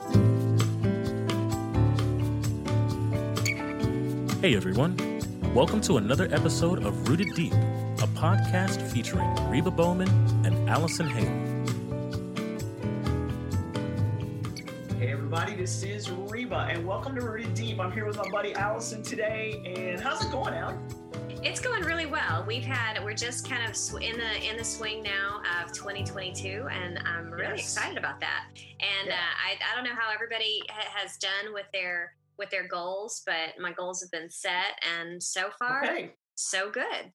Hey 0.00 0.14
everyone, 4.54 4.96
welcome 5.52 5.80
to 5.80 5.96
another 5.96 6.28
episode 6.30 6.84
of 6.84 7.08
Rooted 7.08 7.34
Deep, 7.34 7.52
a 7.52 8.06
podcast 8.14 8.80
featuring 8.92 9.34
Reba 9.50 9.72
Bowman 9.72 10.08
and 10.46 10.70
Allison 10.70 11.08
Hale. 11.08 11.26
Hey 15.00 15.10
everybody, 15.10 15.56
this 15.56 15.82
is 15.82 16.08
Reba, 16.12 16.68
and 16.70 16.86
welcome 16.86 17.16
to 17.16 17.20
Rooted 17.20 17.54
Deep. 17.54 17.80
I'm 17.80 17.90
here 17.90 18.06
with 18.06 18.18
my 18.18 18.30
buddy 18.30 18.54
Allison 18.54 19.02
today, 19.02 19.60
and 19.66 20.00
how's 20.00 20.24
it 20.24 20.30
going, 20.30 20.54
Al? 20.54 20.80
It's 21.42 21.60
going 21.60 21.82
really 21.84 22.06
well. 22.06 22.44
We've 22.46 22.64
had 22.64 23.02
we're 23.04 23.14
just 23.14 23.48
kind 23.48 23.68
of 23.68 23.76
sw- 23.76 23.94
in 24.02 24.18
the 24.18 24.48
in 24.50 24.56
the 24.56 24.64
swing 24.64 25.02
now 25.02 25.40
of 25.62 25.72
2022, 25.72 26.66
and 26.70 26.98
I'm 27.06 27.30
really 27.30 27.56
Yes. 27.56 27.60
excited 27.76 27.96
about 27.96 28.20
that. 28.20 28.46
And 28.80 29.06
Yeah. 29.08 29.14
uh, 29.14 29.34
I 29.46 29.58
I 29.72 29.74
don't 29.74 29.84
know 29.84 29.94
how 29.98 30.10
everybody 30.10 30.62
ha- 30.70 30.90
has 30.94 31.16
done 31.16 31.52
with 31.52 31.66
their 31.72 32.14
with 32.38 32.50
their 32.50 32.66
goals, 32.66 33.22
but 33.24 33.58
my 33.58 33.72
goals 33.72 34.00
have 34.02 34.10
been 34.10 34.28
set, 34.30 34.78
and 34.82 35.22
so 35.22 35.50
far 35.58 35.84
Okay, 35.84 36.14
so 36.34 36.70
good. 36.70 37.12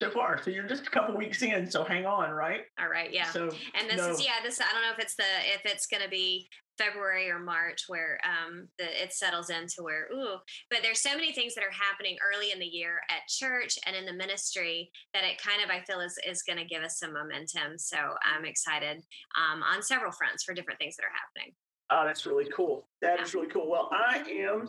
so 0.00 0.10
far, 0.10 0.40
so 0.42 0.50
you're 0.50 0.66
just 0.68 0.86
a 0.86 0.90
couple 0.90 1.16
weeks 1.16 1.42
in, 1.42 1.70
so 1.70 1.82
hang 1.84 2.04
on, 2.06 2.30
right? 2.30 2.64
All 2.78 2.88
right, 2.88 3.10
yeah. 3.12 3.30
So, 3.30 3.48
and 3.74 3.88
this 3.88 3.96
no, 3.96 4.10
is 4.10 4.24
yeah, 4.24 4.40
this 4.42 4.60
I 4.60 4.70
don't 4.72 4.82
know 4.82 4.92
if 4.92 4.98
it's 4.98 5.14
the 5.16 5.24
if 5.54 5.64
it's 5.66 5.86
going 5.86 6.02
to 6.02 6.08
be 6.08 6.48
February 6.78 7.30
or 7.30 7.38
March 7.38 7.84
where 7.88 8.18
um 8.24 8.68
the 8.78 8.84
it 9.02 9.12
settles 9.12 9.50
into 9.50 9.82
where 9.82 10.08
ooh, 10.12 10.36
but 10.70 10.80
there's 10.82 11.00
so 11.00 11.14
many 11.14 11.32
things 11.32 11.54
that 11.54 11.64
are 11.64 11.70
happening 11.70 12.16
early 12.22 12.52
in 12.52 12.58
the 12.58 12.66
year 12.66 13.00
at 13.10 13.28
church 13.28 13.78
and 13.86 13.96
in 13.96 14.04
the 14.04 14.12
ministry 14.12 14.90
that 15.14 15.24
it 15.24 15.40
kind 15.42 15.62
of 15.62 15.70
I 15.70 15.82
feel 15.84 16.00
is 16.00 16.18
is 16.28 16.42
going 16.42 16.58
to 16.58 16.64
give 16.64 16.82
us 16.82 16.98
some 16.98 17.12
momentum. 17.12 17.78
So 17.78 17.96
I'm 17.96 18.44
excited 18.44 19.02
um 19.36 19.62
on 19.62 19.82
several 19.82 20.12
fronts 20.12 20.44
for 20.44 20.54
different 20.54 20.78
things 20.78 20.96
that 20.96 21.04
are 21.04 21.12
happening. 21.12 21.54
Oh, 21.90 22.04
that's 22.04 22.26
really 22.26 22.50
cool. 22.54 22.88
That 23.00 23.20
is 23.20 23.34
really 23.34 23.46
cool. 23.46 23.70
Well, 23.70 23.88
I 23.92 24.24
am, 24.28 24.66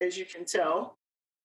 as 0.00 0.16
you 0.16 0.24
can 0.24 0.44
tell, 0.44 0.96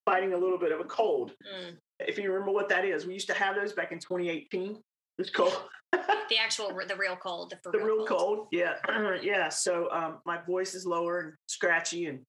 fighting 0.06 0.34
a 0.34 0.38
little 0.38 0.60
bit 0.60 0.72
of 0.72 0.80
a 0.80 0.84
cold. 0.84 1.32
Mm. 1.32 1.76
If 2.00 2.18
you 2.18 2.32
remember 2.32 2.52
what 2.52 2.70
that 2.70 2.86
is, 2.86 3.06
we 3.06 3.14
used 3.14 3.28
to 3.28 3.34
have 3.34 3.56
those 3.56 3.74
back 3.74 3.92
in 3.92 4.00
2018. 4.00 4.78
It's 5.18 5.30
cold. 5.30 5.58
The 5.94 6.38
actual 6.38 6.68
the 6.88 6.96
real 6.96 7.16
cold, 7.16 7.54
the 7.64 7.72
the 7.78 7.84
real 7.84 8.06
cold. 8.06 8.48
Yeah, 8.52 8.74
yeah. 9.22 9.50
So 9.50 9.90
um, 9.92 10.18
my 10.26 10.40
voice 10.46 10.76
is 10.76 10.86
lower 10.86 11.20
and 11.20 11.34
scratchy 11.48 12.06
and 12.08 12.20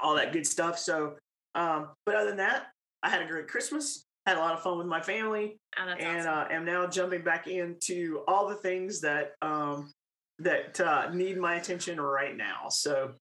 all 0.00 0.14
that 0.14 0.32
good 0.32 0.46
stuff. 0.46 0.78
So, 0.78 1.16
um, 1.54 1.88
but 2.06 2.14
other 2.14 2.28
than 2.28 2.36
that, 2.38 2.66
I 3.02 3.10
had 3.10 3.22
a 3.22 3.26
great 3.26 3.48
Christmas. 3.48 4.04
Had 4.26 4.36
a 4.36 4.40
lot 4.40 4.54
of 4.54 4.62
fun 4.62 4.76
with 4.78 4.86
my 4.86 5.00
family, 5.00 5.58
Oh, 5.78 5.88
and 5.88 6.18
awesome. 6.20 6.32
uh, 6.32 6.44
am 6.50 6.64
now 6.64 6.86
jumping 6.86 7.22
back 7.22 7.46
into 7.48 8.22
all 8.28 8.46
the 8.46 8.56
things 8.56 9.00
that 9.00 9.32
um, 9.42 9.90
that 10.38 10.78
uh, 10.80 11.08
need 11.12 11.38
my 11.38 11.56
attention 11.56 12.00
right 12.00 12.36
now. 12.36 12.68
So, 12.68 13.12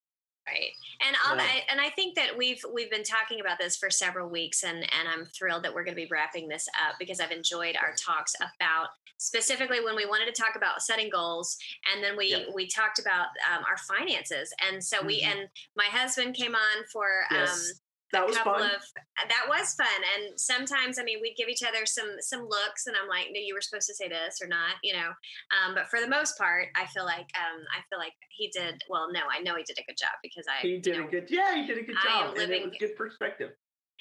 Right. 0.47 0.71
And 1.05 1.15
all 1.27 1.35
Yeah. 1.35 1.43
that 1.43 1.61
and 1.69 1.81
I 1.81 1.89
think 1.89 2.15
that 2.15 2.37
we've 2.37 2.63
we've 2.73 2.89
been 2.89 3.03
talking 3.03 3.39
about 3.41 3.59
this 3.59 3.75
for 3.77 3.89
several 3.89 4.29
weeks 4.29 4.63
and 4.63 4.77
and 4.77 5.07
I'm 5.07 5.25
thrilled 5.27 5.63
that 5.63 5.73
we're 5.73 5.83
going 5.83 5.95
to 5.95 6.01
be 6.01 6.07
wrapping 6.09 6.47
this 6.47 6.67
up 6.87 6.95
because 6.99 7.19
I've 7.19 7.31
enjoyed 7.31 7.75
our 7.75 7.93
talks 7.95 8.33
about 8.39 8.87
specifically 9.17 9.83
when 9.83 9.95
we 9.95 10.05
wanted 10.05 10.33
to 10.33 10.41
talk 10.41 10.55
about 10.55 10.81
setting 10.81 11.09
goals 11.09 11.57
and 11.93 12.03
then 12.03 12.15
we 12.15 12.45
we 12.53 12.67
talked 12.67 12.99
about 12.99 13.27
um, 13.51 13.63
our 13.69 13.77
finances 13.77 14.53
and 14.67 14.81
so 14.83 15.01
we 15.03 15.21
Mhm. 15.21 15.25
and 15.31 15.49
my 15.75 15.85
husband 15.85 16.35
came 16.35 16.55
on 16.55 16.83
for 16.93 17.05
um 17.31 17.37
yes, 17.39 17.73
that 18.13 18.25
was 18.25 18.37
fun. 18.37 18.61
of 18.61 18.81
that 19.27 19.45
was 19.47 19.73
fun 19.73 20.01
and 20.15 20.39
sometimes 20.39 20.99
i 20.99 21.03
mean 21.03 21.19
we'd 21.21 21.35
give 21.35 21.49
each 21.49 21.63
other 21.63 21.85
some 21.85 22.09
some 22.19 22.41
looks 22.41 22.87
and 22.87 22.95
i'm 22.95 23.07
like 23.09 23.27
no 23.33 23.39
you 23.39 23.53
were 23.53 23.61
supposed 23.61 23.87
to 23.87 23.93
say 23.95 24.07
this 24.07 24.39
or 24.41 24.47
not 24.47 24.75
you 24.83 24.93
know 24.93 25.09
um, 25.51 25.75
but 25.75 25.87
for 25.87 25.99
the 25.99 26.07
most 26.07 26.37
part 26.37 26.67
i 26.75 26.85
feel 26.87 27.05
like 27.05 27.27
um, 27.35 27.59
i 27.75 27.81
feel 27.89 27.99
like 27.99 28.13
he 28.29 28.49
did 28.49 28.81
well 28.89 29.11
no 29.11 29.21
i 29.31 29.41
know 29.41 29.55
he 29.55 29.63
did 29.63 29.77
a 29.77 29.85
good 29.87 29.97
job 29.97 30.15
because 30.23 30.45
i 30.47 30.61
he 30.61 30.79
did 30.79 30.95
you 30.95 31.01
a 31.01 31.05
know, 31.05 31.11
good. 31.11 31.27
Yeah, 31.29 31.55
he 31.55 31.65
did 31.65 31.77
a 31.77 31.83
good 31.83 31.95
I 31.97 32.21
am 32.21 32.27
job, 32.29 32.37
and 32.37 32.51
it 32.51 32.63
was 32.63 32.75
good 32.79 32.95
perspective. 32.95 33.51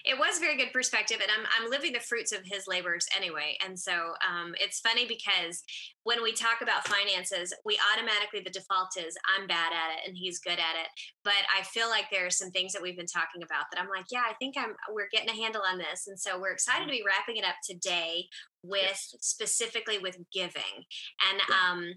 It 0.07 0.17
was 0.17 0.39
very 0.39 0.57
good 0.57 0.73
perspective 0.73 1.19
and 1.21 1.31
i'm, 1.37 1.45
I'm 1.59 1.71
living 1.71 1.93
the 1.93 2.01
fruits 2.01 2.33
of 2.33 2.41
his 2.45 2.67
labors 2.67 3.07
anyway. 3.17 3.57
And 3.65 3.79
so 3.79 3.93
um, 4.23 4.55
it's 4.61 4.81
funny 4.81 5.05
because 5.07 5.65
when 6.05 6.23
we 6.23 6.33
talk 6.33 6.63
about 6.63 6.87
finances 6.87 7.53
we 7.65 7.79
automatically 7.93 8.41
the 8.41 8.51
default 8.51 8.97
is 8.97 9.17
i'm 9.37 9.47
bad 9.47 9.73
at 9.73 9.99
it 9.99 10.09
and 10.09 10.17
he's 10.17 10.39
good 10.39 10.59
at 10.59 10.77
it. 10.79 10.89
But 11.25 11.43
i 11.57 11.63
feel 11.65 11.89
like 11.89 12.07
there 12.11 12.27
are 12.27 12.31
some 12.31 12.51
things 12.51 12.73
that 12.73 12.83
we've 12.83 12.97
been 12.97 13.07
talking 13.07 13.43
about 13.43 13.67
that 13.73 13.81
i'm 13.81 13.89
like 13.89 14.07
yeah 14.11 14.23
i 14.29 14.35
think 14.35 14.55
i'm 14.57 14.75
we're 14.93 15.11
getting 15.13 15.31
a 15.31 15.43
handle 15.43 15.63
on 15.69 15.79
this. 15.79 16.07
And 16.07 16.19
so 16.19 16.41
we're 16.41 16.53
excited 16.53 16.85
to 16.87 16.91
be 16.91 17.05
wrapping 17.07 17.37
it 17.37 17.45
up 17.45 17.57
today 17.65 18.27
with 18.63 18.83
Yes. 18.83 19.15
specifically 19.21 19.99
with 19.99 20.19
giving. 20.33 20.85
And 21.31 21.41
um 21.51 21.95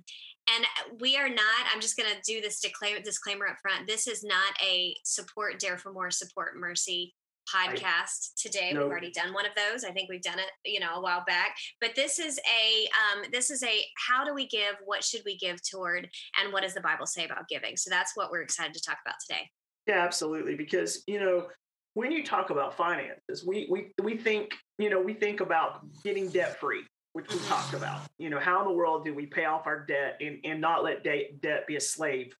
and 0.55 0.65
we 0.99 1.15
are 1.17 1.29
not 1.29 1.63
i'm 1.71 1.81
just 1.81 1.97
going 1.97 2.09
to 2.09 2.21
do 2.25 2.41
this 2.41 2.59
disclaimer 2.59 2.99
disclaimer 3.01 3.47
up 3.47 3.57
front 3.61 3.87
this 3.87 4.07
is 4.07 4.23
not 4.23 4.53
a 4.67 4.95
support 5.03 5.59
dare 5.59 5.77
for 5.77 5.93
more 5.93 6.09
support 6.09 6.57
mercy 6.57 7.13
podcast 7.53 8.33
today 8.37 8.71
No. 8.73 8.81
we've 8.81 8.89
already 8.91 9.11
done 9.11 9.33
one 9.33 9.45
of 9.45 9.51
those 9.55 9.83
i 9.83 9.91
think 9.91 10.09
we've 10.09 10.21
done 10.21 10.39
it 10.39 10.49
you 10.65 10.79
know 10.79 10.95
a 10.95 11.01
while 11.01 11.23
back 11.25 11.55
but 11.81 11.91
this 11.95 12.19
is 12.19 12.39
a 12.39 12.87
um, 12.99 13.25
this 13.31 13.49
is 13.49 13.63
a 13.63 13.85
how 14.07 14.23
do 14.23 14.33
we 14.33 14.47
give 14.47 14.75
what 14.85 15.03
should 15.03 15.21
we 15.25 15.37
give 15.37 15.59
toward 15.69 16.07
and 16.41 16.53
what 16.53 16.63
does 16.63 16.73
the 16.73 16.81
bible 16.81 17.05
say 17.05 17.25
about 17.25 17.47
giving 17.47 17.75
so 17.77 17.89
that's 17.89 18.11
what 18.15 18.31
we're 18.31 18.41
excited 18.41 18.73
to 18.73 18.81
talk 18.81 18.97
about 19.05 19.15
today 19.27 19.49
Yeah, 19.87 20.03
absolutely. 20.05 20.55
Because 20.55 21.03
you 21.07 21.19
know, 21.19 21.47
when 21.95 22.11
you 22.11 22.23
talk 22.23 22.51
about 22.51 22.75
finances, 22.77 23.43
we 23.45 23.67
we 23.71 23.91
we 24.03 24.15
think 24.17 24.53
you 24.77 24.89
know 24.91 25.01
we 25.01 25.13
think 25.13 25.39
about 25.41 25.79
getting 26.03 26.29
debt 26.29 26.59
free, 26.59 26.83
which 27.13 27.27
we 27.33 27.39
talked 27.47 27.73
about. 27.73 28.01
You 28.19 28.29
know, 28.29 28.39
how 28.39 28.59
in 28.61 28.67
the 28.67 28.73
world 28.81 29.03
do 29.05 29.15
we 29.15 29.25
pay 29.25 29.45
off 29.45 29.65
our 29.65 29.85
debt 29.87 30.17
and 30.21 30.37
and 30.43 30.61
not 30.61 30.83
let 30.83 31.03
de- 31.03 31.31
debt 31.41 31.65
be 31.67 31.75
a 31.75 31.81
slave 31.81 32.35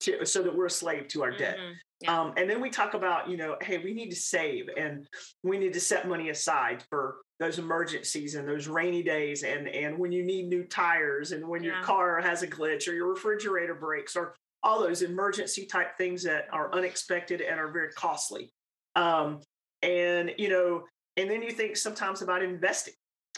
to 0.00 0.26
so 0.26 0.42
that 0.42 0.54
we're 0.54 0.66
a 0.66 0.70
slave 0.70 1.08
to 1.08 1.22
our 1.22 1.30
debt. 1.30 1.56
Yeah. 2.00 2.18
Um, 2.18 2.32
and 2.36 2.48
then 2.48 2.60
we 2.62 2.70
talk 2.70 2.94
about, 2.94 3.28
you 3.28 3.36
know, 3.36 3.56
hey, 3.60 3.76
we 3.78 3.92
need 3.92 4.10
to 4.10 4.16
save 4.16 4.70
and 4.76 5.06
we 5.42 5.58
need 5.58 5.74
to 5.74 5.80
set 5.80 6.08
money 6.08 6.30
aside 6.30 6.82
for 6.88 7.16
those 7.38 7.58
emergencies 7.58 8.34
and 8.36 8.48
those 8.48 8.68
rainy 8.68 9.02
days 9.02 9.42
and 9.42 9.68
and 9.68 9.98
when 9.98 10.12
you 10.12 10.22
need 10.22 10.48
new 10.48 10.64
tires 10.64 11.32
and 11.32 11.46
when 11.46 11.62
your 11.62 11.82
car 11.82 12.20
has 12.20 12.42
a 12.42 12.46
glitch 12.46 12.88
or 12.88 12.92
your 12.92 13.08
refrigerator 13.08 13.74
breaks 13.74 14.16
or 14.16 14.34
all 14.62 14.80
those 14.80 15.02
emergency 15.02 15.66
type 15.66 15.96
things 15.96 16.22
that 16.22 16.46
are 16.52 16.74
unexpected 16.74 17.40
and 17.40 17.58
are 17.58 17.70
very 17.70 17.90
costly. 17.92 18.52
Um, 18.96 19.40
and 19.82 20.32
you 20.38 20.48
know, 20.48 20.84
and 21.16 21.30
then 21.30 21.42
you 21.42 21.50
think 21.52 21.76
sometimes 21.76 22.22
about 22.22 22.42
investing. 22.42 22.94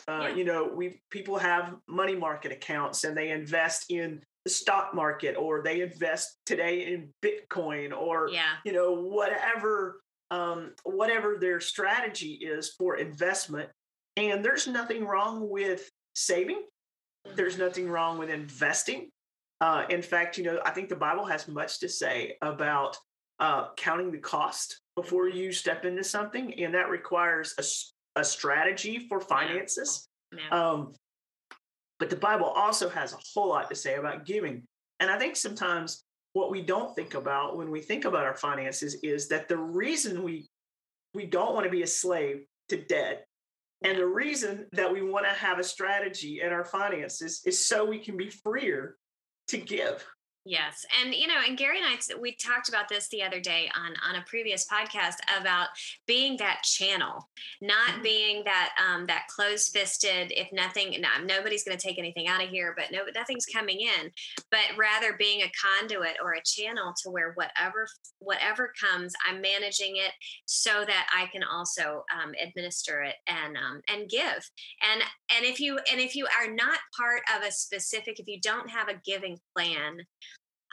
Uh, 0.08 0.28
Yeah. 0.28 0.34
You 0.34 0.44
know, 0.44 0.70
we 0.74 1.00
people 1.10 1.38
have 1.38 1.74
money 1.88 2.16
market 2.16 2.52
accounts 2.52 3.04
and 3.04 3.16
they 3.16 3.30
invest 3.30 3.86
in 3.88 4.20
the 4.44 4.50
stock 4.50 4.94
market 4.94 5.36
or 5.36 5.62
they 5.62 5.82
invest 5.82 6.36
today 6.46 6.92
in 6.92 7.08
Bitcoin 7.24 7.96
or 7.96 8.28
yeah 8.30 8.54
you 8.64 8.72
know 8.72 8.92
whatever 8.92 10.00
um, 10.32 10.72
whatever 10.84 11.36
their 11.38 11.60
strategy 11.60 12.38
is 12.40 12.70
for 12.78 12.96
investment. 12.96 13.68
And 14.16 14.42
there's 14.42 14.66
nothing 14.66 15.04
wrong 15.04 15.48
with 15.48 15.90
saving. 16.14 16.62
There's 17.36 17.58
nothing 17.58 17.88
wrong 17.88 18.18
with 18.18 18.30
investing. 18.30 19.10
Uh, 19.60 19.84
in 19.90 20.00
fact, 20.00 20.38
you 20.38 20.44
know, 20.44 20.58
I 20.64 20.70
think 20.70 20.88
the 20.88 20.96
Bible 20.96 21.26
has 21.26 21.46
much 21.48 21.80
to 21.80 21.88
say 21.88 22.36
about 22.40 22.96
uh, 23.40 23.68
counting 23.76 24.10
the 24.10 24.18
cost 24.18 24.80
before 24.96 25.28
you 25.28 25.52
step 25.52 25.84
into 25.84 26.02
something, 26.02 26.54
and 26.62 26.74
that 26.74 26.88
requires 26.88 27.54
a, 27.58 28.20
a 28.20 28.24
strategy 28.24 29.06
for 29.08 29.20
finances. 29.20 30.08
yeah. 30.34 30.48
Um, 30.58 30.94
but 32.02 32.10
the 32.10 32.16
Bible 32.16 32.46
also 32.46 32.88
has 32.88 33.12
a 33.12 33.18
whole 33.32 33.50
lot 33.50 33.70
to 33.70 33.76
say 33.76 33.94
about 33.94 34.26
giving. 34.26 34.64
And 34.98 35.08
I 35.08 35.16
think 35.20 35.36
sometimes 35.36 36.02
what 36.32 36.50
we 36.50 36.60
don't 36.60 36.92
think 36.96 37.14
about 37.14 37.56
when 37.56 37.70
we 37.70 37.80
think 37.80 38.06
about 38.06 38.24
our 38.24 38.34
finances 38.34 38.96
is 39.04 39.28
that 39.28 39.46
the 39.46 39.56
reason 39.56 40.24
we 40.24 40.48
we 41.14 41.26
don't 41.26 41.54
want 41.54 41.62
to 41.62 41.70
be 41.70 41.84
a 41.84 41.86
slave 41.86 42.40
to 42.70 42.84
debt 42.86 43.24
and 43.84 43.96
the 43.96 44.04
reason 44.04 44.66
that 44.72 44.92
we 44.92 45.00
want 45.00 45.26
to 45.26 45.32
have 45.32 45.60
a 45.60 45.62
strategy 45.62 46.40
in 46.40 46.50
our 46.50 46.64
finances 46.64 47.40
is 47.46 47.64
so 47.64 47.84
we 47.84 48.00
can 48.00 48.16
be 48.16 48.30
freer 48.30 48.96
to 49.46 49.58
give. 49.58 50.04
Yes, 50.44 50.84
and 51.00 51.14
you 51.14 51.28
know, 51.28 51.40
and 51.46 51.56
Gary 51.56 51.78
and 51.78 51.86
I 51.86 52.16
we 52.20 52.34
talked 52.34 52.68
about 52.68 52.88
this 52.88 53.08
the 53.08 53.22
other 53.22 53.38
day 53.38 53.70
on 53.76 53.94
on 54.04 54.16
a 54.16 54.24
previous 54.26 54.66
podcast 54.66 55.14
about 55.38 55.68
being 56.04 56.36
that 56.38 56.64
channel, 56.64 57.30
not 57.60 57.90
Mhm. 57.90 58.02
being 58.02 58.44
that 58.44 58.74
um, 58.76 59.06
that 59.06 59.28
closed 59.28 59.72
fisted. 59.72 60.32
If 60.32 60.50
nothing, 60.50 61.00
no, 61.00 61.08
nobody's 61.22 61.62
going 61.62 61.78
to 61.78 61.82
take 61.86 61.96
anything 61.96 62.26
out 62.26 62.42
of 62.42 62.48
here, 62.50 62.74
but 62.76 62.90
no, 62.90 63.04
nothing's 63.14 63.46
coming 63.46 63.82
in. 63.82 64.10
But 64.50 64.76
rather 64.76 65.12
being 65.12 65.42
a 65.42 65.52
conduit 65.52 66.16
or 66.20 66.32
a 66.32 66.42
channel 66.42 66.92
to 67.04 67.10
where 67.10 67.32
whatever 67.34 67.86
whatever 68.18 68.72
comes, 68.80 69.12
I'm 69.24 69.40
managing 69.40 69.96
it 69.96 70.12
so 70.46 70.84
that 70.84 71.08
I 71.16 71.26
can 71.26 71.44
also 71.44 72.04
um, 72.12 72.34
administer 72.42 73.02
it 73.02 73.14
and 73.28 73.56
um, 73.56 73.80
and 73.86 74.08
give. 74.10 74.50
And 74.82 75.02
and 75.36 75.44
if 75.44 75.60
you 75.60 75.78
and 75.90 76.00
if 76.00 76.16
you 76.16 76.26
are 76.26 76.50
not 76.50 76.80
part 76.98 77.22
of 77.36 77.44
a 77.44 77.52
specific, 77.52 78.18
if 78.18 78.26
you 78.26 78.40
don't 78.40 78.70
have 78.70 78.88
a 78.88 79.00
giving 79.04 79.38
plan 79.56 80.00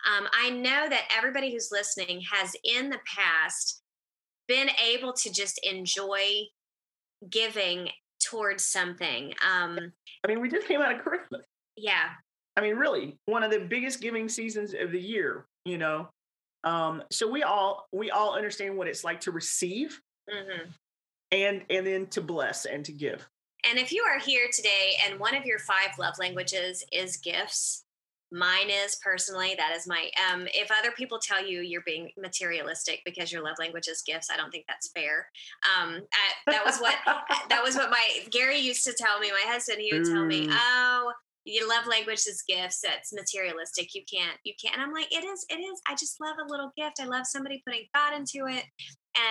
um, 0.07 0.27
I 0.33 0.49
know 0.49 0.87
that 0.89 1.03
everybody 1.15 1.51
who's 1.51 1.69
listening 1.71 2.21
has 2.31 2.55
in 2.63 2.89
the 2.89 2.99
past 3.05 3.81
been 4.47 4.69
able 4.83 5.13
to 5.13 5.31
just 5.31 5.59
enjoy 5.63 6.43
giving 7.29 7.89
towards 8.23 8.65
something. 8.65 9.33
Um, 9.47 9.93
I 10.23 10.27
mean, 10.27 10.41
we 10.41 10.49
just 10.49 10.67
came 10.67 10.81
out 10.81 10.93
of 10.93 11.01
Christmas. 11.01 11.45
yeah, 11.75 12.09
I 12.57 12.61
mean, 12.61 12.75
really, 12.75 13.17
one 13.25 13.43
of 13.43 13.51
the 13.51 13.59
biggest 13.59 14.01
giving 14.01 14.27
seasons 14.27 14.73
of 14.73 14.91
the 14.91 14.99
year, 14.99 15.45
you 15.65 15.77
know. 15.77 16.09
Um, 16.65 17.03
so 17.09 17.29
we 17.29 17.43
all 17.43 17.87
we 17.93 18.11
all 18.11 18.35
understand 18.35 18.77
what 18.77 18.87
it's 18.87 19.03
like 19.03 19.21
to 19.21 19.31
receive 19.31 19.99
hmm 20.29 20.65
and 21.31 21.63
and 21.69 21.85
then 21.85 22.07
to 22.07 22.21
bless 22.21 22.65
and 22.65 22.83
to 22.85 22.91
give. 22.91 23.27
And 23.69 23.77
if 23.77 23.91
you 23.91 24.03
are 24.03 24.19
here 24.19 24.47
today 24.51 24.93
and 25.05 25.19
one 25.19 25.35
of 25.35 25.45
your 25.45 25.59
five 25.59 25.97
love 25.99 26.15
languages 26.17 26.83
is 26.91 27.17
gifts, 27.17 27.85
mine 28.31 28.69
is 28.69 28.95
personally 29.03 29.55
that 29.57 29.75
is 29.75 29.87
my 29.87 30.09
um 30.31 30.47
if 30.53 30.69
other 30.77 30.91
people 30.91 31.17
tell 31.19 31.43
you 31.45 31.61
you're 31.61 31.81
being 31.85 32.11
materialistic 32.17 33.01
because 33.05 33.31
your 33.31 33.43
love 33.43 33.55
language 33.59 33.87
is 33.87 34.03
gifts 34.05 34.29
i 34.31 34.37
don't 34.37 34.51
think 34.51 34.65
that's 34.67 34.91
fair 34.91 35.27
um 35.75 35.99
I, 36.13 36.51
that 36.51 36.63
was 36.65 36.77
what 36.79 36.95
that 37.49 37.63
was 37.63 37.75
what 37.75 37.89
my 37.89 38.07
gary 38.31 38.59
used 38.59 38.83
to 38.85 38.93
tell 38.93 39.19
me 39.19 39.31
my 39.31 39.51
husband 39.51 39.79
he 39.81 39.91
would 39.93 40.05
tell 40.05 40.25
me 40.25 40.47
oh 40.51 41.11
your 41.45 41.67
love 41.67 41.87
language 41.87 42.19
is 42.27 42.43
gifts 42.47 42.81
that's 42.83 43.11
materialistic 43.13 43.95
you 43.95 44.03
can't 44.11 44.37
you 44.43 44.53
can't 44.61 44.75
and 44.75 44.83
i'm 44.83 44.93
like 44.93 45.07
it 45.11 45.23
is 45.23 45.45
it 45.49 45.55
is 45.59 45.81
i 45.87 45.93
just 45.95 46.17
love 46.21 46.35
a 46.39 46.51
little 46.51 46.71
gift 46.77 46.99
i 47.01 47.05
love 47.05 47.25
somebody 47.25 47.63
putting 47.65 47.85
thought 47.95 48.13
into 48.13 48.45
it 48.47 48.63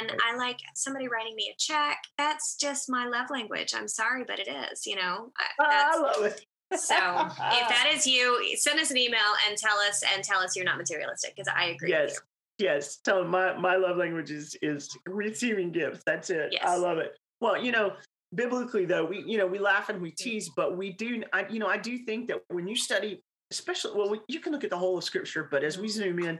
and 0.00 0.10
Right. 0.10 0.20
i 0.32 0.36
like 0.36 0.56
somebody 0.74 1.06
writing 1.06 1.36
me 1.36 1.52
a 1.52 1.56
check 1.58 1.98
that's 2.16 2.56
just 2.56 2.90
my 2.90 3.06
love 3.06 3.30
language 3.30 3.72
i'm 3.76 3.86
sorry 3.86 4.24
but 4.26 4.40
it 4.40 4.48
is 4.48 4.86
you 4.86 4.96
know 4.96 5.30
I- 5.60 5.92
I 5.94 5.98
love 5.98 6.24
it. 6.24 6.44
So 6.76 6.94
if 6.96 7.68
that 7.68 7.90
is 7.92 8.06
you, 8.06 8.54
send 8.56 8.78
us 8.78 8.90
an 8.90 8.96
email 8.96 9.20
and 9.48 9.56
tell 9.56 9.76
us 9.78 10.02
and 10.14 10.22
tell 10.22 10.40
us 10.40 10.54
you're 10.56 10.64
not 10.64 10.76
materialistic 10.78 11.34
because 11.34 11.52
I 11.54 11.66
agree 11.66 11.90
with 11.90 12.10
yes, 12.10 12.20
yes. 12.58 12.96
Tell 13.04 13.22
them 13.22 13.30
my 13.30 13.56
my 13.58 13.76
love 13.76 13.96
language 13.96 14.30
is 14.30 14.56
is 14.62 14.96
receiving 15.06 15.72
gifts. 15.72 16.02
That's 16.06 16.30
it. 16.30 16.50
Yes. 16.52 16.64
I 16.66 16.76
love 16.76 16.98
it. 16.98 17.12
Well, 17.40 17.62
you 17.62 17.72
know, 17.72 17.92
biblically 18.34 18.84
though, 18.84 19.04
we 19.04 19.22
you 19.26 19.38
know 19.38 19.46
we 19.46 19.58
laugh 19.58 19.88
and 19.88 20.00
we 20.02 20.10
Mm-hmm. 20.10 20.30
tease, 20.30 20.50
but 20.56 20.76
we 20.76 20.92
do. 20.92 21.22
I 21.32 21.46
you 21.48 21.58
know 21.58 21.68
I 21.68 21.78
do 21.78 21.98
think 21.98 22.28
that 22.28 22.38
when 22.48 22.66
you 22.68 22.76
study, 22.76 23.22
especially 23.50 23.92
well, 23.96 24.10
we, 24.10 24.20
you 24.28 24.40
can 24.40 24.52
look 24.52 24.64
at 24.64 24.70
the 24.70 24.76
whole 24.78 24.98
of 24.98 25.04
Scripture, 25.04 25.48
but 25.50 25.64
as 25.64 25.78
we 25.78 25.88
zoom 25.88 26.18
in 26.18 26.38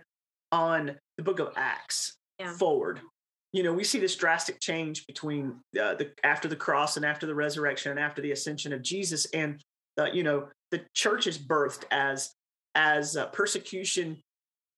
on 0.52 0.96
the 1.16 1.22
Book 1.22 1.38
of 1.38 1.52
Acts 1.56 2.16
Yeah. 2.38 2.52
forward. 2.52 3.00
You 3.54 3.62
know, 3.62 3.72
we 3.72 3.82
see 3.82 3.98
this 3.98 4.14
drastic 4.14 4.60
change 4.60 5.06
between 5.06 5.52
uh, 5.80 5.94
the 5.94 6.10
after 6.22 6.48
the 6.48 6.56
cross 6.56 6.98
and 6.98 7.04
after 7.06 7.26
the 7.26 7.34
resurrection 7.34 7.90
and 7.90 7.98
after 7.98 8.20
the 8.20 8.32
ascension 8.32 8.74
of 8.74 8.82
Jesus, 8.82 9.24
and 9.32 9.64
uh, 9.98 10.06
you 10.12 10.22
know 10.22 10.48
the 10.70 10.80
church 10.94 11.26
is 11.26 11.38
birthed 11.38 11.84
as 11.90 12.30
as 12.74 13.16
uh, 13.16 13.26
persecution 13.26 14.16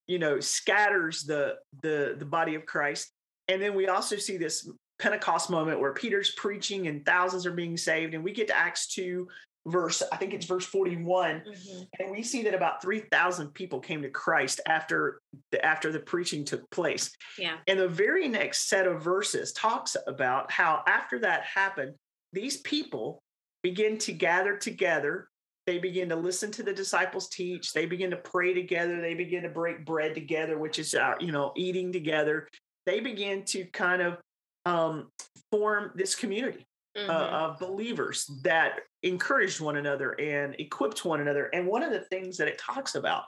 you 0.06 0.18
know 0.18 0.40
scatters 0.40 1.22
the 1.24 1.56
the 1.82 2.16
the 2.18 2.24
body 2.24 2.54
of 2.54 2.66
christ 2.66 3.12
and 3.48 3.60
then 3.60 3.74
we 3.74 3.88
also 3.88 4.16
see 4.16 4.36
this 4.36 4.68
pentecost 4.98 5.50
moment 5.50 5.80
where 5.80 5.92
peter's 5.92 6.32
preaching 6.36 6.88
and 6.88 7.04
thousands 7.04 7.46
are 7.46 7.52
being 7.52 7.76
saved 7.76 8.14
and 8.14 8.22
we 8.24 8.32
get 8.32 8.48
to 8.48 8.56
acts 8.56 8.86
2 8.94 9.26
verse 9.66 10.02
i 10.10 10.16
think 10.16 10.32
it's 10.32 10.46
verse 10.46 10.64
41 10.64 11.42
you. 11.44 11.52
Mhm. 11.52 11.86
and 11.98 12.10
we 12.10 12.22
see 12.22 12.42
that 12.44 12.54
about 12.54 12.80
3000 12.80 13.52
people 13.52 13.78
came 13.80 14.00
to 14.02 14.08
christ 14.08 14.60
after 14.66 15.20
the 15.52 15.62
after 15.64 15.92
the 15.92 16.00
preaching 16.00 16.44
took 16.44 16.68
place 16.70 17.10
Yeah. 17.38 17.58
and 17.66 17.78
the 17.78 17.88
very 17.88 18.26
next 18.28 18.68
set 18.68 18.86
of 18.86 19.02
verses 19.02 19.52
talks 19.52 19.96
about 20.06 20.50
how 20.50 20.82
after 20.86 21.18
that 21.20 21.42
happened, 21.44 21.94
these 22.32 22.56
people 22.62 23.22
begin 23.62 23.98
to 23.98 24.12
gather 24.12 24.56
together. 24.56 25.28
They 25.66 25.78
begin 25.78 26.08
to 26.08 26.16
listen 26.16 26.50
to 26.52 26.62
the 26.62 26.72
disciples 26.72 27.28
teach. 27.28 27.72
They 27.72 27.86
begin 27.86 28.10
to 28.10 28.16
pray 28.16 28.54
together. 28.54 29.00
They 29.00 29.14
begin 29.14 29.42
to 29.42 29.48
break 29.48 29.84
bread 29.84 30.14
together, 30.14 30.58
which 30.58 30.78
is 30.78 30.94
our, 30.94 31.16
you 31.20 31.32
know, 31.32 31.52
eating 31.56 31.92
together. 31.92 32.48
They 32.86 33.00
begin 33.00 33.44
to 33.46 33.64
kind 33.66 34.02
of 34.02 34.18
um, 34.66 35.10
form 35.50 35.92
this 35.94 36.14
community 36.14 36.66
uh, 36.96 37.00
Mhm. 37.00 37.32
of 37.32 37.58
believers 37.60 38.26
that 38.42 38.80
encouraged 39.02 39.60
one 39.60 39.76
another 39.76 40.18
and 40.20 40.56
equipped 40.58 41.04
one 41.04 41.20
another. 41.20 41.46
And 41.52 41.66
one 41.66 41.82
of 41.84 41.92
the 41.92 42.00
things 42.00 42.36
that 42.38 42.48
it 42.48 42.58
talks 42.58 42.94
about 42.96 43.24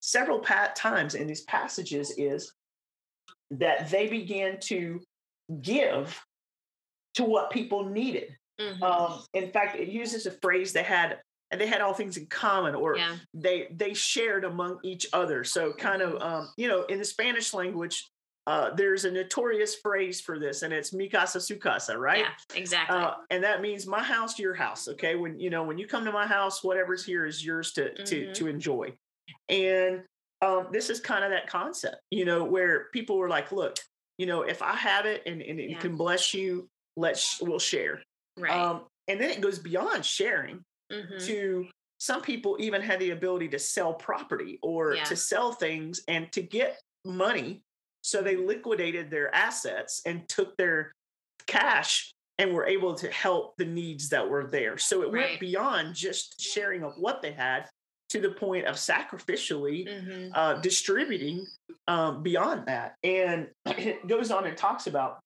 several 0.00 0.38
pat 0.38 0.74
times 0.76 1.14
in 1.14 1.26
these 1.26 1.42
passages 1.42 2.14
is 2.16 2.52
that 3.50 3.90
they 3.90 4.06
began 4.08 4.58
to 4.60 5.00
give 5.60 6.24
to 7.14 7.24
what 7.24 7.50
people 7.50 7.84
needed. 7.84 8.34
Mhm. 8.62 8.82
Um, 8.82 9.24
in 9.34 9.50
fact, 9.50 9.76
it 9.76 9.88
uses 9.88 10.26
a 10.26 10.30
phrase 10.30 10.72
they 10.72 10.82
had, 10.82 11.20
and 11.50 11.60
they 11.60 11.66
had 11.66 11.80
all 11.80 11.94
things 11.94 12.16
in 12.16 12.26
common, 12.26 12.74
or 12.74 12.96
yeah. 12.96 13.16
they 13.34 13.68
they 13.70 13.94
shared 13.94 14.44
among 14.44 14.78
each 14.82 15.06
other. 15.12 15.44
So 15.44 15.72
kind 15.72 16.02
of, 16.02 16.20
um, 16.22 16.52
you 16.56 16.68
know, 16.68 16.84
in 16.84 16.98
the 16.98 17.04
Spanish 17.04 17.52
language, 17.54 18.08
uh, 18.46 18.74
there's 18.74 19.04
a 19.04 19.10
notorious 19.10 19.74
phrase 19.76 20.20
for 20.20 20.38
this, 20.38 20.62
and 20.62 20.72
it's 20.72 20.92
"mi 20.92 21.08
casa 21.08 21.40
su 21.40 21.56
casa," 21.58 21.96
right? 21.98 22.24
Yeah. 22.26 22.56
Exactly. 22.58 22.96
Uh, 22.98 23.14
and 23.30 23.44
that 23.44 23.60
means 23.60 23.86
my 23.86 24.02
house, 24.02 24.38
your 24.38 24.54
house. 24.54 24.88
Okay, 24.88 25.14
when 25.14 25.38
you 25.38 25.50
know 25.50 25.62
when 25.62 25.78
you 25.78 25.86
come 25.86 26.04
to 26.04 26.12
my 26.12 26.26
house, 26.26 26.64
whatever's 26.64 27.04
here 27.04 27.26
is 27.26 27.44
yours 27.44 27.72
to 27.74 27.92
to 28.04 28.26
Mhm. 28.28 28.34
to 28.34 28.46
enjoy. 28.48 28.92
And 29.48 30.04
um, 30.40 30.68
this 30.72 30.90
is 30.90 30.98
kind 31.00 31.22
of 31.24 31.30
that 31.30 31.46
concept, 31.48 31.96
you 32.10 32.24
know, 32.24 32.42
where 32.44 32.88
people 32.92 33.16
were 33.16 33.28
like, 33.28 33.52
"Look, 33.52 33.76
you 34.18 34.26
know, 34.26 34.42
if 34.42 34.60
I 34.60 34.74
have 34.74 35.06
it 35.06 35.22
and, 35.26 35.40
and 35.40 35.60
it 35.60 35.70
Yeah. 35.70 35.78
can 35.78 35.96
bless 35.96 36.34
you, 36.34 36.68
let's 36.96 37.40
we'll 37.40 37.60
share." 37.60 38.02
Right. 38.42 38.52
Um, 38.52 38.82
and 39.08 39.20
then 39.20 39.30
it 39.30 39.40
goes 39.40 39.58
beyond 39.58 40.04
sharing 40.04 40.64
Mhm. 40.90 41.24
to 41.26 41.68
some 41.98 42.20
people 42.22 42.56
even 42.60 42.82
had 42.82 42.98
the 43.00 43.10
ability 43.10 43.48
to 43.48 43.58
sell 43.58 43.94
property 43.94 44.58
or 44.62 44.94
Yeah. 44.94 45.04
to 45.04 45.16
sell 45.16 45.52
things 45.52 46.02
and 46.08 46.30
to 46.32 46.42
get 46.42 46.80
money. 47.04 47.62
So 48.02 48.20
they 48.22 48.36
liquidated 48.36 49.10
their 49.10 49.32
assets 49.34 50.02
and 50.04 50.28
took 50.28 50.56
their 50.56 50.92
cash 51.46 52.12
and 52.38 52.52
were 52.52 52.66
able 52.66 52.94
to 52.96 53.10
help 53.10 53.56
the 53.56 53.64
needs 53.64 54.08
that 54.08 54.28
were 54.28 54.46
there. 54.48 54.78
So 54.78 55.02
it 55.02 55.12
Right. 55.12 55.28
went 55.30 55.40
beyond 55.40 55.94
just 55.94 56.40
sharing 56.40 56.82
of 56.82 56.98
what 56.98 57.22
they 57.22 57.32
had 57.32 57.68
to 58.08 58.20
the 58.20 58.32
point 58.32 58.66
of 58.66 58.74
sacrificially 58.76 59.86
Mhm. 59.86 60.30
uh, 60.34 60.54
distributing 60.60 61.46
um, 61.88 62.22
beyond 62.22 62.66
that. 62.66 62.96
And 63.02 63.50
it 63.66 64.06
goes 64.06 64.30
on 64.30 64.46
and 64.46 64.56
talks 64.56 64.86
about 64.86 65.20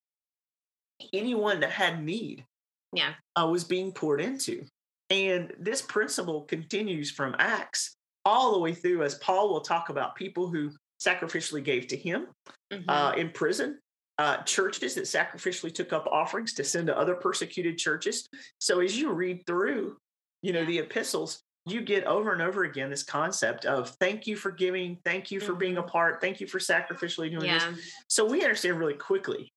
anyone 1.13 1.59
that 1.61 1.71
had 1.71 2.03
need 2.03 2.45
Yeah. 2.93 3.13
I 3.35 3.43
was 3.43 3.63
being 3.63 3.91
poured 3.91 4.21
into. 4.21 4.65
And 5.09 5.53
this 5.59 5.81
principle 5.81 6.43
continues 6.43 7.11
from 7.11 7.35
Acts 7.39 7.95
all 8.25 8.53
the 8.53 8.59
way 8.59 8.73
through, 8.73 9.03
as 9.03 9.15
Paul 9.15 9.49
will 9.49 9.61
talk 9.61 9.89
about 9.89 10.15
people 10.15 10.49
who 10.49 10.71
sacrificially 11.03 11.63
gave 11.63 11.87
to 11.87 11.95
him 11.97 12.27
Mhm. 12.71 12.83
uh, 12.87 13.13
in 13.15 13.31
prison, 13.31 13.79
uh, 14.17 14.37
churches 14.43 14.95
that 14.95 15.03
sacrificially 15.03 15.73
took 15.73 15.93
up 15.93 16.07
offerings 16.07 16.53
to 16.53 16.63
send 16.63 16.87
to 16.87 16.97
other 16.97 17.15
persecuted 17.15 17.77
churches. 17.77 18.27
So 18.59 18.79
as 18.81 18.97
you 18.99 19.11
read 19.11 19.45
through, 19.45 19.97
you 20.41 20.51
know, 20.53 20.61
Yeah. 20.61 20.65
the 20.65 20.79
epistles, 20.79 21.43
you 21.65 21.81
get 21.81 22.05
over 22.05 22.31
and 22.33 22.41
over 22.41 22.63
again 22.63 22.89
this 22.89 23.03
concept 23.03 23.65
of 23.65 23.89
thank 23.99 24.25
you 24.25 24.35
for 24.35 24.51
giving, 24.51 24.97
thank 25.05 25.31
you 25.31 25.39
for 25.39 25.53
being 25.53 25.77
a 25.77 25.83
part, 25.83 26.19
thank 26.19 26.39
you 26.41 26.47
for 26.47 26.59
sacrificially 26.59 27.29
doing 27.29 27.45
yeah. 27.45 27.71
this. 27.71 27.93
So 28.07 28.25
we 28.25 28.41
understand 28.43 28.79
really 28.79 28.93
quickly. 28.93 29.53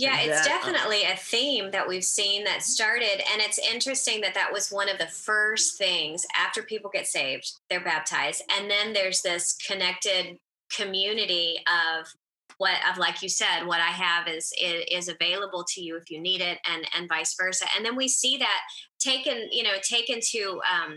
Yeah, 0.00 0.20
it's 0.20 0.46
that, 0.46 0.62
definitely 0.62 1.02
a 1.04 1.16
theme 1.16 1.70
that 1.72 1.86
we've 1.86 2.04
seen 2.04 2.44
that 2.44 2.62
started. 2.62 3.22
And 3.32 3.42
it's 3.42 3.58
interesting 3.58 4.20
that 4.22 4.34
that 4.34 4.52
was 4.52 4.70
one 4.70 4.88
of 4.88 4.98
the 4.98 5.06
first 5.06 5.76
things 5.76 6.24
after 6.38 6.62
people 6.62 6.90
get 6.92 7.06
saved, 7.06 7.52
they're 7.68 7.84
baptized. 7.84 8.42
And 8.58 8.70
then 8.70 8.92
there's 8.92 9.20
this 9.20 9.56
connected 9.66 10.38
community 10.70 11.56
of 11.66 12.06
what 12.58 12.76
of 12.90 12.98
like 12.98 13.22
you 13.22 13.28
said 13.28 13.64
what 13.64 13.80
i 13.80 13.86
have 13.86 14.28
is, 14.28 14.52
is 14.60 14.84
is 14.90 15.08
available 15.08 15.64
to 15.66 15.80
you 15.80 15.96
if 15.96 16.10
you 16.10 16.20
need 16.20 16.42
it 16.42 16.58
and 16.66 16.86
and 16.96 17.08
vice 17.08 17.34
versa 17.34 17.64
and 17.74 17.84
then 17.84 17.96
we 17.96 18.06
see 18.06 18.36
that 18.36 18.60
taken 18.98 19.48
you 19.50 19.62
know 19.62 19.76
taken 19.82 20.20
to 20.20 20.60
um 20.70 20.96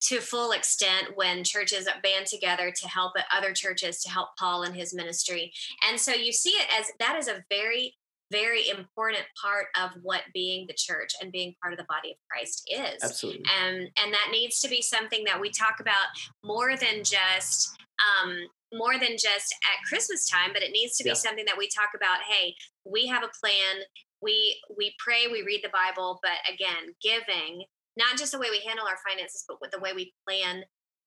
to 0.00 0.20
full 0.20 0.52
extent 0.52 1.08
when 1.14 1.44
churches 1.44 1.86
band 2.02 2.26
together 2.26 2.72
to 2.74 2.88
help 2.88 3.12
other 3.36 3.52
churches 3.52 4.00
to 4.00 4.10
help 4.10 4.30
paul 4.38 4.62
in 4.62 4.72
his 4.72 4.94
ministry 4.94 5.52
and 5.88 6.00
so 6.00 6.12
you 6.12 6.32
see 6.32 6.50
it 6.50 6.66
as 6.80 6.86
that 6.98 7.14
is 7.16 7.28
a 7.28 7.44
very 7.50 7.94
very 8.30 8.68
important 8.68 9.24
part 9.40 9.66
of 9.80 9.90
what 10.02 10.22
being 10.34 10.66
the 10.66 10.74
church 10.76 11.12
and 11.20 11.30
being 11.30 11.54
part 11.62 11.72
of 11.72 11.78
the 11.78 11.86
body 11.88 12.10
of 12.10 12.16
Christ 12.30 12.68
is. 12.70 13.02
Absolutely. 13.02 13.44
And 13.60 13.88
and 14.02 14.12
that 14.12 14.28
needs 14.32 14.60
to 14.60 14.68
be 14.68 14.82
something 14.82 15.24
that 15.26 15.40
we 15.40 15.50
talk 15.50 15.76
about 15.80 16.06
more 16.44 16.76
than 16.76 17.04
just 17.04 17.76
um 18.10 18.36
more 18.72 18.98
than 18.98 19.12
just 19.12 19.54
at 19.72 19.88
Christmas 19.88 20.28
time, 20.28 20.50
but 20.52 20.62
it 20.62 20.72
needs 20.72 20.96
to 20.96 21.04
be 21.04 21.10
Yeah. 21.10 21.14
something 21.14 21.44
that 21.46 21.56
we 21.56 21.68
talk 21.68 21.90
about, 21.94 22.18
hey, 22.28 22.54
we 22.84 23.06
have 23.06 23.22
a 23.22 23.30
plan, 23.40 23.84
we 24.20 24.60
we 24.76 24.94
pray, 24.98 25.28
we 25.28 25.42
read 25.42 25.62
the 25.62 25.70
Bible, 25.70 26.18
but 26.22 26.38
again, 26.52 26.94
giving, 27.00 27.64
not 27.96 28.18
just 28.18 28.32
the 28.32 28.38
way 28.38 28.50
we 28.50 28.60
handle 28.66 28.86
our 28.86 28.98
finances, 29.08 29.44
but 29.46 29.60
with 29.60 29.70
the 29.70 29.78
way 29.78 29.92
we 29.92 30.12
plan 30.26 30.64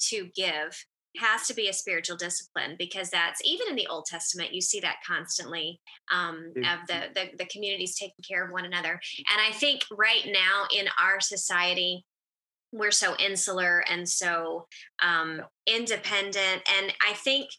to 0.10 0.30
give 0.36 0.86
has 1.18 1.48
to 1.48 1.54
be 1.54 1.68
a 1.68 1.74
spiritual 1.74 2.16
discipline 2.16 2.76
because 2.78 3.10
that's 3.10 3.42
even 3.44 3.68
in 3.68 3.76
the 3.76 3.88
Old 3.88 4.06
Testament 4.06 4.54
you 4.54 4.62
see 4.62 4.80
that 4.82 4.98
constantly 5.06 5.80
um, 6.14 6.54
of 6.58 6.88
the, 6.88 7.08
the 7.16 7.30
the 7.38 7.46
communities 7.46 7.98
taking 7.98 8.24
care 8.28 8.46
of 8.46 8.52
one 8.52 8.66
another. 8.66 8.92
And 8.92 9.42
I 9.48 9.52
think 9.52 9.84
right 9.92 10.26
now 10.26 10.66
in 10.76 10.88
our 11.02 11.20
society 11.20 12.06
we're 12.72 12.92
so 12.92 13.16
insular 13.18 13.84
and 13.90 14.08
so 14.08 14.68
um, 15.02 15.42
independent, 15.66 16.62
and 16.78 16.94
I 17.08 17.14
think 17.14 17.50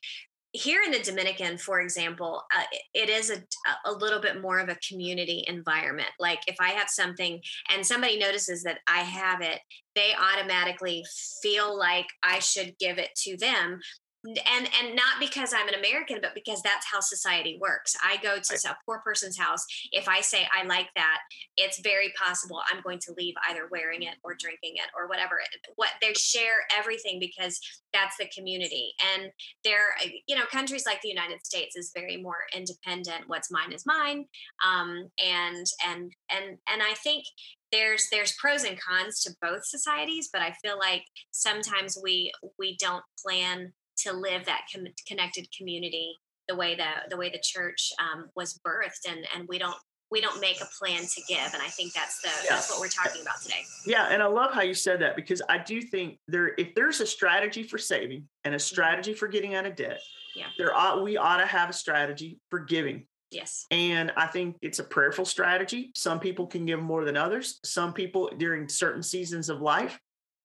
here 0.53 0.83
in 0.85 0.91
the 0.91 0.99
Dominican, 0.99 1.59
for 1.59 1.81
example, 1.81 2.43
uh, 2.57 2.65
it 2.93 3.09
is 3.09 3.31
a, 3.31 3.41
a 3.89 3.93
little 3.93 4.21
bit 4.21 4.41
more 4.41 4.59
of 4.59 4.69
a 4.69 4.79
community 4.87 5.45
environment. 5.47 6.09
Like 6.19 6.41
if 6.49 6.57
I 6.61 6.71
have 6.71 6.89
something 6.89 7.41
and 7.73 7.87
somebody 7.87 8.19
notices 8.19 8.63
that 8.65 8.79
I 8.89 8.99
have 8.99 9.43
it, 9.43 9.61
they 9.95 10.13
automatically 10.19 11.05
feel 11.43 11.77
like 11.79 12.07
I 12.23 12.41
should 12.41 12.77
give 12.79 12.99
it 12.99 13.11
to 13.25 13.37
them. 13.37 13.81
And 14.25 14.69
and 14.81 14.95
not 14.95 15.19
because 15.19 15.53
i'm 15.55 15.69
an 15.69 15.75
american 15.75 16.19
but 16.21 16.35
because 16.35 16.61
that's 16.63 16.87
how 16.91 17.01
society 17.01 17.59
works. 17.61 17.97
I 18.05 18.17
go 18.19 18.37
to 18.39 18.69
a 18.69 18.77
poor 18.85 19.01
person's 19.05 19.39
house. 19.39 19.65
If 19.93 20.09
i 20.09 20.21
say 20.21 20.47
i 20.57 20.65
like 20.67 20.89
that 20.95 21.19
it's 21.57 21.81
very 21.81 22.13
possible 22.23 22.61
i'm 22.71 22.83
going 22.83 22.99
to 23.01 23.15
leave 23.17 23.35
either 23.49 23.69
wearing 23.71 24.03
it 24.03 24.17
or 24.23 24.35
drinking 24.39 24.75
it 24.75 24.91
or 24.97 25.09
whatever. 25.09 25.39
What 25.77 25.91
they 26.01 26.13
share 26.15 26.67
everything 26.79 27.19
because 27.21 27.59
that's 27.93 28.17
the 28.19 28.29
community. 28.35 28.93
And 29.15 29.31
there 29.65 29.97
you 30.27 30.37
know 30.37 30.47
countries 30.47 30.85
like 30.87 31.01
the 31.03 31.09
united 31.09 31.45
states 31.45 31.77
is 31.77 31.93
very 31.95 32.17
more 32.17 32.45
independent. 32.55 33.25
What's 33.27 33.51
mine 33.51 33.73
is 33.73 33.85
mine. 33.87 34.27
Um, 34.67 35.11
and 35.19 35.67
and 35.87 36.13
and 36.31 36.59
and 36.69 36.83
i 36.83 36.95
think 36.95 37.25
there's 37.73 38.09
there's 38.11 38.35
pros 38.41 38.65
and 38.65 38.79
cons 38.81 39.23
to 39.23 39.35
both 39.41 39.65
societies 39.65 40.29
but 40.33 40.43
i 40.43 40.53
feel 40.63 40.79
like 40.79 41.05
sometimes 41.31 41.99
we 42.03 42.33
we 42.59 42.77
don't 42.79 43.05
plan 43.25 43.73
to 44.03 44.13
live 44.13 44.45
that 44.47 44.63
com- 44.73 44.87
connected 45.07 45.47
community 45.57 46.17
the 46.49 46.57
way 46.57 46.75
that 46.75 47.05
the 47.11 47.17
way 47.17 47.31
the 47.31 47.41
church 47.43 47.93
um, 48.01 48.27
was 48.35 48.59
birthed 48.67 49.09
and 49.09 49.27
and 49.35 49.47
we 49.49 49.59
don't 49.59 49.77
we 50.11 50.21
don't 50.21 50.41
make 50.41 50.61
a 50.61 50.67
plan 50.79 51.03
to 51.03 51.23
give 51.29 51.55
and 51.55 51.63
i 51.63 51.69
think 51.69 51.93
that's 51.93 52.21
the 52.21 52.29
yeah. 52.29 52.57
that's 52.57 52.71
what 52.71 52.81
we're 52.81 52.89
talking 52.89 53.23
about 53.23 53.41
today. 53.41 53.63
Yeah 53.87 54.09
and 54.11 54.23
i 54.23 54.27
love 54.27 54.53
how 54.53 54.63
you 54.63 54.75
said 54.75 55.01
that 55.01 55.15
because 55.15 55.41
i 55.49 55.57
do 55.57 55.81
think 55.81 56.19
there 56.27 56.53
if 56.59 56.75
there's 56.75 57.01
a 57.01 57.07
strategy 57.07 57.63
for 57.63 57.79
saving 57.79 58.29
and 58.45 58.55
a 58.55 58.59
mm-hmm. 58.59 58.63
strategy 58.63 59.15
for 59.15 59.29
getting 59.29 59.55
out 59.55 59.67
of 59.67 59.77
debt 59.77 60.01
yeah. 60.35 60.47
there 60.59 60.75
ought 60.75 61.03
we 61.03 61.17
ought 61.17 61.39
to 61.39 61.47
have 61.47 61.71
a 61.71 61.75
strategy 61.75 62.39
for 62.49 62.61
giving. 62.61 63.07
Yes. 63.31 63.67
And 63.71 64.13
i 64.17 64.27
think 64.27 64.57
it's 64.61 64.81
a 64.81 64.85
prayerful 64.85 65.25
strategy. 65.25 65.93
Some 65.95 66.19
people 66.19 66.47
can 66.47 66.67
give 66.67 66.81
more 66.81 67.05
than 67.05 67.17
others. 67.17 67.61
Some 67.65 67.93
people 67.93 68.31
during 68.37 68.69
certain 68.69 69.03
seasons 69.03 69.49
of 69.49 69.61
life 69.61 69.99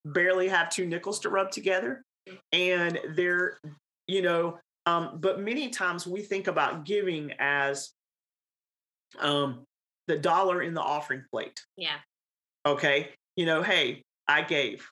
barely 0.05 0.47
have 0.47 0.69
two 0.69 0.85
nickels 0.85 1.19
to 1.21 1.29
rub 1.29 1.49
together 1.49 2.04
and 2.51 2.99
they're 3.15 3.59
you 4.07 4.21
know 4.21 4.57
um, 4.85 5.17
but 5.19 5.39
many 5.39 5.69
times 5.69 6.05
we 6.05 6.21
think 6.21 6.47
about 6.47 6.85
giving 6.85 7.31
as 7.39 7.91
um, 9.19 9.63
the 10.07 10.17
dollar 10.17 10.61
in 10.61 10.73
the 10.73 10.81
offering 10.81 11.23
plate. 11.31 11.61
Yeah. 11.77 11.97
Okay? 12.65 13.09
You 13.35 13.45
know 13.45 13.61
hey 13.61 14.03
i 14.27 14.41
gave. 14.41 14.87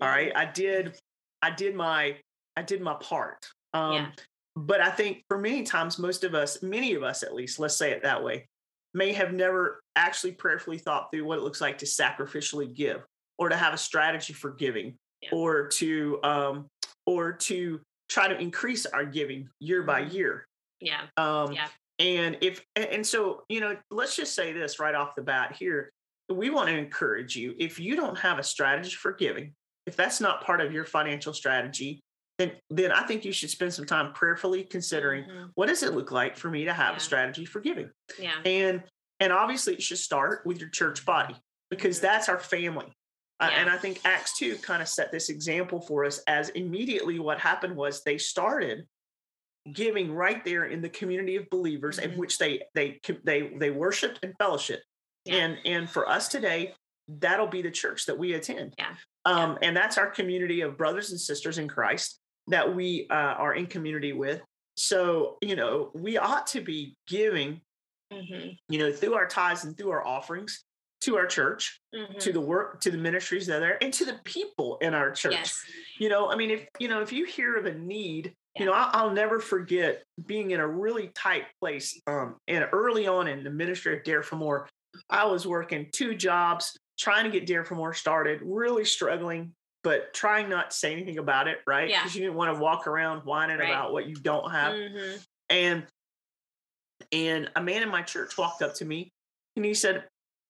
All 0.00 0.08
right? 0.08 0.32
I 0.34 0.44
did 0.46 0.98
i 1.42 1.50
did 1.50 1.74
my 1.74 2.16
i 2.56 2.62
did 2.62 2.80
my 2.80 2.94
part. 2.94 3.46
Um, 3.72 3.92
yeah. 3.92 4.06
but 4.54 4.80
i 4.80 4.88
think 4.88 5.24
for 5.28 5.36
many 5.36 5.64
times 5.64 5.98
most 5.98 6.22
of 6.22 6.32
us 6.34 6.62
many 6.62 6.94
of 6.94 7.02
us 7.02 7.24
at 7.24 7.34
least 7.34 7.58
let's 7.58 7.76
say 7.76 7.90
it 7.90 8.04
that 8.04 8.22
way 8.22 8.46
may 8.92 9.12
have 9.12 9.32
never 9.32 9.82
actually 9.96 10.30
prayerfully 10.30 10.78
thought 10.78 11.08
through 11.10 11.24
what 11.24 11.38
it 11.38 11.42
looks 11.42 11.60
like 11.60 11.78
to 11.78 11.86
sacrificially 11.86 12.72
give 12.72 13.02
or 13.36 13.48
to 13.48 13.56
have 13.56 13.74
a 13.74 13.78
strategy 13.78 14.32
for 14.32 14.52
giving 14.52 14.96
yeah. 15.24 15.36
or 15.36 15.68
to 15.68 16.20
um, 16.22 16.66
or 17.06 17.32
to 17.32 17.80
try 18.08 18.28
to 18.28 18.38
increase 18.38 18.86
our 18.86 19.04
giving 19.04 19.48
year 19.60 19.82
by 19.82 20.02
mm-hmm. 20.02 20.16
year. 20.16 20.46
Yeah. 20.80 21.02
Um, 21.16 21.52
yeah. 21.52 21.68
And 21.98 22.38
if 22.40 22.62
and 22.76 23.06
so 23.06 23.44
you 23.48 23.60
know, 23.60 23.76
let's 23.90 24.16
just 24.16 24.34
say 24.34 24.52
this 24.52 24.78
right 24.78 24.94
off 24.94 25.14
the 25.14 25.22
bat 25.22 25.56
here. 25.58 25.90
We 26.28 26.48
want 26.50 26.68
to 26.68 26.76
encourage 26.76 27.36
you 27.36 27.54
if 27.58 27.78
you 27.78 27.96
don't 27.96 28.18
have 28.18 28.38
a 28.38 28.42
strategy 28.42 28.90
for 28.90 29.12
giving, 29.12 29.52
if 29.86 29.94
that's 29.94 30.20
not 30.20 30.42
part 30.42 30.60
of 30.60 30.72
your 30.72 30.84
financial 30.84 31.32
strategy, 31.32 32.02
then 32.38 32.52
then 32.70 32.90
I 32.90 33.02
think 33.02 33.24
you 33.24 33.32
should 33.32 33.50
spend 33.50 33.72
some 33.72 33.86
time 33.86 34.12
prayerfully 34.12 34.64
considering 34.64 35.24
mm-hmm. 35.24 35.46
what 35.54 35.68
does 35.68 35.82
it 35.82 35.94
look 35.94 36.10
like 36.10 36.36
for 36.36 36.50
me 36.50 36.64
to 36.64 36.72
have 36.72 36.92
yeah. 36.92 36.96
a 36.96 37.00
strategy 37.00 37.44
for 37.44 37.60
giving. 37.60 37.90
Yeah. 38.18 38.36
And 38.44 38.82
and 39.20 39.32
obviously 39.32 39.74
it 39.74 39.82
should 39.82 39.98
start 39.98 40.44
with 40.44 40.58
your 40.58 40.70
church 40.70 41.04
body 41.04 41.36
because 41.70 41.98
mm-hmm. 41.98 42.06
that's 42.06 42.28
our 42.28 42.38
family. 42.38 42.92
Uh, 43.40 43.50
and 43.52 43.68
I 43.68 43.76
think 43.76 44.00
Acts 44.04 44.38
2 44.38 44.56
kind 44.56 44.80
of 44.80 44.88
set 44.88 45.10
this 45.10 45.28
example 45.28 45.80
for 45.80 46.04
us 46.04 46.20
as 46.26 46.50
immediately 46.50 47.18
what 47.18 47.38
happened 47.38 47.74
was 47.74 48.02
they 48.02 48.16
started 48.16 48.86
giving 49.72 50.12
right 50.12 50.44
there 50.44 50.66
in 50.66 50.80
the 50.80 50.88
community 50.88 51.36
of 51.36 51.48
believers 51.50 51.98
mm-hmm. 51.98 52.12
in 52.12 52.18
which 52.18 52.38
they 52.38 52.60
they 52.74 53.00
they 53.24 53.52
they 53.58 53.70
worshiped 53.70 54.20
and 54.22 54.34
fellowship. 54.38 54.80
Yeah. 55.24 55.36
And 55.36 55.58
and 55.64 55.90
for 55.90 56.08
us 56.08 56.28
today, 56.28 56.74
that'll 57.08 57.46
be 57.46 57.62
the 57.62 57.70
church 57.70 58.06
that 58.06 58.18
we 58.18 58.34
attend. 58.34 58.74
Yeah. 58.78 58.94
Um, 59.24 59.58
and 59.62 59.76
that's 59.76 59.98
our 59.98 60.10
community 60.10 60.60
of 60.60 60.76
brothers 60.76 61.10
and 61.10 61.20
sisters 61.20 61.58
in 61.58 61.66
Christ 61.66 62.20
that 62.48 62.74
we 62.74 63.06
uh, 63.10 63.14
are 63.14 63.54
in 63.54 63.66
community 63.66 64.12
with. 64.12 64.42
So, 64.76 65.38
you 65.40 65.56
know, 65.56 65.90
we 65.94 66.18
ought 66.18 66.46
to 66.48 66.60
be 66.60 66.96
giving, 67.06 67.60
mm-hmm. 68.12 68.50
you 68.68 68.78
know, 68.78 68.92
through 68.92 69.14
our 69.14 69.26
tithes 69.26 69.64
and 69.64 69.76
through 69.76 69.90
our 69.90 70.06
offerings 70.06 70.64
to 71.04 71.16
our 71.16 71.26
church, 71.26 71.80
mm-hmm. 71.94 72.18
to 72.18 72.32
the 72.32 72.40
work, 72.40 72.80
to 72.80 72.90
the 72.90 72.96
ministries 72.96 73.46
that 73.46 73.56
are 73.56 73.60
there, 73.60 73.82
and 73.82 73.92
to 73.92 74.06
the 74.06 74.18
people 74.24 74.78
in 74.80 74.94
our 74.94 75.10
church. 75.10 75.32
Yes. 75.32 75.62
You 75.98 76.08
know, 76.08 76.30
I 76.30 76.36
mean, 76.36 76.50
if 76.50 76.66
you 76.78 76.88
know, 76.88 77.02
if 77.02 77.12
you 77.12 77.26
hear 77.26 77.56
of 77.56 77.66
a 77.66 77.74
need, 77.74 78.34
yeah. 78.54 78.62
you 78.62 78.66
know, 78.66 78.72
I'll, 78.72 78.90
I'll, 78.92 79.10
never 79.10 79.38
forget 79.38 80.02
being 80.26 80.52
in 80.52 80.60
a 80.60 80.66
really 80.66 81.10
tight 81.14 81.44
place. 81.60 82.00
Um, 82.06 82.36
and 82.48 82.66
early 82.72 83.06
on 83.06 83.28
in 83.28 83.44
the 83.44 83.50
ministry 83.50 83.96
of 83.96 84.04
Dare 84.04 84.22
for 84.22 84.36
More, 84.36 84.66
I 85.10 85.26
was 85.26 85.46
working 85.46 85.88
two 85.92 86.14
jobs, 86.14 86.76
trying 86.98 87.24
to 87.24 87.30
get 87.30 87.46
Dare 87.46 87.64
for 87.64 87.74
More 87.74 87.92
started, 87.92 88.40
really 88.42 88.86
struggling, 88.86 89.52
but 89.82 90.14
trying 90.14 90.48
not 90.48 90.70
to 90.70 90.76
say 90.76 90.92
anything 90.92 91.18
about 91.18 91.48
it, 91.48 91.58
right? 91.66 91.88
Because 91.88 92.14
yeah. 92.14 92.20
you 92.20 92.26
didn't 92.26 92.36
want 92.36 92.56
to 92.56 92.60
walk 92.60 92.86
around 92.86 93.24
whining 93.24 93.58
right. 93.58 93.68
about 93.68 93.92
what 93.92 94.06
you 94.06 94.14
don't 94.14 94.50
have. 94.50 94.72
Mm-hmm. 94.72 95.16
And 95.50 95.86
and 97.12 97.50
a 97.54 97.62
man 97.62 97.82
in 97.82 97.90
my 97.90 98.00
church 98.00 98.38
walked 98.38 98.62
up 98.62 98.74
to 98.76 98.86
me 98.86 99.12
and 99.56 99.64
he 99.64 99.74
said, 99.74 100.04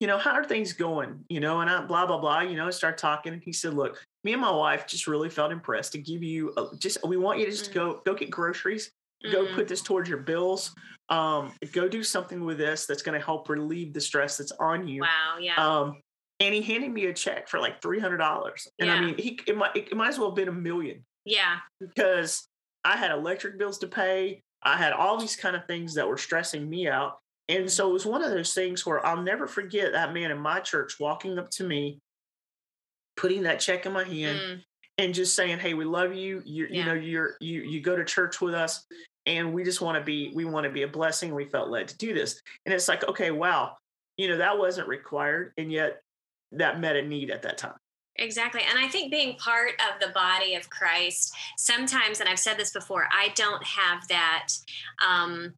you 0.04 0.08
know, 0.08 0.18
how 0.18 0.32
are 0.32 0.44
things 0.44 0.74
going? 0.74 1.24
You 1.30 1.40
know, 1.40 1.62
and 1.62 1.70
I 1.70 1.80
blah 1.80 2.04
blah 2.04 2.18
blah. 2.18 2.40
You 2.40 2.58
know, 2.58 2.70
start 2.70 2.98
talking. 2.98 3.32
And 3.32 3.42
he 3.42 3.54
said, 3.54 3.72
look, 3.72 4.04
me 4.22 4.34
and 4.34 4.42
my 4.42 4.50
wife 4.50 4.86
just 4.86 5.06
really 5.06 5.30
felt 5.30 5.50
impressed 5.50 5.92
to 5.92 5.98
give 5.98 6.22
you 6.22 6.52
a, 6.58 6.76
just. 6.76 6.98
We 7.08 7.16
want 7.16 7.38
you 7.38 7.46
to 7.46 7.50
just 7.50 7.70
mm-hmm. 7.70 7.78
go 7.78 8.02
go 8.04 8.12
get 8.12 8.28
groceries. 8.28 8.90
Mm-hmm. 9.24 9.32
Go 9.32 9.54
put 9.54 9.66
this 9.66 9.80
towards 9.80 10.10
your 10.10 10.18
bills. 10.18 10.74
Um, 11.08 11.52
go 11.72 11.88
do 11.88 12.02
something 12.02 12.44
with 12.44 12.58
this 12.58 12.84
that's 12.84 13.00
going 13.00 13.18
to 13.18 13.24
help 13.24 13.48
relieve 13.48 13.94
the 13.94 14.00
stress 14.02 14.36
that's 14.36 14.52
on 14.60 14.86
you. 14.86 15.00
Wow. 15.00 15.38
Yeah. 15.40 15.54
Um, 15.56 16.02
and 16.38 16.52
he 16.52 16.60
handed 16.60 16.92
me 16.92 17.06
a 17.06 17.14
check 17.14 17.48
for 17.48 17.58
like 17.58 17.80
three 17.80 17.98
hundred 17.98 18.18
dollars, 18.18 18.68
and 18.78 18.88
yeah. 18.88 18.96
I 18.96 19.00
mean, 19.00 19.16
he 19.16 19.40
it 19.46 19.56
might 19.56 19.74
it 19.74 19.96
might 19.96 20.08
as 20.08 20.18
well 20.18 20.28
have 20.28 20.36
been 20.36 20.48
a 20.48 20.52
million. 20.52 21.02
Yeah. 21.24 21.60
Because 21.80 22.46
I 22.84 22.98
had 22.98 23.10
electric 23.10 23.58
bills 23.58 23.78
to 23.78 23.86
pay. 23.86 24.42
I 24.62 24.76
had 24.76 24.92
all 24.92 25.16
these 25.18 25.36
kind 25.36 25.56
of 25.56 25.64
things 25.64 25.94
that 25.94 26.06
were 26.06 26.18
stressing 26.18 26.68
me 26.68 26.88
out. 26.88 27.20
And 27.48 27.70
so 27.70 27.90
it 27.90 27.92
was 27.92 28.06
one 28.06 28.24
of 28.24 28.30
those 28.30 28.54
things 28.54 28.86
where 28.86 29.04
I'll 29.04 29.22
never 29.22 29.46
forget 29.46 29.92
that 29.92 30.14
man 30.14 30.30
in 30.30 30.38
my 30.38 30.60
church 30.60 30.98
walking 30.98 31.38
up 31.38 31.50
to 31.50 31.64
me, 31.64 32.00
putting 33.16 33.42
that 33.42 33.60
check 33.60 33.84
in 33.84 33.92
my 33.92 34.04
hand, 34.04 34.38
mm. 34.38 34.60
and 34.96 35.14
just 35.14 35.36
saying, 35.36 35.58
"Hey, 35.58 35.74
we 35.74 35.84
love 35.84 36.14
you. 36.14 36.42
You, 36.44 36.66
yeah. 36.70 36.78
you 36.78 36.84
know, 36.84 36.94
you're 36.94 37.36
you 37.40 37.62
you 37.62 37.80
go 37.80 37.96
to 37.96 38.04
church 38.04 38.40
with 38.40 38.54
us, 38.54 38.86
and 39.26 39.52
we 39.52 39.62
just 39.62 39.82
want 39.82 39.98
to 39.98 40.04
be 40.04 40.32
we 40.34 40.46
want 40.46 40.64
to 40.64 40.70
be 40.70 40.82
a 40.82 40.88
blessing. 40.88 41.34
We 41.34 41.44
felt 41.44 41.68
led 41.68 41.88
to 41.88 41.96
do 41.98 42.14
this." 42.14 42.40
And 42.64 42.74
it's 42.74 42.88
like, 42.88 43.06
okay, 43.08 43.30
wow, 43.30 43.76
you 44.16 44.28
know, 44.28 44.38
that 44.38 44.58
wasn't 44.58 44.88
required, 44.88 45.52
and 45.58 45.70
yet 45.70 46.00
that 46.52 46.80
met 46.80 46.96
a 46.96 47.02
need 47.02 47.30
at 47.30 47.42
that 47.42 47.58
time. 47.58 47.76
Exactly. 48.16 48.62
And 48.68 48.78
I 48.78 48.88
think 48.88 49.10
being 49.10 49.36
part 49.36 49.72
of 49.72 50.00
the 50.00 50.12
body 50.12 50.54
of 50.54 50.70
Christ, 50.70 51.34
sometimes, 51.58 52.20
and 52.20 52.28
I've 52.28 52.38
said 52.38 52.56
this 52.56 52.70
before, 52.70 53.08
I 53.10 53.30
don't 53.34 53.62
have 53.64 54.06
that 54.08 54.48
um, 55.04 55.52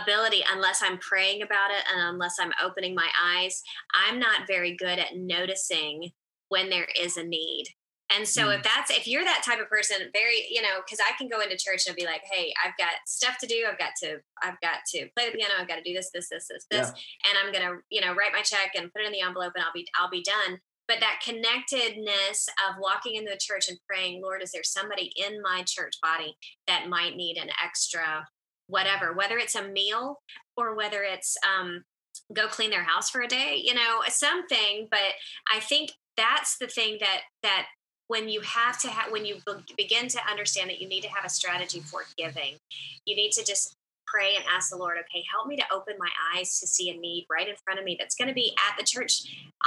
ability 0.00 0.42
unless 0.52 0.82
I'm 0.82 0.98
praying 0.98 1.42
about 1.42 1.70
it 1.70 1.84
and 1.92 2.08
unless 2.08 2.36
I'm 2.40 2.52
opening 2.62 2.94
my 2.94 3.08
eyes. 3.22 3.62
I'm 3.94 4.18
not 4.18 4.46
very 4.46 4.76
good 4.76 4.98
at 4.98 5.16
noticing 5.16 6.12
when 6.48 6.70
there 6.70 6.88
is 7.00 7.16
a 7.16 7.24
need. 7.24 7.66
And 8.14 8.28
so 8.28 8.48
mm. 8.48 8.56
if 8.56 8.62
that's 8.62 8.90
if 8.90 9.06
you're 9.06 9.24
that 9.24 9.42
type 9.44 9.60
of 9.60 9.68
person, 9.68 9.96
very, 10.12 10.46
you 10.50 10.60
know, 10.60 10.80
because 10.84 10.98
I 11.00 11.16
can 11.16 11.28
go 11.28 11.40
into 11.40 11.56
church 11.56 11.86
and 11.86 11.96
be 11.96 12.04
like, 12.04 12.22
hey, 12.30 12.52
I've 12.62 12.76
got 12.76 12.92
stuff 13.06 13.38
to 13.38 13.46
do. 13.46 13.64
I've 13.70 13.78
got 13.78 13.92
to, 14.02 14.18
I've 14.42 14.60
got 14.60 14.84
to 14.92 15.08
play 15.16 15.30
the 15.30 15.36
piano, 15.36 15.54
I've 15.58 15.68
got 15.68 15.76
to 15.76 15.82
do 15.82 15.94
this, 15.94 16.10
this, 16.12 16.28
this, 16.28 16.46
this, 16.48 16.66
this. 16.70 16.92
Yeah. 16.94 17.30
And 17.30 17.38
I'm 17.40 17.52
gonna, 17.52 17.78
you 17.90 18.00
know, 18.00 18.14
write 18.14 18.32
my 18.32 18.42
check 18.42 18.72
and 18.76 18.92
put 18.92 19.02
it 19.02 19.06
in 19.06 19.12
the 19.12 19.22
envelope 19.22 19.52
and 19.54 19.64
I'll 19.64 19.72
be 19.72 19.86
I'll 19.98 20.10
be 20.10 20.22
done. 20.22 20.58
But 20.88 21.00
that 21.00 21.22
connectedness 21.24 22.48
of 22.68 22.76
walking 22.80 23.14
into 23.14 23.30
the 23.30 23.40
church 23.40 23.68
and 23.68 23.78
praying, 23.88 24.20
Lord, 24.22 24.42
is 24.42 24.52
there 24.52 24.64
somebody 24.64 25.12
in 25.16 25.40
my 25.40 25.62
church 25.66 25.94
body 26.02 26.36
that 26.66 26.88
might 26.88 27.16
need 27.16 27.38
an 27.38 27.48
extra 27.64 28.26
whatever, 28.72 29.12
whether 29.12 29.36
it's 29.36 29.54
a 29.54 29.68
meal 29.68 30.20
or 30.56 30.74
whether 30.74 31.02
it's 31.02 31.36
um, 31.46 31.84
go 32.32 32.48
clean 32.48 32.70
their 32.70 32.82
house 32.82 33.10
for 33.10 33.20
a 33.20 33.28
day, 33.28 33.60
you 33.62 33.74
know, 33.74 34.00
something. 34.08 34.88
But 34.90 35.14
I 35.54 35.60
think 35.60 35.92
that's 36.16 36.56
the 36.58 36.66
thing 36.66 36.96
that 37.00 37.20
that 37.42 37.66
when 38.08 38.28
you 38.28 38.40
have 38.40 38.80
to 38.80 38.88
have 38.88 39.12
when 39.12 39.24
you 39.24 39.36
begin 39.76 40.08
to 40.08 40.18
understand 40.28 40.70
that 40.70 40.80
you 40.80 40.88
need 40.88 41.02
to 41.02 41.08
have 41.08 41.24
a 41.24 41.28
strategy 41.28 41.80
for 41.80 42.00
giving, 42.16 42.56
you 43.04 43.14
need 43.14 43.32
to 43.32 43.44
just 43.44 43.76
pray 44.06 44.34
and 44.36 44.44
ask 44.54 44.70
the 44.70 44.76
Lord, 44.76 44.96
okay, 44.98 45.24
help 45.32 45.46
me 45.46 45.56
to 45.56 45.64
open 45.72 45.94
my 45.98 46.10
eyes 46.34 46.58
to 46.60 46.66
see 46.66 46.90
a 46.90 46.96
need 46.96 47.26
right 47.30 47.48
in 47.48 47.54
front 47.64 47.78
of 47.78 47.84
me 47.84 47.96
that's 47.98 48.14
going 48.14 48.28
to 48.28 48.34
be 48.34 48.54
at 48.68 48.76
the 48.78 48.84
church 48.84 49.22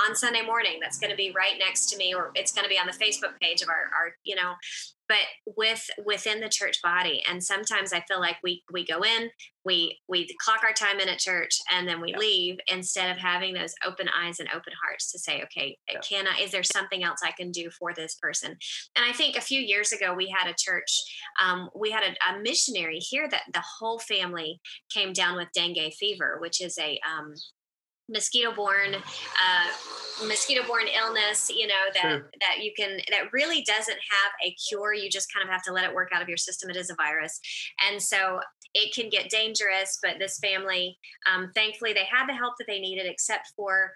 on 0.05 0.15
Sunday 0.15 0.41
morning, 0.41 0.77
that's 0.81 0.99
going 0.99 1.09
to 1.09 1.15
be 1.15 1.33
right 1.35 1.55
next 1.57 1.87
to 1.87 1.97
me, 1.97 2.13
or 2.13 2.31
it's 2.35 2.51
going 2.51 2.63
to 2.63 2.69
be 2.69 2.77
on 2.77 2.85
the 2.85 2.93
Facebook 2.93 3.39
page 3.41 3.61
of 3.61 3.69
our, 3.69 3.89
our 3.97 4.15
you 4.23 4.35
know, 4.35 4.53
but 5.07 5.17
with 5.55 5.85
within 6.05 6.39
the 6.39 6.49
church 6.49 6.81
body 6.81 7.23
and 7.29 7.43
sometimes 7.43 7.93
i 7.93 8.01
feel 8.07 8.19
like 8.19 8.37
we 8.43 8.63
we 8.71 8.85
go 8.85 9.03
in 9.03 9.29
we 9.63 9.97
we 10.07 10.27
clock 10.39 10.61
our 10.63 10.73
time 10.73 10.99
in 10.99 11.09
at 11.09 11.19
church 11.19 11.59
and 11.71 11.87
then 11.87 12.01
we 12.01 12.11
yeah. 12.11 12.17
leave 12.17 12.57
instead 12.67 13.11
of 13.11 13.17
having 13.17 13.53
those 13.53 13.73
open 13.85 14.07
eyes 14.09 14.39
and 14.39 14.49
open 14.49 14.73
hearts 14.83 15.11
to 15.11 15.19
say 15.19 15.41
okay 15.43 15.77
yeah. 15.91 15.99
can 16.01 16.25
i 16.27 16.41
is 16.41 16.51
there 16.51 16.63
something 16.63 17.03
else 17.03 17.19
i 17.23 17.31
can 17.31 17.51
do 17.51 17.69
for 17.71 17.93
this 17.93 18.15
person 18.21 18.51
and 18.95 19.05
i 19.05 19.11
think 19.11 19.35
a 19.35 19.41
few 19.41 19.59
years 19.59 19.91
ago 19.91 20.13
we 20.13 20.33
had 20.37 20.49
a 20.49 20.55
church 20.57 21.03
um, 21.43 21.69
we 21.75 21.91
had 21.91 22.03
a, 22.03 22.33
a, 22.33 22.41
missionary 22.41 22.99
here 22.99 23.27
that 23.29 23.43
the 23.53 23.63
whole 23.79 23.99
family 23.99 24.59
came 24.93 25.13
down 25.13 25.35
with 25.35 25.47
dengue 25.53 25.93
fever 25.93 26.37
which 26.39 26.61
is 26.61 26.77
a 26.77 26.99
um, 27.09 27.33
mosquito 28.09 28.53
borne 28.53 28.95
uh, 28.95 30.25
mosquito 30.27 30.65
borne 30.67 30.87
illness 30.87 31.49
you 31.53 31.67
know 31.67 31.73
that 31.93 32.01
sure. 32.01 32.31
that 32.39 32.63
you 32.63 32.71
can 32.77 32.97
that 33.09 33.31
really 33.33 33.63
doesn't 33.63 33.97
have 33.97 34.31
a 34.45 34.55
cure 34.67 34.93
you 34.93 35.09
just 35.09 35.31
kind 35.33 35.43
of 35.43 35.51
have 35.51 35.63
to 35.63 35.73
let 35.73 35.83
it 35.83 35.93
work 35.93 36.09
out 36.13 36.21
of 36.21 36.27
your 36.27 36.37
system 36.37 36.69
it 36.69 36.75
is 36.75 36.89
a 36.89 36.95
virus 36.95 37.39
and 37.89 38.01
so 38.01 38.39
it 38.73 38.93
can 38.93 39.09
get 39.09 39.29
dangerous 39.29 39.99
but 40.01 40.15
this 40.19 40.37
family 40.39 40.97
um, 41.31 41.51
thankfully 41.55 41.93
they 41.93 42.05
had 42.09 42.27
the 42.27 42.33
help 42.33 42.53
that 42.57 42.65
they 42.67 42.79
needed 42.79 43.05
except 43.05 43.51
for 43.55 43.93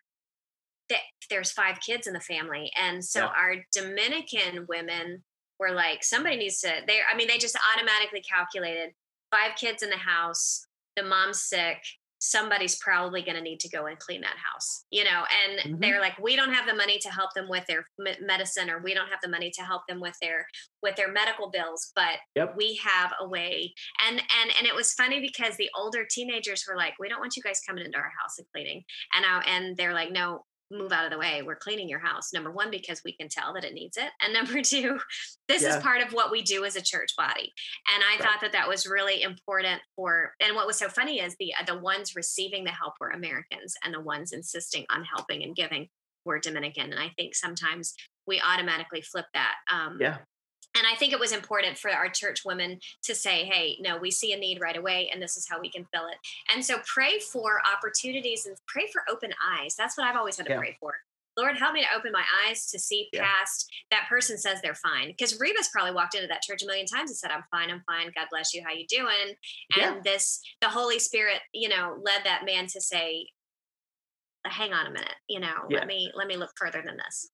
that 0.89 0.99
there's 1.29 1.51
five 1.51 1.79
kids 1.79 2.07
in 2.07 2.13
the 2.13 2.19
family 2.19 2.71
and 2.75 3.03
so 3.03 3.21
yeah. 3.21 3.31
our 3.37 3.55
dominican 3.73 4.65
women 4.67 5.23
were 5.59 5.71
like 5.71 6.03
somebody 6.03 6.35
needs 6.35 6.59
to 6.59 6.69
they 6.87 6.99
i 7.11 7.15
mean 7.15 7.27
they 7.27 7.37
just 7.37 7.57
automatically 7.75 8.21
calculated 8.21 8.91
five 9.31 9.55
kids 9.55 9.83
in 9.83 9.89
the 9.89 9.97
house 9.97 10.65
the 10.95 11.03
mom's 11.03 11.41
sick 11.41 11.77
somebody's 12.19 12.77
probably 12.77 13.21
going 13.21 13.35
to 13.35 13.41
need 13.41 13.59
to 13.59 13.69
go 13.69 13.85
and 13.85 13.97
clean 13.99 14.21
that 14.21 14.35
house 14.37 14.85
you 14.91 15.03
know 15.03 15.23
and 15.43 15.59
mm-hmm. 15.59 15.81
they're 15.81 16.01
like 16.01 16.17
we 16.19 16.35
don't 16.35 16.53
have 16.53 16.67
the 16.67 16.73
money 16.73 16.99
to 16.99 17.09
help 17.09 17.33
them 17.33 17.47
with 17.49 17.65
their 17.67 17.85
medicine 18.21 18.69
or 18.69 18.81
we 18.81 18.93
don't 18.93 19.09
have 19.09 19.19
the 19.23 19.29
money 19.29 19.51
to 19.53 19.61
help 19.63 19.81
them 19.87 19.99
with 19.99 20.15
their 20.21 20.45
with 20.83 20.95
their 20.95 21.11
medical 21.11 21.49
bills 21.49 21.91
but 21.95 22.17
yep. 22.35 22.53
we 22.57 22.79
have 22.83 23.11
a 23.21 23.27
way 23.27 23.73
and 24.07 24.19
and 24.19 24.51
and 24.57 24.67
it 24.67 24.75
was 24.75 24.93
funny 24.93 25.19
because 25.19 25.55
the 25.57 25.69
older 25.77 26.05
teenagers 26.09 26.65
were 26.67 26.75
like 26.75 26.93
we 26.99 27.07
don't 27.07 27.19
want 27.19 27.35
you 27.35 27.43
guys 27.43 27.61
coming 27.67 27.85
into 27.85 27.97
our 27.97 28.11
house 28.21 28.37
and 28.37 28.47
cleaning 28.53 28.83
and 29.15 29.25
I, 29.25 29.41
and 29.47 29.77
they're 29.77 29.93
like 29.93 30.11
no 30.11 30.43
move 30.71 30.91
out 30.91 31.05
of 31.05 31.11
the 31.11 31.17
way. 31.17 31.41
We're 31.41 31.55
cleaning 31.55 31.89
your 31.89 31.99
house. 31.99 32.33
Number 32.33 32.51
one, 32.51 32.71
because 32.71 33.01
we 33.03 33.13
can 33.13 33.27
tell 33.27 33.53
that 33.53 33.63
it 33.63 33.73
needs 33.73 33.97
it. 33.97 34.09
And 34.21 34.33
number 34.39 34.61
two, 34.61 34.99
this 35.47 35.63
yeah. 35.63 35.77
is 35.77 35.83
part 35.83 36.01
of 36.01 36.13
what 36.13 36.31
we 36.31 36.41
do 36.41 36.65
as 36.65 36.75
a 36.75 36.81
church 36.81 37.15
body. 37.17 37.53
And 37.93 38.03
I 38.03 38.13
right. 38.13 38.21
thought 38.21 38.41
that 38.41 38.51
that 38.53 38.67
was 38.67 38.85
really 38.85 39.21
important 39.21 39.81
for, 39.95 40.33
and 40.39 40.55
what 40.55 40.67
was 40.67 40.77
so 40.77 40.89
funny 40.89 41.19
is 41.19 41.35
the, 41.39 41.53
the 41.65 41.77
ones 41.77 42.15
receiving 42.15 42.63
the 42.63 42.71
help 42.71 42.93
were 42.99 43.09
Americans 43.09 43.75
and 43.83 43.93
the 43.93 44.01
ones 44.01 44.31
insisting 44.31 44.85
on 44.93 45.03
helping 45.03 45.43
and 45.43 45.55
giving 45.55 45.87
were 46.25 46.39
Dominican. 46.39 46.91
And 46.91 46.99
I 46.99 47.11
think 47.17 47.35
sometimes 47.35 47.95
we 48.27 48.41
automatically 48.41 49.01
flip 49.01 49.25
that. 49.33 49.55
Um, 49.71 49.97
yeah 49.99 50.17
and 50.75 50.85
I 50.85 50.95
think 50.95 51.13
it 51.13 51.19
was 51.19 51.31
important 51.31 51.77
for 51.77 51.89
our 51.89 52.09
church 52.09 52.45
women 52.45 52.79
to 53.03 53.15
say, 53.15 53.45
hey, 53.45 53.77
no, 53.81 53.97
we 53.97 54.11
see 54.11 54.33
a 54.33 54.37
need 54.37 54.61
right 54.61 54.77
away, 54.77 55.09
and 55.11 55.21
this 55.21 55.35
is 55.35 55.47
how 55.49 55.59
we 55.59 55.69
can 55.69 55.85
fill 55.93 56.07
it. 56.07 56.17
And 56.53 56.63
so 56.63 56.77
pray 56.85 57.19
for 57.19 57.61
opportunities 57.65 58.45
and 58.45 58.55
pray 58.67 58.87
for 58.91 59.01
open 59.09 59.31
eyes. 59.59 59.75
That's 59.75 59.97
what 59.97 60.05
I've 60.05 60.15
always 60.15 60.37
had 60.37 60.45
to 60.45 60.53
yeah. 60.53 60.59
pray 60.59 60.77
for. 60.79 60.93
Lord, 61.37 61.57
help 61.57 61.73
me 61.73 61.81
to 61.81 61.97
open 61.97 62.11
my 62.11 62.23
eyes 62.45 62.67
to 62.67 62.79
see 62.79 63.07
yeah. 63.13 63.23
past 63.23 63.71
that 63.91 64.07
person 64.09 64.37
says 64.37 64.61
they're 64.61 64.75
fine. 64.75 65.07
Because 65.07 65.39
Reba's 65.39 65.69
probably 65.69 65.93
walked 65.93 66.15
into 66.15 66.27
that 66.27 66.41
church 66.41 66.63
a 66.63 66.65
million 66.65 66.85
times 66.85 67.09
and 67.09 67.17
said, 67.17 67.31
I'm 67.31 67.43
fine, 67.49 67.71
I'm 67.71 67.83
fine. 67.87 68.11
God 68.13 68.27
bless 68.29 68.53
you. 68.53 68.61
How 68.63 68.73
you 68.73 68.85
doing? 68.87 69.35
And 69.77 69.95
yeah. 69.95 70.01
this, 70.03 70.41
the 70.59 70.67
Holy 70.67 70.99
Spirit, 70.99 71.39
you 71.53 71.69
know, 71.69 71.97
led 72.03 72.25
that 72.25 72.45
man 72.45 72.67
to 72.67 72.81
say, 72.81 73.27
hang 74.45 74.73
on 74.73 74.87
a 74.87 74.91
minute, 74.91 75.15
you 75.27 75.39
know, 75.39 75.53
let 75.69 75.87
me, 75.87 76.11
let 76.15 76.27
me 76.27 76.35
look 76.35 76.51
further 76.57 76.81
than 76.85 76.97
this. 76.97 77.29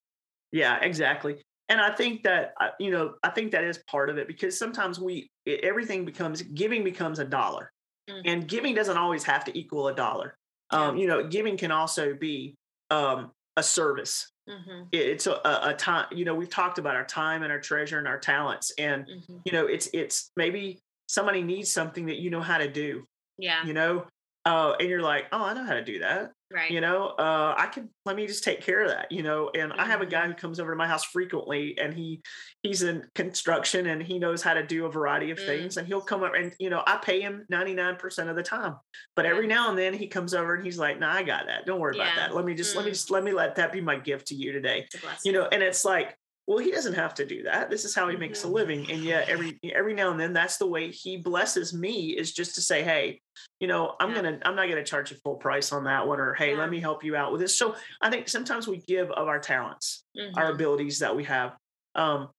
Yeah, 0.51 0.77
exactly 0.81 1.37
and 1.69 1.81
i 1.81 1.89
think 1.89 2.23
that 2.23 2.53
uh, 2.59 2.69
you 2.79 2.91
know 2.91 3.13
i 3.23 3.29
think 3.29 3.51
that 3.51 3.63
is 3.63 3.79
part 3.89 4.09
of 4.09 4.17
it 4.17 4.27
because 4.27 4.57
sometimes 4.57 4.99
we 4.99 5.29
everything 5.63 6.05
becomes 6.05 6.41
giving 6.41 6.83
becomes 6.83 7.19
a 7.19 7.25
dollar 7.25 7.71
mm-hmm. 8.09 8.21
and 8.25 8.47
giving 8.47 8.75
doesn't 8.75 8.97
always 8.97 9.23
have 9.23 9.43
to 9.45 9.57
equal 9.57 9.87
a 9.87 9.95
dollar 9.95 10.37
um, 10.71 10.97
you 10.97 11.07
know 11.07 11.27
giving 11.27 11.57
can 11.57 11.71
also 11.71 12.13
be 12.13 12.55
um, 12.89 13.31
a 13.57 13.63
service 13.63 14.31
mm-hmm. 14.49 14.83
it's 14.91 15.27
a, 15.27 15.39
a, 15.63 15.73
time 15.77 16.07
you 16.11 16.25
know 16.25 16.33
we've 16.33 16.49
talked 16.49 16.77
about 16.77 16.95
our 16.95 17.05
time 17.05 17.43
and 17.43 17.51
our 17.51 17.59
treasure 17.59 17.99
and 17.99 18.07
our 18.07 18.19
talents 18.19 18.71
and 18.77 19.05
mm-hmm. 19.05 19.37
you 19.45 19.51
know 19.51 19.65
it's 19.67 19.87
it's 19.93 20.31
maybe 20.35 20.79
somebody 21.07 21.41
needs 21.41 21.71
something 21.71 22.07
that 22.07 22.17
you 22.17 22.29
know 22.29 22.41
how 22.41 22.57
to 22.57 22.69
do 22.69 23.05
yeah 23.37 23.63
you 23.65 23.73
know 23.73 24.05
uh, 24.45 24.73
and 24.79 24.89
you're 24.89 25.01
like 25.01 25.25
oh 25.31 25.43
i 25.43 25.53
know 25.53 25.65
how 25.65 25.73
to 25.73 25.83
do 25.83 25.99
that 25.99 26.31
Right. 26.53 26.69
You 26.69 26.79
know, 26.79 27.07
uh, 27.07 27.55
I 27.57 27.65
can 27.65 27.89
let 28.05 28.15
me 28.15 28.27
just 28.27 28.43
take 28.43 28.61
care 28.61 28.83
of 28.83 28.89
that. 28.89 29.11
You 29.11 29.23
know, 29.23 29.49
and 29.55 29.71
mm-hmm. 29.71 29.81
I 29.81 29.85
have 29.85 30.01
a 30.01 30.05
guy 30.05 30.21
mm-hmm. 30.21 30.31
who 30.31 30.35
comes 30.35 30.59
over 30.59 30.71
to 30.71 30.77
my 30.77 30.87
house 30.87 31.03
frequently, 31.03 31.75
and 31.79 31.91
he 31.91 32.21
he's 32.61 32.83
in 32.83 33.03
construction 33.15 33.87
and 33.87 34.01
he 34.01 34.19
knows 34.19 34.43
how 34.43 34.53
to 34.53 34.65
do 34.65 34.85
a 34.85 34.91
variety 34.91 35.31
of 35.31 35.39
mm. 35.39 35.45
things. 35.45 35.77
And 35.77 35.87
he'll 35.87 36.01
come 36.01 36.21
up 36.21 36.33
and 36.35 36.53
you 36.59 36.69
know 36.69 36.83
I 36.85 36.97
pay 36.97 37.19
him 37.19 37.45
ninety 37.49 37.73
nine 37.73 37.95
percent 37.95 38.29
of 38.29 38.35
the 38.35 38.43
time, 38.43 38.75
but 39.15 39.25
every 39.25 39.47
now 39.47 39.69
and 39.69 39.77
then 39.77 39.93
he 39.95 40.07
comes 40.07 40.35
over 40.35 40.53
and 40.53 40.63
he's 40.63 40.77
like, 40.77 40.99
"No, 40.99 41.07
nah, 41.07 41.13
I 41.13 41.23
got 41.23 41.47
that. 41.47 41.65
Don't 41.65 41.79
worry 41.79 41.97
yeah. 41.97 42.03
about 42.03 42.15
that. 42.15 42.35
Let 42.35 42.45
me 42.45 42.53
just 42.53 42.73
mm. 42.73 42.77
let 42.77 42.85
me 42.85 42.91
mm. 42.91 42.93
just 42.93 43.09
let 43.09 43.23
me 43.23 43.31
let 43.31 43.55
that 43.55 43.73
be 43.73 43.81
my 43.81 43.97
gift 43.97 44.27
to 44.27 44.35
you 44.35 44.51
today." 44.51 44.87
You 45.25 45.31
know, 45.31 45.47
and 45.51 45.63
it's 45.63 45.83
like 45.83 46.15
well 46.47 46.57
he 46.57 46.71
doesn't 46.71 46.93
have 46.93 47.13
to 47.13 47.25
do 47.25 47.43
that 47.43 47.69
this 47.69 47.85
is 47.85 47.95
how 47.95 48.07
he 48.07 48.15
makes 48.15 48.43
a 48.43 48.45
mm-hmm. 48.45 48.55
living 48.55 48.91
and 48.91 49.03
yet 49.03 49.27
every 49.29 49.59
every 49.73 49.93
now 49.93 50.11
and 50.11 50.19
then 50.19 50.33
that's 50.33 50.57
the 50.57 50.67
way 50.67 50.91
he 50.91 51.17
blesses 51.17 51.73
me 51.73 52.09
is 52.11 52.33
just 52.33 52.55
to 52.55 52.61
say 52.61 52.83
hey 52.83 53.19
you 53.59 53.67
know 53.67 53.95
i'm 53.99 54.09
yeah. 54.09 54.15
gonna 54.15 54.39
i'm 54.43 54.55
not 54.55 54.69
gonna 54.69 54.83
charge 54.83 55.11
you 55.11 55.17
full 55.23 55.35
price 55.35 55.71
on 55.71 55.83
that 55.83 56.07
one 56.07 56.19
or 56.19 56.33
hey 56.33 56.51
yeah. 56.51 56.59
let 56.59 56.69
me 56.69 56.79
help 56.79 57.03
you 57.03 57.15
out 57.15 57.31
with 57.31 57.41
this 57.41 57.57
so 57.57 57.75
i 58.01 58.09
think 58.09 58.27
sometimes 58.27 58.67
we 58.67 58.77
give 58.77 59.09
of 59.11 59.27
our 59.27 59.39
talents 59.39 60.03
mm-hmm. 60.17 60.37
our 60.37 60.51
abilities 60.51 60.99
that 60.99 61.15
we 61.15 61.23
have 61.23 61.55
um 61.95 62.29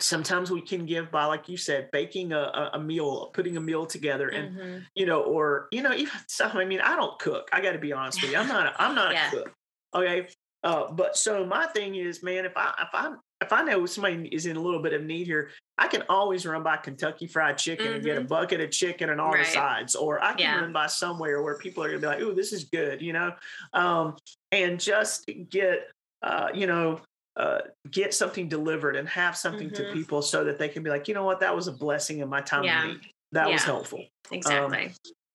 sometimes 0.00 0.50
we 0.50 0.60
can 0.60 0.86
give 0.86 1.10
by 1.10 1.24
like 1.24 1.48
you 1.48 1.56
said 1.56 1.90
baking 1.90 2.32
a, 2.32 2.70
a 2.74 2.78
meal 2.78 3.30
putting 3.34 3.56
a 3.56 3.60
meal 3.60 3.84
together 3.84 4.28
and 4.28 4.56
mm-hmm. 4.56 4.78
you 4.94 5.06
know 5.06 5.22
or 5.22 5.66
you 5.72 5.82
know 5.82 5.92
even 5.92 6.12
so 6.28 6.46
i 6.46 6.64
mean 6.64 6.80
i 6.80 6.94
don't 6.94 7.18
cook 7.18 7.48
i 7.52 7.60
got 7.60 7.72
to 7.72 7.78
be 7.78 7.92
honest 7.92 8.22
with 8.22 8.30
you 8.30 8.36
i'm 8.36 8.46
not 8.46 8.66
a, 8.66 8.82
i'm 8.82 8.94
not 8.94 9.12
yeah. 9.14 9.28
a 9.28 9.30
cook 9.30 9.52
okay 9.94 10.28
uh, 10.64 10.90
but 10.92 11.16
so 11.16 11.44
my 11.46 11.66
thing 11.66 11.94
is, 11.94 12.22
man, 12.22 12.44
if 12.44 12.56
I 12.56 12.74
if 12.80 12.88
I 12.92 13.14
if 13.40 13.52
I 13.52 13.62
know 13.62 13.86
somebody 13.86 14.28
is 14.28 14.46
in 14.46 14.56
a 14.56 14.60
little 14.60 14.82
bit 14.82 14.92
of 14.92 15.04
need 15.04 15.26
here, 15.26 15.50
I 15.76 15.86
can 15.86 16.02
always 16.08 16.44
run 16.44 16.62
by 16.62 16.76
Kentucky 16.76 17.26
Fried 17.26 17.58
Chicken 17.58 17.86
mm-hmm. 17.86 17.94
and 17.94 18.04
get 18.04 18.16
a 18.16 18.20
mm-hmm. 18.20 18.28
bucket 18.28 18.60
of 18.60 18.70
chicken 18.70 19.10
and 19.10 19.20
all 19.20 19.32
right. 19.32 19.44
the 19.44 19.52
sides, 19.52 19.94
or 19.94 20.22
I 20.22 20.30
can 20.32 20.40
yeah. 20.40 20.60
run 20.60 20.72
by 20.72 20.86
somewhere 20.86 21.42
where 21.42 21.56
people 21.58 21.84
are 21.84 21.88
gonna 21.88 22.00
be 22.00 22.06
like, 22.06 22.20
"Ooh, 22.20 22.34
this 22.34 22.52
is 22.52 22.64
good," 22.64 23.00
you 23.00 23.12
know, 23.12 23.32
um, 23.72 24.16
and 24.50 24.80
just 24.80 25.30
get 25.48 25.88
uh, 26.22 26.48
you 26.52 26.66
know 26.66 27.00
uh, 27.38 27.60
get 27.90 28.12
something 28.12 28.48
delivered 28.48 28.96
and 28.96 29.08
have 29.08 29.36
something 29.36 29.70
mm-hmm. 29.70 29.84
to 29.84 29.92
people 29.92 30.20
so 30.20 30.42
that 30.44 30.58
they 30.58 30.68
can 30.68 30.82
be 30.82 30.90
like, 30.90 31.06
you 31.06 31.14
know 31.14 31.22
what, 31.22 31.38
that 31.38 31.54
was 31.54 31.68
a 31.68 31.72
blessing 31.72 32.18
in 32.18 32.28
my 32.28 32.40
time 32.40 32.64
yeah. 32.64 32.82
of 32.82 32.88
need. 32.88 33.00
That 33.30 33.46
yeah. 33.46 33.52
was 33.52 33.62
helpful. 33.62 34.04
Exactly. 34.32 34.86
Um, 34.86 34.92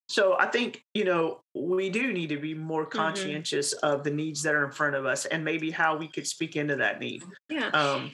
so 0.08 0.38
I 0.38 0.48
think, 0.48 0.84
you 0.94 1.06
know, 1.06 1.42
we 1.54 1.90
do 1.90 2.12
need 2.14 2.30
to 2.30 2.38
be 2.38 2.54
more 2.54 2.86
mm-hmm. 2.86 2.98
conscientious 2.98 3.74
mm-hmm. 3.74 3.86
of 3.86 4.04
the 4.04 4.12
needs 4.12 4.44
that 4.44 4.56
are 4.56 4.66
in 4.66 4.72
front 4.72 4.96
of 4.96 5.06
us 5.06 5.26
and 5.26 5.44
maybe 5.44 5.72
how 5.72 5.96
we 5.98 6.08
could 6.08 6.28
speak 6.28 6.56
into 6.56 6.76
that 6.78 7.00
need. 7.00 7.24
Yeah. 7.50 7.68
Um, 7.70 8.12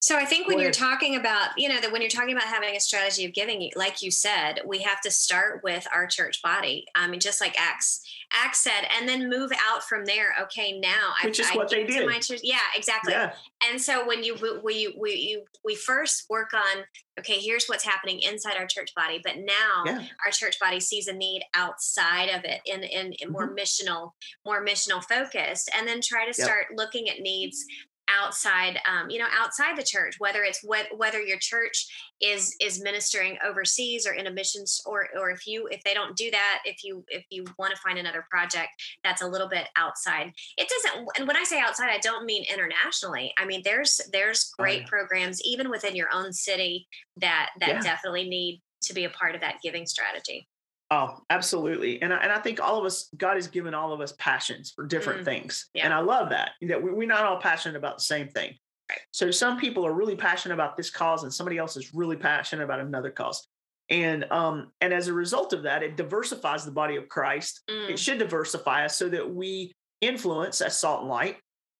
so 0.00 0.16
I 0.16 0.24
think 0.24 0.46
when 0.46 0.60
you're 0.60 0.70
talking 0.70 1.16
about, 1.16 1.50
you 1.56 1.68
know, 1.68 1.80
that 1.80 1.90
when 1.90 2.00
you're 2.00 2.10
talking 2.10 2.32
about 2.32 2.46
having 2.46 2.76
a 2.76 2.80
strategy 2.80 3.24
of 3.24 3.32
giving, 3.32 3.68
like 3.74 4.00
you 4.00 4.12
said, 4.12 4.60
we 4.64 4.78
have 4.82 5.00
to 5.00 5.10
start 5.10 5.62
with 5.64 5.88
our 5.92 6.06
church 6.06 6.40
body. 6.40 6.86
I 6.94 7.08
mean, 7.08 7.18
just 7.18 7.40
like 7.40 7.60
Acts, 7.60 8.06
Acts 8.32 8.60
said, 8.60 8.86
and 8.96 9.08
then 9.08 9.28
move 9.28 9.50
out 9.68 9.82
from 9.82 10.04
there. 10.04 10.34
Okay, 10.42 10.78
now 10.78 11.14
which 11.24 11.40
I, 11.40 11.42
is 11.42 11.50
I 11.50 11.56
what 11.56 11.68
they 11.68 11.84
did. 11.84 12.06
My 12.06 12.20
church. 12.20 12.40
Yeah, 12.44 12.58
exactly. 12.76 13.12
Yeah. 13.12 13.32
And 13.68 13.80
so 13.80 14.06
when 14.06 14.22
you 14.22 14.36
we 14.62 14.94
we 14.96 15.42
we 15.64 15.74
first 15.74 16.26
work 16.30 16.54
on 16.54 16.84
okay, 17.18 17.40
here's 17.40 17.66
what's 17.66 17.84
happening 17.84 18.20
inside 18.22 18.56
our 18.56 18.66
church 18.66 18.94
body, 18.94 19.20
but 19.24 19.38
now 19.38 19.82
yeah. 19.84 20.04
our 20.24 20.30
church 20.30 20.60
body 20.60 20.78
sees 20.78 21.08
a 21.08 21.12
need 21.12 21.42
outside 21.54 22.28
of 22.28 22.44
it 22.44 22.60
in 22.66 22.84
in, 22.84 23.06
in 23.06 23.12
mm-hmm. 23.12 23.32
more 23.32 23.54
missional, 23.54 24.12
more 24.44 24.64
missional 24.64 25.02
focused, 25.02 25.70
and 25.76 25.88
then 25.88 26.00
try 26.00 26.24
to 26.24 26.32
start 26.32 26.66
yep. 26.70 26.78
looking 26.78 27.08
at 27.08 27.18
needs 27.18 27.64
outside 28.08 28.78
um, 28.86 29.10
you 29.10 29.18
know 29.18 29.26
outside 29.38 29.76
the 29.76 29.82
church 29.82 30.16
whether 30.18 30.42
it's 30.42 30.60
wh- 30.60 30.98
whether 30.98 31.20
your 31.20 31.38
church 31.38 31.86
is 32.20 32.56
is 32.60 32.82
ministering 32.82 33.36
overseas 33.46 34.06
or 34.06 34.12
in 34.12 34.26
a 34.26 34.30
missions 34.30 34.80
or 34.86 35.08
or 35.18 35.30
if 35.30 35.46
you 35.46 35.66
if 35.70 35.82
they 35.84 35.94
don't 35.94 36.16
do 36.16 36.30
that 36.30 36.60
if 36.64 36.82
you 36.82 37.04
if 37.08 37.24
you 37.30 37.44
want 37.58 37.74
to 37.74 37.80
find 37.80 37.98
another 37.98 38.26
project 38.30 38.70
that's 39.04 39.22
a 39.22 39.26
little 39.26 39.48
bit 39.48 39.68
outside 39.76 40.32
it 40.56 40.68
doesn't 40.68 41.06
and 41.18 41.26
when 41.26 41.36
i 41.36 41.44
say 41.44 41.60
outside 41.60 41.88
i 41.90 41.98
don't 41.98 42.24
mean 42.24 42.44
internationally 42.52 43.32
i 43.38 43.44
mean 43.44 43.62
there's 43.64 44.00
there's 44.12 44.52
oh, 44.58 44.62
great 44.62 44.78
oh, 44.78 44.80
yeah. 44.80 44.86
programs 44.88 45.40
even 45.44 45.70
within 45.70 45.94
your 45.94 46.08
own 46.12 46.32
city 46.32 46.86
that 47.16 47.50
that 47.60 47.68
yeah. 47.68 47.80
definitely 47.80 48.28
need 48.28 48.60
to 48.80 48.94
be 48.94 49.04
a 49.04 49.10
part 49.10 49.34
of 49.34 49.40
that 49.40 49.56
giving 49.62 49.86
strategy 49.86 50.46
Oh, 50.90 51.18
absolutely. 51.28 52.00
And 52.00 52.14
I, 52.14 52.16
and 52.18 52.32
I 52.32 52.38
think 52.38 52.60
all 52.60 52.78
of 52.78 52.84
us, 52.86 53.10
God 53.16 53.34
has 53.34 53.46
given 53.46 53.74
all 53.74 53.92
of 53.92 54.00
us 54.00 54.14
passions 54.18 54.72
for 54.74 54.86
different 54.86 55.20
mm, 55.20 55.24
things. 55.24 55.68
Yeah. 55.74 55.84
And 55.84 55.92
I 55.92 56.00
love 56.00 56.30
that, 56.30 56.52
that 56.62 56.82
we, 56.82 56.90
we're 56.92 57.08
not 57.08 57.24
all 57.24 57.38
passionate 57.38 57.76
about 57.76 57.98
the 57.98 58.04
same 58.04 58.28
thing. 58.28 58.54
Right. 58.90 59.00
So 59.10 59.30
some 59.30 59.58
people 59.58 59.86
are 59.86 59.92
really 59.92 60.16
passionate 60.16 60.54
about 60.54 60.78
this 60.78 60.88
cause 60.88 61.24
and 61.24 61.32
somebody 61.32 61.58
else 61.58 61.76
is 61.76 61.92
really 61.92 62.16
passionate 62.16 62.64
about 62.64 62.80
another 62.80 63.10
cause. 63.10 63.46
And 63.90 64.30
um, 64.30 64.72
and 64.80 64.92
as 64.92 65.08
a 65.08 65.12
result 65.14 65.52
of 65.52 65.62
that, 65.62 65.82
it 65.82 65.96
diversifies 65.96 66.64
the 66.64 66.70
body 66.70 66.96
of 66.96 67.08
Christ. 67.08 67.62
Mm. 67.70 67.90
It 67.90 67.98
should 67.98 68.18
diversify 68.18 68.84
us 68.84 68.96
so 68.96 69.08
that 69.08 69.34
we 69.34 69.74
influence 70.00 70.60
as 70.60 70.78
salt 70.78 71.00
and 71.00 71.08
light 71.08 71.36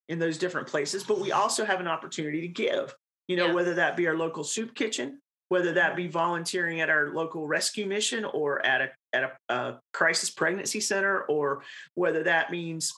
in 0.08 0.18
those 0.18 0.38
different 0.38 0.68
places, 0.68 1.04
but 1.04 1.20
we 1.20 1.32
also 1.32 1.64
have 1.64 1.80
an 1.80 1.86
opportunity 1.86 2.42
to 2.42 2.48
give. 2.48 2.94
You 3.26 3.36
know, 3.36 3.48
Yeah. 3.48 3.52
whether 3.52 3.74
that 3.74 3.96
be 3.96 4.06
our 4.06 4.16
local 4.16 4.42
soup 4.42 4.74
kitchen, 4.74 5.20
whether 5.48 5.72
that 5.72 5.96
be 5.96 6.06
volunteering 6.08 6.80
at 6.80 6.90
our 6.90 7.10
local 7.14 7.46
rescue 7.46 7.86
mission 7.86 8.24
or 8.24 8.64
at 8.64 8.80
a 8.82 8.88
at 9.12 9.24
a, 9.48 9.54
a 9.54 9.80
crisis 9.92 10.30
pregnancy 10.30 10.80
center, 10.80 11.22
or 11.22 11.62
whether 11.94 12.22
that 12.24 12.50
means 12.50 12.92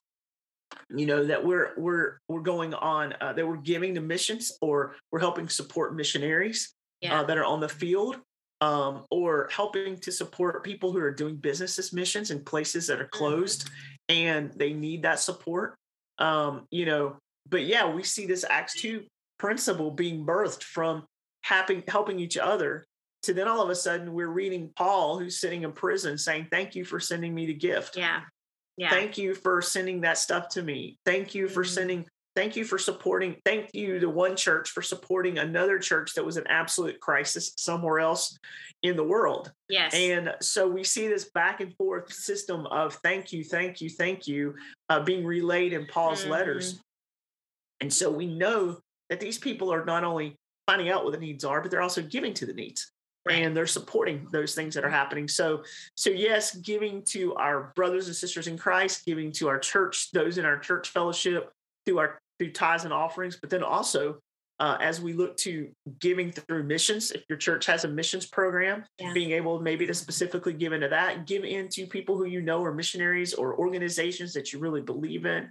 you 0.95 1.07
know 1.07 1.25
that 1.25 1.45
we're 1.45 1.73
we're 1.77 2.19
we're 2.29 2.41
going 2.41 2.75
on 2.75 3.15
uh, 3.21 3.33
that 3.33 3.47
we're 3.47 3.57
giving 3.57 3.95
to 3.95 4.01
missions 4.01 4.53
or 4.61 4.95
we're 5.11 5.19
helping 5.21 5.49
support 5.49 5.95
missionaries 5.97 6.75
Yeah. 7.01 7.21
uh, 7.21 7.25
that 7.25 7.39
are 7.39 7.45
on 7.45 7.61
the 7.61 7.69
field 7.69 8.19
um, 8.61 9.05
or 9.11 9.49
helping 9.51 9.97
to 9.99 10.13
support 10.13 10.63
people 10.63 10.93
who 10.93 10.99
are 10.99 11.11
doing 11.11 11.37
business 11.37 11.79
as 11.79 11.93
missions 11.93 12.31
in 12.31 12.45
places 12.45 12.87
that 12.87 13.01
are 13.01 13.05
Mm-hmm. 13.05 13.19
closed 13.19 13.69
and 14.09 14.53
they 14.53 14.73
need 14.73 15.03
that 15.03 15.19
support 15.21 15.75
um, 16.19 16.67
you 16.71 16.87
know 16.87 17.17
but 17.49 17.63
yeah 17.65 17.91
we 17.93 18.03
see 18.05 18.27
this 18.27 18.45
acts 18.49 18.81
2 18.81 19.03
principle 19.39 19.91
being 19.91 20.25
birthed 20.27 20.63
from 20.63 21.05
helping 21.43 21.83
helping 21.89 22.19
each 22.21 22.37
other 22.37 22.85
to 23.23 23.35
then 23.35 23.49
all 23.49 23.63
of 23.63 23.71
a 23.71 23.75
sudden 23.75 24.13
we're 24.13 24.29
reading 24.29 24.71
paul 24.77 25.19
who's 25.19 25.41
sitting 25.41 25.63
in 25.63 25.73
prison 25.73 26.17
saying 26.19 26.47
thank 26.51 26.75
you 26.75 26.85
for 26.85 27.01
sending 27.01 27.35
me 27.35 27.47
the 27.47 27.55
gift 27.55 27.97
yeah. 27.97 28.21
Yeah. 28.77 28.91
thank 28.91 29.19
you 29.19 29.35
for 29.35 29.61
sending 29.63 30.03
that 30.03 30.19
stuff 30.19 30.49
to 30.51 30.63
me 30.63 30.99
thank 31.05 31.35
you 31.35 31.49
for 31.49 31.63
Mhm. 31.65 31.69
sending 31.69 32.07
thank 32.37 32.57
you 32.57 32.65
for 32.65 32.79
supporting 32.79 33.37
thank 33.45 33.71
you 33.75 33.99
to 34.01 34.09
one 34.09 34.37
church 34.37 34.71
for 34.71 34.83
supporting 34.83 35.39
another 35.39 35.79
church 35.79 36.15
that 36.15 36.25
was 36.25 36.37
an 36.37 36.47
absolute 36.47 37.01
crisis 37.01 37.53
somewhere 37.57 37.99
else 38.01 38.39
in 38.83 38.97
the 38.97 39.05
world 39.05 39.53
yes. 39.69 39.93
and 39.95 40.35
so 40.41 40.69
we 40.69 40.85
see 40.85 41.09
this 41.09 41.31
back 41.33 41.61
and 41.61 41.75
forth 41.77 42.13
system 42.13 42.67
of 42.67 42.95
thank 43.03 43.33
you 43.33 43.43
thank 43.45 43.81
you 43.81 43.91
thank 43.91 44.27
you 44.27 44.55
uh, 44.89 45.01
being 45.01 45.25
relayed 45.25 45.73
in 45.73 45.87
paul's 45.87 46.25
letters 46.27 46.75
Mm-hmm. 46.75 46.81
and 47.83 47.93
so 47.93 48.11
we 48.11 48.27
know 48.27 48.79
that 49.11 49.21
these 49.21 49.39
people 49.39 49.73
are 49.73 49.85
not 49.85 50.05
only 50.05 50.37
finding 50.67 50.89
out 50.89 51.05
what 51.05 51.13
the 51.13 51.19
needs 51.19 51.45
are 51.45 51.61
but 51.61 51.71
they're 51.71 51.83
also 51.83 52.03
giving 52.03 52.35
to 52.35 52.47
the 52.47 52.53
needs 52.53 52.93
and 53.29 53.57
they're 53.57 53.67
supporting 53.67 54.27
those 54.33 54.55
things 54.55 54.75
that 54.75 54.85
are 54.85 54.91
happening. 54.91 55.29
So 55.29 55.63
so 55.95 56.11
yes 56.11 56.55
giving 56.57 57.03
to 57.07 57.35
our 57.35 57.73
brothers 57.77 58.07
and 58.07 58.17
sisters 58.17 58.47
in 58.47 58.57
christ 58.57 59.05
giving 59.05 59.33
to 59.33 59.49
our 59.49 59.59
church 59.59 60.11
those 60.13 60.39
in 60.39 60.45
our 60.45 60.59
church 60.59 60.89
fellowship 60.91 61.53
through 61.85 61.99
our 61.99 62.19
through 62.39 62.53
tithes 62.53 62.85
and 62.85 62.93
offerings 62.93 63.37
but 63.37 63.51
then 63.51 63.63
also 63.63 64.19
uh, 64.61 64.77
as 64.81 65.01
we 65.01 65.15
look 65.15 65.37
to 65.39 65.71
giving 65.99 66.31
through 66.31 66.63
missions 66.63 67.11
if 67.11 67.25
your 67.29 67.39
church 67.39 67.65
has 67.67 67.85
a 67.85 67.89
missions 67.89 68.27
program 68.27 68.85
Yeah. 68.99 69.13
being 69.15 69.33
able 69.33 69.61
maybe 69.61 69.87
to 69.87 69.95
specifically 69.95 70.53
give 70.53 70.73
into 70.73 70.89
that 70.89 71.27
give 71.27 71.45
into 71.45 71.87
people 71.87 72.17
who 72.17 72.27
you 72.27 72.43
know 72.43 72.63
are 72.63 72.73
missionaries 72.75 73.33
or 73.35 73.57
organizations 73.59 74.33
that 74.35 74.53
you 74.53 74.59
really 74.59 74.83
believe 74.83 75.25
in 75.25 75.51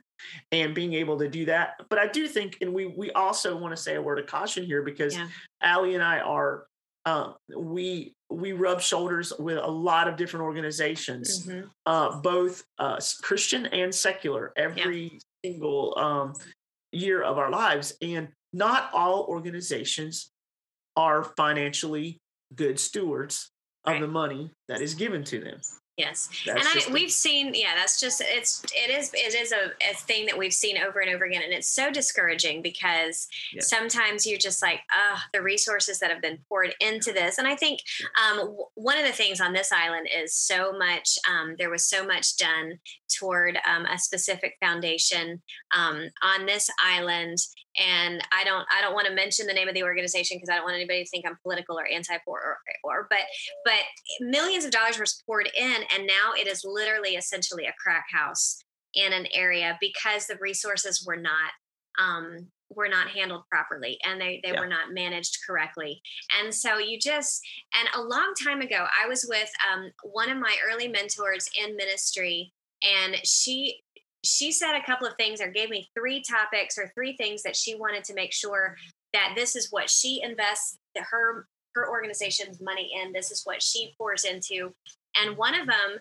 and 0.52 0.76
being 0.76 0.94
able 0.94 1.18
to 1.20 1.28
do 1.28 1.46
that 1.46 1.74
but 1.90 1.98
i 2.00 2.08
do 2.08 2.28
think 2.28 2.58
and 2.62 2.72
we 2.74 2.86
we 2.86 3.12
also 3.12 3.58
want 3.58 3.76
to 3.76 3.82
say 3.82 3.96
a 3.96 4.02
word 4.02 4.20
of 4.20 4.28
caution 4.28 4.64
here 4.64 4.84
because 4.84 5.16
Yeah. 5.18 5.28
Allie 5.62 5.96
and 5.96 6.04
I 6.04 6.20
are 6.20 6.68
um, 7.06 7.34
we 7.58 8.14
we 8.30 8.52
rub 8.52 8.80
shoulders 8.82 9.34
with 9.40 9.58
a 9.58 9.68
lot 9.68 10.08
of 10.08 10.16
different 10.18 10.44
organizations, 10.44 11.48
Mhm. 11.48 11.70
uh, 11.88 12.20
both 12.22 12.64
uh, 12.78 13.00
Christian 13.24 13.66
and 13.68 13.96
secular, 13.96 14.52
every 14.56 15.20
single 15.44 15.98
um, 15.98 16.34
year 16.92 17.24
of 17.24 17.38
our 17.40 17.50
lives, 17.50 17.96
and 18.02 18.28
not 18.54 18.90
all 18.94 19.26
organizations 19.26 20.32
are 20.96 21.24
financially 21.24 22.18
good 22.56 22.80
stewards 22.80 23.52
of 23.86 23.94
Right. 23.94 24.02
the 24.02 24.08
money 24.08 24.52
that 24.68 24.82
is 24.82 24.94
given 24.94 25.24
to 25.26 25.40
them. 25.40 25.62
Yes. 25.98 26.30
That's 26.46 26.60
and 26.76 26.84
I, 26.90 26.94
we've 26.94 27.12
seen, 27.12 27.54
yeah, 27.54 27.76
that's 27.76 28.00
just 28.00 28.22
it's 28.26 28.64
it 28.74 28.90
is 28.90 29.12
it 29.14 29.36
is 29.36 29.52
a, 29.52 29.72
a 29.90 29.94
thing 29.96 30.26
that 30.28 30.38
we've 30.38 30.54
seen 30.54 30.78
over 30.78 31.02
and 31.02 31.14
over 31.14 31.26
again, 31.26 31.42
and 31.44 31.52
it's 31.52 31.68
so 31.68 31.92
discouraging 31.92 32.62
because 32.62 33.28
Yeah. 33.52 33.62
sometimes 33.62 34.26
you're 34.26 34.38
just 34.40 34.62
like, 34.62 34.80
ah, 34.94 35.26
the 35.34 35.42
resources 35.42 36.00
that 36.00 36.10
have 36.10 36.22
been 36.22 36.40
poured 36.48 36.74
into 36.80 37.12
this, 37.12 37.38
and 37.38 37.46
I 37.46 37.56
think 37.58 37.82
um, 38.24 38.56
one 38.76 38.98
of 38.98 39.06
the 39.06 39.12
things 39.12 39.42
on 39.42 39.52
this 39.52 39.74
island 39.74 40.08
is 40.16 40.34
so 40.34 40.72
much. 40.72 41.18
Um, 41.30 41.56
there 41.60 41.70
was 41.70 41.86
so 41.86 42.06
much 42.06 42.38
done 42.38 42.80
toward 43.14 43.58
um, 43.68 43.86
a 43.86 43.98
specific 44.00 44.56
foundation 44.62 45.42
um, 45.76 46.08
on 46.22 46.46
this 46.46 46.70
island, 46.82 47.40
and 47.80 48.22
I 48.38 48.44
don't 48.44 48.66
I 48.76 48.82
don't 48.82 48.94
want 48.94 49.08
to 49.08 49.14
mention 49.14 49.48
the 49.48 49.54
name 49.54 49.68
of 49.68 49.74
the 49.74 49.84
organization 49.84 50.38
because 50.38 50.50
I 50.50 50.56
don't 50.56 50.66
want 50.66 50.76
anybody 50.76 51.04
to 51.04 51.10
think 51.10 51.26
I'm 51.26 51.38
political 51.42 51.80
or 51.80 51.88
anti 51.88 52.16
or, 52.28 52.40
or 52.40 52.58
or 52.84 53.08
but 53.10 53.20
but 53.66 53.80
millions 54.20 54.66
of 54.66 54.72
dollars 54.72 55.00
were 55.00 55.06
poured 55.26 55.50
in 55.58 55.78
and 55.96 56.06
now 56.06 56.34
it 56.38 56.48
is 56.48 56.64
literally 56.66 57.12
essentially 57.16 57.66
a 57.66 57.74
crack 57.82 58.06
house 58.12 58.64
in 58.94 59.14
an 59.14 59.28
area 59.34 59.78
because 59.80 60.28
the 60.28 60.38
resources 60.42 61.04
were 61.06 61.18
not 61.18 61.52
um, 61.98 62.48
were 62.70 62.88
not 62.88 63.10
handled 63.10 63.44
properly 63.50 63.98
and 64.06 64.22
they, 64.22 64.40
they 64.44 64.52
Yeah. 64.52 64.60
were 64.60 64.68
not 64.68 64.94
managed 64.94 65.38
correctly 65.48 66.02
and 66.40 66.54
so 66.54 66.78
you 66.78 67.00
just 67.00 67.42
and 67.74 67.90
a 67.96 68.02
long 68.02 68.34
time 68.44 68.62
ago 68.62 68.86
i 69.02 69.08
was 69.08 69.26
with 69.28 69.50
um, 69.72 69.92
one 70.04 70.30
of 70.30 70.38
my 70.38 70.56
early 70.70 70.88
mentors 70.88 71.50
in 71.60 71.76
ministry 71.76 72.54
and 72.84 73.16
she 73.26 73.82
she 74.24 74.52
said 74.52 74.76
a 74.76 74.86
couple 74.86 75.08
of 75.08 75.16
things 75.16 75.42
or 75.42 75.48
gave 75.48 75.70
me 75.70 75.90
three 75.98 76.22
topics 76.22 76.78
or 76.78 76.92
three 76.94 77.16
things 77.16 77.44
that 77.44 77.56
she 77.56 77.76
wanted 77.76 78.04
to 78.06 78.14
make 78.14 78.34
sure 78.34 78.76
that 79.14 79.34
this 79.36 79.56
is 79.56 79.68
what 79.72 79.90
she 79.90 80.22
invests 80.24 80.78
her 80.98 81.48
her 81.76 81.90
organization's 81.90 82.60
money 82.60 82.92
in. 83.02 83.14
This 83.14 83.32
is 83.32 83.44
what 83.46 83.62
she 83.62 83.94
pours 83.98 84.26
into. 84.26 84.74
And 85.16 85.38
one 85.38 85.54
of 85.54 85.68
them 85.68 86.00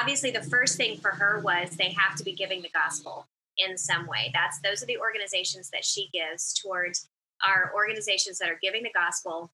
obviously 0.00 0.30
the 0.30 0.42
first 0.42 0.76
thing 0.76 0.98
for 0.98 1.10
her 1.10 1.40
was 1.40 1.70
they 1.70 1.90
have 1.90 2.16
to 2.16 2.24
be 2.24 2.32
giving 2.32 2.62
the 2.62 2.70
gospel 2.70 3.26
in 3.58 3.76
some 3.76 4.06
way. 4.06 4.30
That's 4.34 4.60
those 4.60 4.82
are 4.82 4.86
the 4.86 4.98
organizations 4.98 5.70
that 5.70 5.84
she 5.84 6.08
gives 6.12 6.54
towards 6.54 7.08
our 7.46 7.72
organizations 7.74 8.38
that 8.38 8.48
are 8.48 8.58
giving 8.62 8.82
the 8.82 8.92
gospel. 8.92 9.50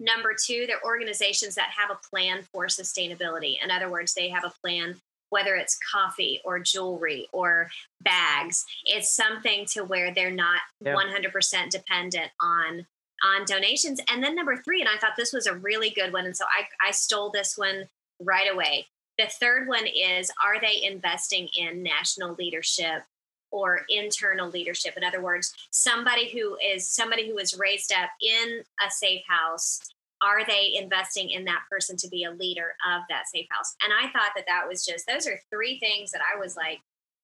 Number 0.00 0.34
two 0.34 0.64
they're 0.66 0.84
organizations 0.84 1.54
that 1.54 1.70
have 1.76 1.90
a 1.90 2.08
plan 2.08 2.42
for 2.52 2.66
sustainability. 2.66 3.62
In 3.62 3.70
other 3.70 3.90
words 3.90 4.14
they 4.14 4.28
have 4.28 4.44
a 4.44 4.52
plan 4.64 4.96
whether 5.32 5.54
it's 5.56 5.78
coffee 5.90 6.40
or 6.44 6.58
jewelry 6.60 7.26
or 7.32 7.70
bags 8.02 8.64
it's 8.84 9.10
something 9.16 9.64
to 9.64 9.82
where 9.82 10.12
they're 10.14 10.30
not 10.30 10.60
Yeah. 10.84 10.94
100% 10.94 11.70
dependent 11.70 12.30
on 12.40 12.86
on 13.24 13.44
donations. 13.46 14.00
And 14.10 14.22
then 14.22 14.34
number 14.34 14.56
three 14.56 14.80
and 14.80 14.88
i 14.90 14.98
thought 14.98 15.12
this 15.16 15.32
was 15.32 15.46
a 15.46 15.54
really 15.54 15.90
good 15.90 16.12
one 16.12 16.26
and 16.26 16.36
so 16.36 16.44
i 16.58 16.66
i 16.86 16.90
stole 16.90 17.30
this 17.30 17.56
one 17.56 17.88
right 18.20 18.50
away. 18.52 18.86
The 19.18 19.26
third 19.40 19.68
one 19.68 19.86
is 19.86 20.30
are 20.44 20.60
they 20.60 20.82
investing 20.84 21.48
in 21.56 21.82
national 21.82 22.34
leadership 22.34 23.02
or 23.50 23.82
internal 23.88 24.48
leadership? 24.50 24.94
In 24.96 25.04
other 25.04 25.22
words 25.22 25.54
somebody 25.70 26.30
who 26.30 26.56
is 26.72 26.88
somebody 26.88 27.28
who 27.30 27.38
is 27.38 27.56
raised 27.58 27.92
up 27.92 28.10
in 28.20 28.62
a 28.86 28.90
safe 28.90 29.22
house 29.28 29.80
are 30.24 30.46
they 30.46 30.74
investing 30.80 31.30
in 31.30 31.44
that 31.46 31.62
person 31.70 31.96
to 31.96 32.08
be 32.08 32.24
a 32.24 32.30
leader 32.30 32.74
of 32.90 33.02
that 33.08 33.26
safe 33.32 33.46
house? 33.50 33.74
And 33.82 33.92
i 33.92 34.10
thought 34.12 34.32
that 34.36 34.44
that 34.46 34.68
was 34.68 34.84
just 34.86 35.06
those 35.06 35.26
are 35.26 35.38
three 35.50 35.78
things 35.80 36.10
that 36.12 36.22
i 36.22 36.38
was 36.38 36.56
like 36.56 36.78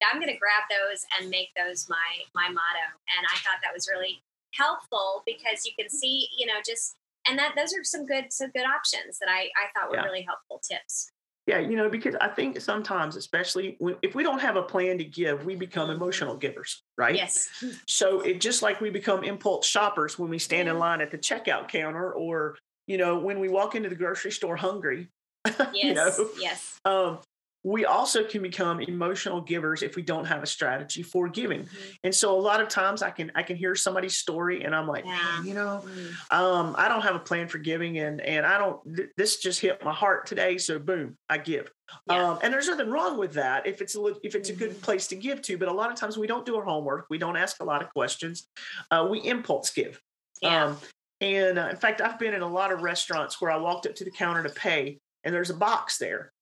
i'm 0.08 0.20
going 0.20 0.32
to 0.32 0.38
grab 0.38 0.62
those 0.70 1.04
and 1.20 1.30
make 1.30 1.48
those 1.56 1.88
my 1.88 1.96
my 2.34 2.48
motto. 2.48 2.87
And 3.16 3.26
i 3.32 3.37
thought 3.38 3.58
that 3.62 3.74
was 3.74 3.88
really 3.92 4.22
helpful 4.54 5.22
because 5.26 5.64
you 5.66 5.72
can 5.78 5.88
see 5.90 6.28
you 6.38 6.46
know 6.46 6.61
just 6.66 6.96
and 7.28 7.38
that 7.38 7.52
those 7.56 7.72
are 7.74 7.84
some 7.84 8.06
good 8.06 8.26
some 8.32 8.50
good 8.50 8.64
options 8.64 9.18
that 9.18 9.28
i 9.28 9.42
i 9.56 9.66
thought 9.74 9.90
were 9.90 9.96
Yeah. 9.96 10.04
really 10.04 10.22
helpful 10.22 10.61
tips. 10.66 11.11
Yeah, 11.46 11.61
you 11.61 11.76
know, 11.78 11.88
because 11.88 12.14
I 12.20 12.28
think 12.28 12.61
sometimes, 12.61 13.16
especially 13.16 13.76
when, 13.78 13.96
if 14.02 14.14
we 14.14 14.22
don't 14.22 14.38
have 14.40 14.56
a 14.56 14.62
plan 14.62 14.98
to 14.98 15.04
give, 15.04 15.46
we 15.46 15.54
become 15.56 15.88
emotional 15.88 16.37
givers, 16.37 16.82
right? 16.98 17.14
yes. 17.14 17.48
So 17.87 18.20
it 18.20 18.38
just 18.42 18.61
like 18.61 18.82
we 18.82 18.90
become 18.90 19.24
impulse 19.24 19.66
shoppers 19.66 20.18
when 20.18 20.28
we 20.28 20.38
stand 20.38 20.68
in 20.68 20.78
line 20.78 21.00
at 21.00 21.11
the 21.11 21.16
checkout 21.16 21.68
counter, 21.68 22.12
or 22.12 22.58
you 22.88 22.98
know, 22.98 23.18
when 23.18 23.38
we 23.38 23.48
walk 23.48 23.74
into 23.77 23.88
the 23.88 23.94
grocery 23.94 24.33
store 24.33 24.57
hungry. 24.57 25.09
you 25.72 25.94
know, 25.94 26.07
yes 26.07 26.20
yes 26.40 26.81
um, 26.85 27.18
we 27.64 27.85
also 27.85 28.22
can 28.24 28.42
become 28.42 28.81
emotional 28.81 29.40
givers 29.40 29.83
if 29.83 29.94
we 29.96 30.03
don't 30.03 30.24
have 30.27 30.42
a 30.42 30.46
strategy 30.46 31.03
for 31.03 31.29
giving. 31.29 31.62
Mhm. 31.64 31.96
And 32.05 32.14
so 32.14 32.37
a 32.37 32.40
lot 32.40 32.61
of 32.61 32.68
times 32.68 33.03
I 33.03 33.11
can 33.11 33.31
I 33.35 33.42
can 33.42 33.57
hear 33.57 33.74
somebody's 33.74 34.16
story 34.16 34.64
and 34.64 34.74
I'm 34.74 34.87
like, 34.88 35.05
Yeah. 35.05 35.42
you 35.44 35.55
know, 35.55 35.85
Mm. 35.85 36.33
um, 36.38 36.74
I 36.79 36.88
don't 36.88 37.03
have 37.03 37.14
a 37.14 37.20
plan 37.20 37.46
for 37.48 37.59
giving 37.59 37.98
and 37.98 38.20
and 38.20 38.44
I 38.46 38.59
don't 38.59 38.79
th- 38.96 39.11
this 39.16 39.38
just 39.38 39.61
hit 39.61 39.85
my 39.85 39.92
heart 39.92 40.27
today, 40.27 40.59
so 40.59 40.79
boom, 40.79 41.16
I 41.29 41.38
give. 41.38 41.70
Yeah. 42.07 42.31
Um, 42.31 42.38
and 42.42 42.53
there's 42.53 42.68
nothing 42.68 42.90
wrong 42.90 43.16
with 43.18 43.33
that 43.35 43.66
if 43.66 43.81
it's 43.81 43.94
a 43.96 44.03
if 44.22 44.35
it's 44.35 44.51
a 44.51 44.55
good 44.55 44.72
Mhm. 44.77 44.83
place 44.83 45.07
to 45.09 45.16
give 45.16 45.40
to, 45.42 45.57
but 45.59 45.68
a 45.68 45.72
lot 45.81 45.90
of 45.92 45.96
times 45.96 46.16
we 46.18 46.27
don't 46.27 46.46
do 46.46 46.57
our 46.57 46.64
homework, 46.64 47.07
we 47.11 47.18
don't 47.18 47.37
ask 47.37 47.61
a 47.61 47.64
lot 47.64 47.81
of 47.83 47.88
questions, 47.92 48.48
uh, 48.90 49.07
we 49.11 49.18
impulse 49.20 49.70
give. 49.70 50.01
yeah 50.42 50.66
Um, 50.66 50.79
and 51.20 51.59
uh, 51.59 51.68
in 51.70 51.76
fact, 51.76 52.00
I've 52.00 52.18
been 52.18 52.35
in 52.35 52.42
a 52.42 52.48
lot 52.48 52.72
of 52.72 52.83
restaurants 52.83 53.40
where 53.40 53.50
I 53.50 53.57
walked 53.57 53.87
up 53.87 53.94
to 53.96 54.04
the 54.04 54.11
counter 54.11 54.42
to 54.42 54.50
pay, 54.50 54.98
and 55.24 55.35
there's 55.35 55.50
a 55.50 55.54
box 55.54 55.98
there, 55.98 56.33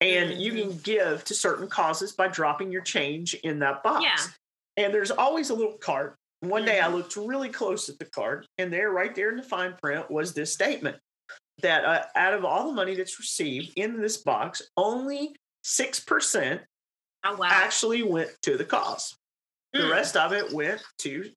and 0.00 0.32
you 0.40 0.52
Mm-hmm. 0.52 0.70
can 0.70 0.78
give 0.78 1.24
to 1.24 1.34
certain 1.34 1.68
causes 1.68 2.12
by 2.12 2.28
dropping 2.28 2.70
your 2.70 2.82
change 2.82 3.34
in 3.34 3.58
that 3.60 3.82
box. 3.82 4.04
Yeah. 4.04 4.84
And 4.84 4.94
there's 4.94 5.10
always 5.10 5.50
a 5.50 5.54
little 5.54 5.78
card. 5.78 6.14
One 6.40 6.64
day 6.64 6.78
I 6.80 6.84
Mhm. 6.88 6.92
looked 6.94 7.16
really 7.16 7.48
close 7.48 7.88
at 7.88 7.98
the 7.98 8.04
card, 8.04 8.46
and 8.58 8.72
there, 8.72 8.90
right 8.90 9.14
there 9.14 9.30
in 9.30 9.36
the 9.36 9.42
fine 9.42 9.74
print, 9.82 10.08
was 10.10 10.34
this 10.34 10.52
statement 10.52 10.98
that 11.62 11.84
uh, 11.84 12.04
out 12.14 12.34
of 12.34 12.44
all 12.44 12.68
the 12.68 12.72
money 12.72 12.94
that's 12.94 13.18
received 13.18 13.72
in 13.76 14.00
this 14.00 14.18
box, 14.18 14.62
only 14.76 15.34
six 15.64 15.98
percent 16.00 16.62
oh 17.24 17.34
wow 17.34 17.48
actually 17.50 18.02
went 18.04 18.30
to 18.42 18.56
the 18.56 18.64
cause. 18.64 19.16
The 19.72 19.80
Mm. 19.80 19.90
rest 19.90 20.16
of 20.16 20.32
it 20.32 20.52
went 20.52 20.82
to 20.98 21.30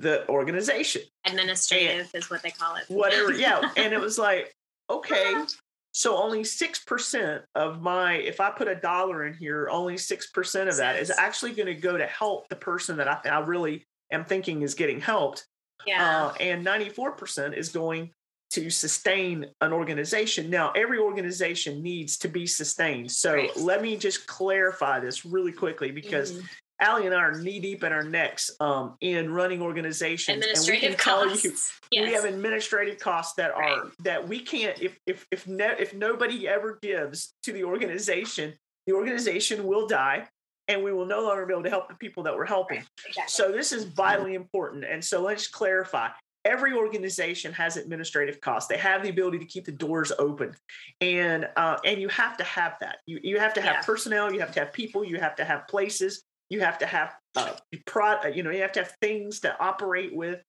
the 0.00 0.28
organization. 0.28 1.02
Administrative 1.26 2.10
and 2.12 2.22
is 2.22 2.30
what 2.30 2.42
they 2.42 2.50
call 2.50 2.76
it. 2.76 2.84
Whatever. 2.88 3.32
Yeah. 3.32 3.70
and 3.76 3.92
it 3.92 4.00
was 4.00 4.18
like, 4.18 4.54
okay, 4.88 5.34
so 5.92 6.16
only 6.16 6.42
6% 6.42 7.42
of 7.54 7.82
my, 7.82 8.14
if 8.14 8.40
I 8.40 8.50
put 8.50 8.68
a 8.68 8.74
dollar 8.74 9.26
in 9.26 9.34
here, 9.34 9.68
only 9.70 9.94
6% 9.94 10.68
of 10.68 10.76
that 10.76 10.96
is 10.96 11.10
actually 11.10 11.52
going 11.52 11.66
to 11.66 11.74
go 11.74 11.96
to 11.96 12.06
help 12.06 12.48
the 12.48 12.56
person 12.56 12.96
that 12.96 13.08
I, 13.08 13.28
I 13.28 13.40
really 13.40 13.86
am 14.10 14.24
thinking 14.24 14.62
is 14.62 14.74
getting 14.74 15.00
helped. 15.00 15.46
Yeah. 15.86 16.26
Uh, 16.26 16.34
and 16.40 16.66
94% 16.66 17.56
is 17.56 17.68
going 17.70 18.10
to 18.50 18.68
sustain 18.68 19.46
an 19.60 19.72
organization. 19.72 20.50
Now, 20.50 20.72
every 20.72 20.98
organization 20.98 21.82
needs 21.82 22.18
to 22.18 22.28
be 22.28 22.46
sustained. 22.46 23.10
So 23.10 23.34
right. 23.34 23.56
let 23.56 23.80
me 23.80 23.96
just 23.96 24.26
clarify 24.26 24.98
this 24.98 25.24
really 25.24 25.52
quickly 25.52 25.92
because 25.92 26.32
mm-hmm. 26.32 26.46
Allie 26.80 27.06
and 27.06 27.14
I 27.14 27.18
are 27.18 27.38
knee 27.38 27.60
deep 27.60 27.84
in 27.84 27.92
our 27.92 28.02
necks 28.02 28.50
um, 28.58 28.96
in 29.00 29.32
running 29.32 29.60
organizations, 29.60 30.44
and 30.44 30.66
we 30.66 30.78
can 30.78 30.96
tell 30.96 31.24
costs. 31.24 31.44
you 31.44 31.52
yes. 32.00 32.08
we 32.08 32.14
have 32.14 32.24
administrative 32.24 32.98
costs 32.98 33.34
that 33.34 33.52
right. 33.52 33.78
are 33.78 33.90
that 34.00 34.26
we 34.26 34.40
can't. 34.40 34.80
If 34.80 34.98
if 35.06 35.26
if 35.30 35.46
no, 35.46 35.70
if 35.78 35.94
nobody 35.94 36.48
ever 36.48 36.78
gives 36.80 37.34
to 37.42 37.52
the 37.52 37.64
organization, 37.64 38.54
the 38.86 38.94
organization 38.94 39.64
will 39.64 39.86
die, 39.86 40.26
and 40.68 40.82
we 40.82 40.92
will 40.92 41.06
no 41.06 41.22
longer 41.22 41.44
be 41.44 41.52
able 41.52 41.64
to 41.64 41.70
help 41.70 41.88
the 41.88 41.94
people 41.96 42.22
that 42.22 42.34
we're 42.34 42.46
helping. 42.46 42.78
Right. 42.78 42.88
Exactly. 43.08 43.30
So 43.30 43.52
this 43.52 43.72
is 43.72 43.84
vitally 43.84 44.34
important. 44.34 44.84
And 44.84 45.04
so 45.04 45.20
let's 45.20 45.48
clarify. 45.48 46.08
Every 46.46 46.72
organization 46.72 47.52
has 47.52 47.76
administrative 47.76 48.40
costs. 48.40 48.66
They 48.66 48.78
have 48.78 49.02
the 49.02 49.10
ability 49.10 49.40
to 49.40 49.44
keep 49.44 49.66
the 49.66 49.72
doors 49.72 50.10
open, 50.18 50.54
and 51.02 51.46
uh, 51.54 51.76
and 51.84 52.00
you 52.00 52.08
have 52.08 52.38
to 52.38 52.44
have 52.44 52.76
that. 52.80 53.00
You 53.04 53.20
you 53.22 53.38
have 53.38 53.52
to 53.54 53.60
have 53.60 53.74
yeah. 53.74 53.82
personnel. 53.82 54.32
You 54.32 54.40
have 54.40 54.52
to 54.52 54.60
have 54.60 54.72
people. 54.72 55.04
You 55.04 55.18
have 55.20 55.36
to 55.36 55.44
have 55.44 55.68
places 55.68 56.24
you 56.50 56.60
have 56.60 56.78
to 56.78 56.86
have 56.86 57.14
uh, 57.36 57.52
pro, 57.86 58.26
you 58.26 58.42
know 58.42 58.50
you 58.50 58.60
have 58.60 58.72
to 58.72 58.80
have 58.80 58.92
things 59.00 59.40
to 59.40 59.58
operate 59.60 60.14
with. 60.14 60.40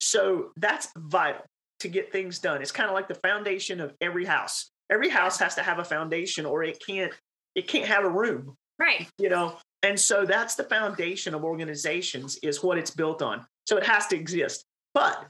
So 0.00 0.52
that's 0.56 0.88
vital 0.96 1.42
to 1.80 1.88
get 1.88 2.12
things 2.12 2.38
done. 2.38 2.62
It's 2.62 2.72
kind 2.72 2.88
of 2.88 2.94
like 2.94 3.08
the 3.08 3.14
foundation 3.16 3.80
of 3.80 3.94
every 4.00 4.24
house. 4.24 4.70
Every 4.90 5.08
house 5.08 5.38
has 5.40 5.56
to 5.56 5.62
have 5.62 5.78
a 5.78 5.84
foundation 5.84 6.46
or 6.46 6.62
it 6.62 6.82
can't 6.86 7.12
it 7.54 7.66
can't 7.66 7.86
have 7.86 8.04
a 8.04 8.10
room 8.10 8.56
right. 8.78 9.08
you 9.18 9.28
know? 9.28 9.56
And 9.82 9.98
so 9.98 10.24
that's 10.24 10.54
the 10.54 10.64
foundation 10.64 11.34
of 11.34 11.44
organizations 11.44 12.36
is 12.42 12.62
what 12.62 12.78
it's 12.78 12.90
built 12.90 13.22
on. 13.22 13.46
So 13.66 13.76
it 13.76 13.86
has 13.86 14.06
to 14.08 14.16
exist. 14.16 14.64
But 14.94 15.26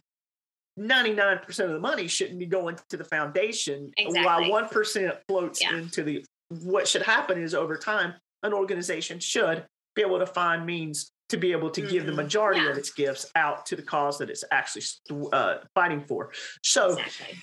99% 0.79 1.59
of 1.59 1.71
the 1.71 1.79
money 1.79 2.07
shouldn't 2.07 2.39
be 2.39 2.47
going 2.47 2.79
to 2.91 2.97
the 2.97 3.05
foundation 3.05 3.91
exactly. 3.97 4.51
while 4.51 4.63
1% 4.65 5.19
floats 5.29 5.63
yeah. 5.63 5.77
into 5.77 6.03
the 6.03 6.25
what 6.63 6.87
should 6.87 7.03
happen 7.03 7.43
is 7.43 7.55
over 7.55 7.77
time 7.77 8.15
an 8.45 8.53
organization 8.53 9.19
should 9.19 9.65
be 9.97 10.03
able 10.03 10.19
to 10.19 10.27
find 10.27 10.65
means 10.65 11.11
to 11.31 11.37
be 11.37 11.51
able 11.51 11.71
to 11.71 11.81
mm-hmm. 11.81 11.91
give 11.91 12.07
the 12.07 12.13
mm-hmm. 12.13 12.23
majority 12.23 12.61
yeah. 12.61 12.71
of 12.71 12.79
its 12.79 12.93
gifts 12.93 13.31
out 13.35 13.67
to 13.67 13.75
the 13.75 13.83
cause 13.83 14.19
that 14.19 14.31
it's 14.31 14.45
actually 14.53 14.85
uh, 15.33 15.57
fighting 15.75 16.05
for. 16.05 16.31
So, 16.63 16.91
exactly. 16.93 17.39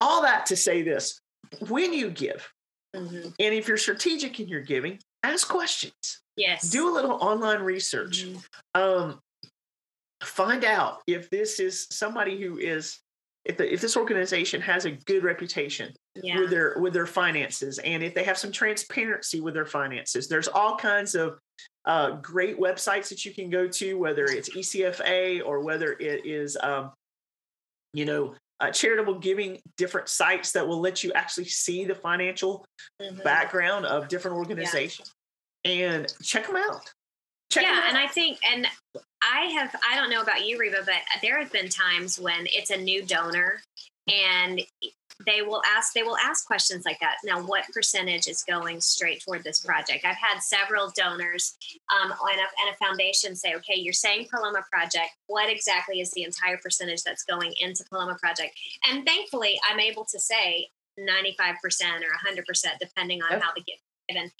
all 0.00 0.22
that 0.22 0.46
to 0.46 0.56
say 0.56 0.82
this 0.82 1.20
when 1.68 1.92
you 1.92 2.10
give, 2.10 2.48
mm-hmm. 2.94 3.28
and 3.38 3.54
if 3.54 3.68
you're 3.68 3.76
strategic 3.76 4.40
in 4.40 4.48
your 4.48 4.62
giving, 4.62 4.98
ask 5.22 5.48
questions. 5.48 6.22
Yes. 6.36 6.70
Do 6.70 6.90
a 6.90 6.92
little 6.92 7.18
online 7.20 7.60
research. 7.60 8.24
Mm-hmm. 8.24 8.80
Um, 8.80 9.20
find 10.22 10.64
out 10.64 11.02
if 11.06 11.28
this 11.30 11.60
is 11.60 11.86
somebody 11.90 12.40
who 12.40 12.58
is 12.58 13.00
if, 13.44 13.56
the, 13.56 13.72
if 13.72 13.80
this 13.80 13.96
organization 13.96 14.60
has 14.60 14.86
a 14.86 14.90
good 14.90 15.22
reputation 15.22 15.92
yeah. 16.16 16.38
with 16.38 16.50
their 16.50 16.76
with 16.80 16.92
their 16.92 17.06
finances 17.06 17.78
and 17.78 18.02
if 18.02 18.14
they 18.14 18.24
have 18.24 18.38
some 18.38 18.50
transparency 18.50 19.40
with 19.40 19.54
their 19.54 19.66
finances 19.66 20.26
there's 20.26 20.48
all 20.48 20.76
kinds 20.76 21.14
of 21.14 21.38
uh, 21.86 22.10
great 22.22 22.58
websites 22.58 23.08
that 23.08 23.24
you 23.24 23.32
can 23.32 23.48
go 23.48 23.68
to, 23.68 23.94
whether 23.94 24.24
it's 24.24 24.50
ECFA 24.50 25.44
or 25.44 25.60
whether 25.60 25.92
it 25.92 26.26
is, 26.26 26.56
um, 26.62 26.90
you 27.92 28.04
know, 28.04 28.34
uh, 28.60 28.70
charitable 28.70 29.18
giving, 29.18 29.60
different 29.76 30.08
sites 30.08 30.52
that 30.52 30.66
will 30.66 30.80
let 30.80 31.04
you 31.04 31.12
actually 31.12 31.44
see 31.44 31.84
the 31.84 31.94
financial 31.94 32.64
mm-hmm. 33.00 33.22
background 33.22 33.86
of 33.86 34.08
different 34.08 34.36
organizations 34.36 35.12
yeah. 35.64 35.72
and 35.72 36.14
check 36.22 36.46
them 36.46 36.56
out. 36.56 36.92
Check 37.50 37.62
yeah, 37.62 37.74
them 37.74 37.82
out. 37.82 37.88
and 37.90 37.98
I 37.98 38.06
think, 38.08 38.38
and 38.50 38.66
I 39.22 39.44
have, 39.52 39.74
I 39.88 39.94
don't 39.94 40.10
know 40.10 40.22
about 40.22 40.46
you, 40.46 40.58
Reba, 40.58 40.78
but 40.84 40.96
there 41.22 41.38
have 41.38 41.52
been 41.52 41.68
times 41.68 42.18
when 42.18 42.46
it's 42.46 42.70
a 42.70 42.76
new 42.76 43.04
donor 43.04 43.60
and 44.08 44.60
they 45.24 45.42
will 45.42 45.62
ask 45.76 45.92
they 45.94 46.02
will 46.02 46.16
ask 46.18 46.46
questions 46.46 46.84
like 46.84 47.00
that. 47.00 47.16
Now 47.24 47.42
what 47.42 47.64
percentage 47.72 48.26
is 48.26 48.42
going 48.42 48.80
straight 48.80 49.22
toward 49.22 49.44
this 49.44 49.60
project? 49.60 50.04
I've 50.04 50.16
had 50.16 50.40
several 50.40 50.92
donors 50.94 51.56
um, 51.94 52.10
and, 52.10 52.40
a, 52.40 52.62
and 52.62 52.74
a 52.74 52.76
foundation 52.84 53.34
say 53.34 53.54
okay 53.56 53.74
you're 53.76 53.92
saying 53.92 54.28
paloma 54.30 54.64
project. 54.70 55.10
What 55.26 55.50
exactly 55.50 56.00
is 56.00 56.10
the 56.10 56.24
entire 56.24 56.58
percentage 56.58 57.02
that's 57.02 57.24
going 57.24 57.54
into 57.60 57.84
paloma 57.84 58.16
project? 58.20 58.58
And 58.88 59.06
thankfully 59.06 59.58
i'm 59.68 59.80
able 59.80 60.04
to 60.04 60.18
say 60.18 60.68
95% 60.98 61.56
or 62.00 62.32
100% 62.32 62.66
depending 62.80 63.22
on 63.22 63.32
yep. 63.32 63.42
how 63.42 63.52
the 63.54 63.60
gift 63.62 63.82
given. 64.08 64.30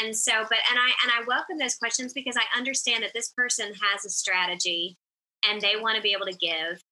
And 0.00 0.16
so 0.16 0.32
but 0.48 0.58
and 0.70 0.78
i 0.78 0.92
and 1.02 1.12
i 1.12 1.24
welcome 1.26 1.58
those 1.58 1.74
questions 1.74 2.12
because 2.12 2.36
i 2.36 2.58
understand 2.58 3.02
that 3.02 3.12
this 3.12 3.30
person 3.30 3.72
has 3.74 4.04
a 4.04 4.10
strategy 4.10 4.96
and 5.48 5.60
they 5.60 5.76
want 5.76 5.96
to 5.96 6.02
be 6.02 6.12
able 6.12 6.26
to 6.26 6.36
give. 6.36 6.82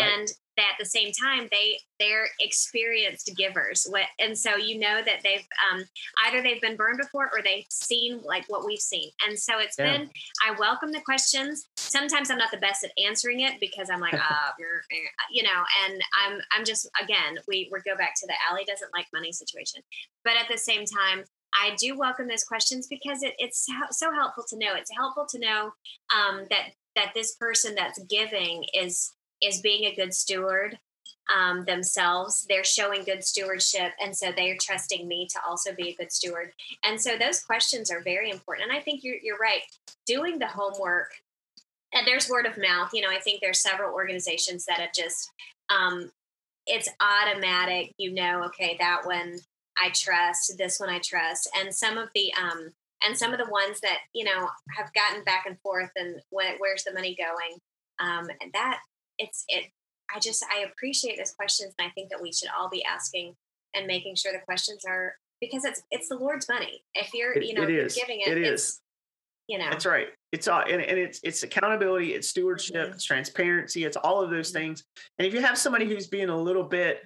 And 0.00 0.22
right 0.22 0.32
at 0.64 0.76
the 0.78 0.84
same 0.84 1.12
time 1.12 1.48
they 1.50 1.78
they're 1.98 2.28
experienced 2.40 3.30
givers 3.36 3.86
what 3.90 4.04
and 4.18 4.36
so 4.36 4.56
you 4.56 4.78
know 4.78 5.00
that 5.04 5.20
they've 5.22 5.46
um, 5.72 5.84
either 6.26 6.42
they've 6.42 6.60
been 6.60 6.76
burned 6.76 6.98
before 6.98 7.26
or 7.26 7.42
they've 7.42 7.66
seen 7.70 8.20
like 8.24 8.44
what 8.48 8.64
we've 8.64 8.78
seen 8.78 9.10
and 9.26 9.38
so 9.38 9.58
it's 9.58 9.76
yeah. 9.78 9.98
been 9.98 10.10
i 10.46 10.58
welcome 10.58 10.92
the 10.92 11.00
questions 11.00 11.68
sometimes 11.76 12.30
i'm 12.30 12.38
not 12.38 12.50
the 12.50 12.58
best 12.58 12.84
at 12.84 12.90
answering 13.04 13.40
it 13.40 13.54
because 13.60 13.90
i'm 13.90 14.00
like 14.00 14.14
uh, 14.14 14.50
you 15.30 15.42
know 15.42 15.64
and 15.84 16.00
i'm 16.24 16.40
i'm 16.52 16.64
just 16.64 16.88
again 17.02 17.36
we 17.46 17.68
we 17.72 17.78
go 17.86 17.96
back 17.96 18.14
to 18.14 18.26
the 18.26 18.34
Allie 18.48 18.64
doesn't 18.64 18.90
like 18.94 19.06
money 19.12 19.32
situation 19.32 19.82
but 20.24 20.34
at 20.36 20.48
the 20.50 20.58
same 20.58 20.84
time 20.84 21.24
I 21.54 21.74
do 21.76 21.96
welcome 21.96 22.28
those 22.28 22.44
questions 22.44 22.86
because 22.88 23.22
it, 23.22 23.34
it's 23.38 23.66
so 23.90 24.12
helpful 24.12 24.44
to 24.50 24.58
know. 24.58 24.74
It's 24.74 24.90
helpful 24.94 25.26
to 25.30 25.38
know 25.38 25.72
um, 26.14 26.46
that 26.50 26.72
that 26.94 27.12
this 27.14 27.36
person 27.36 27.74
that's 27.74 28.02
giving 28.04 28.64
is 28.74 29.12
is 29.42 29.60
being 29.60 29.84
a 29.84 29.94
good 29.94 30.14
steward 30.14 30.78
um, 31.34 31.64
themselves. 31.64 32.46
They're 32.48 32.64
showing 32.64 33.04
good 33.04 33.24
stewardship. 33.24 33.92
And 34.02 34.16
so 34.16 34.32
they're 34.34 34.56
trusting 34.60 35.06
me 35.06 35.28
to 35.30 35.38
also 35.46 35.74
be 35.74 35.90
a 35.90 35.94
good 35.94 36.12
steward. 36.12 36.52
And 36.84 37.00
so 37.00 37.16
those 37.18 37.40
questions 37.40 37.90
are 37.90 38.02
very 38.02 38.30
important. 38.30 38.70
And 38.70 38.78
I 38.78 38.82
think 38.82 39.04
you're, 39.04 39.18
you're 39.22 39.38
right. 39.38 39.62
Doing 40.06 40.38
the 40.38 40.46
homework, 40.46 41.10
and 41.92 42.06
there's 42.06 42.28
word 42.28 42.46
of 42.46 42.58
mouth. 42.58 42.90
You 42.92 43.02
know, 43.02 43.10
I 43.10 43.20
think 43.20 43.40
there's 43.40 43.62
several 43.62 43.94
organizations 43.94 44.64
that 44.66 44.80
have 44.80 44.92
just, 44.92 45.30
um, 45.70 46.10
it's 46.66 46.88
automatic, 47.00 47.94
you 47.98 48.12
know, 48.12 48.42
okay, 48.46 48.76
that 48.78 49.06
one 49.06 49.38
I 49.78 49.90
trust, 49.94 50.54
this 50.58 50.78
one 50.78 50.90
I 50.90 50.98
trust. 50.98 51.48
And 51.56 51.74
some 51.74 51.96
of 51.96 52.08
the, 52.14 52.32
um, 52.34 52.72
and 53.06 53.16
some 53.16 53.32
of 53.32 53.38
the 53.38 53.50
ones 53.50 53.80
that 53.80 53.98
you 54.12 54.24
know 54.24 54.48
have 54.76 54.92
gotten 54.92 55.22
back 55.24 55.44
and 55.46 55.58
forth 55.60 55.90
and 55.96 56.20
where's 56.30 56.84
the 56.84 56.92
money 56.92 57.16
going 57.16 57.58
um, 58.00 58.28
and 58.40 58.52
that 58.52 58.80
it's 59.18 59.44
it 59.48 59.66
i 60.14 60.18
just 60.18 60.44
i 60.52 60.60
appreciate 60.60 61.16
those 61.18 61.32
questions 61.32 61.74
and 61.78 61.86
i 61.86 61.90
think 61.92 62.10
that 62.10 62.20
we 62.20 62.32
should 62.32 62.48
all 62.58 62.68
be 62.68 62.84
asking 62.84 63.34
and 63.74 63.86
making 63.86 64.14
sure 64.14 64.32
the 64.32 64.44
questions 64.44 64.82
are 64.88 65.14
because 65.40 65.64
it's 65.64 65.82
it's 65.90 66.08
the 66.08 66.16
lord's 66.16 66.48
money 66.48 66.82
if 66.94 67.12
you're 67.14 67.40
you 67.40 67.54
know 67.54 67.62
it 67.62 67.70
is. 67.70 67.94
giving 67.94 68.20
it 68.20 68.28
it 68.28 68.38
is 68.38 68.80
you 69.48 69.58
know 69.58 69.68
that's 69.70 69.86
right 69.86 70.08
it's 70.32 70.46
all 70.46 70.60
and, 70.60 70.82
and 70.82 70.98
it's 70.98 71.20
it's 71.22 71.42
accountability 71.42 72.14
it's 72.14 72.28
stewardship 72.28 72.76
mm-hmm. 72.76 72.92
it's 72.92 73.04
transparency 73.04 73.84
it's 73.84 73.96
all 73.96 74.22
of 74.22 74.30
those 74.30 74.48
mm-hmm. 74.48 74.58
things 74.58 74.84
and 75.18 75.26
if 75.26 75.34
you 75.34 75.40
have 75.40 75.58
somebody 75.58 75.86
who's 75.86 76.06
being 76.06 76.28
a 76.28 76.36
little 76.36 76.64
bit 76.64 77.02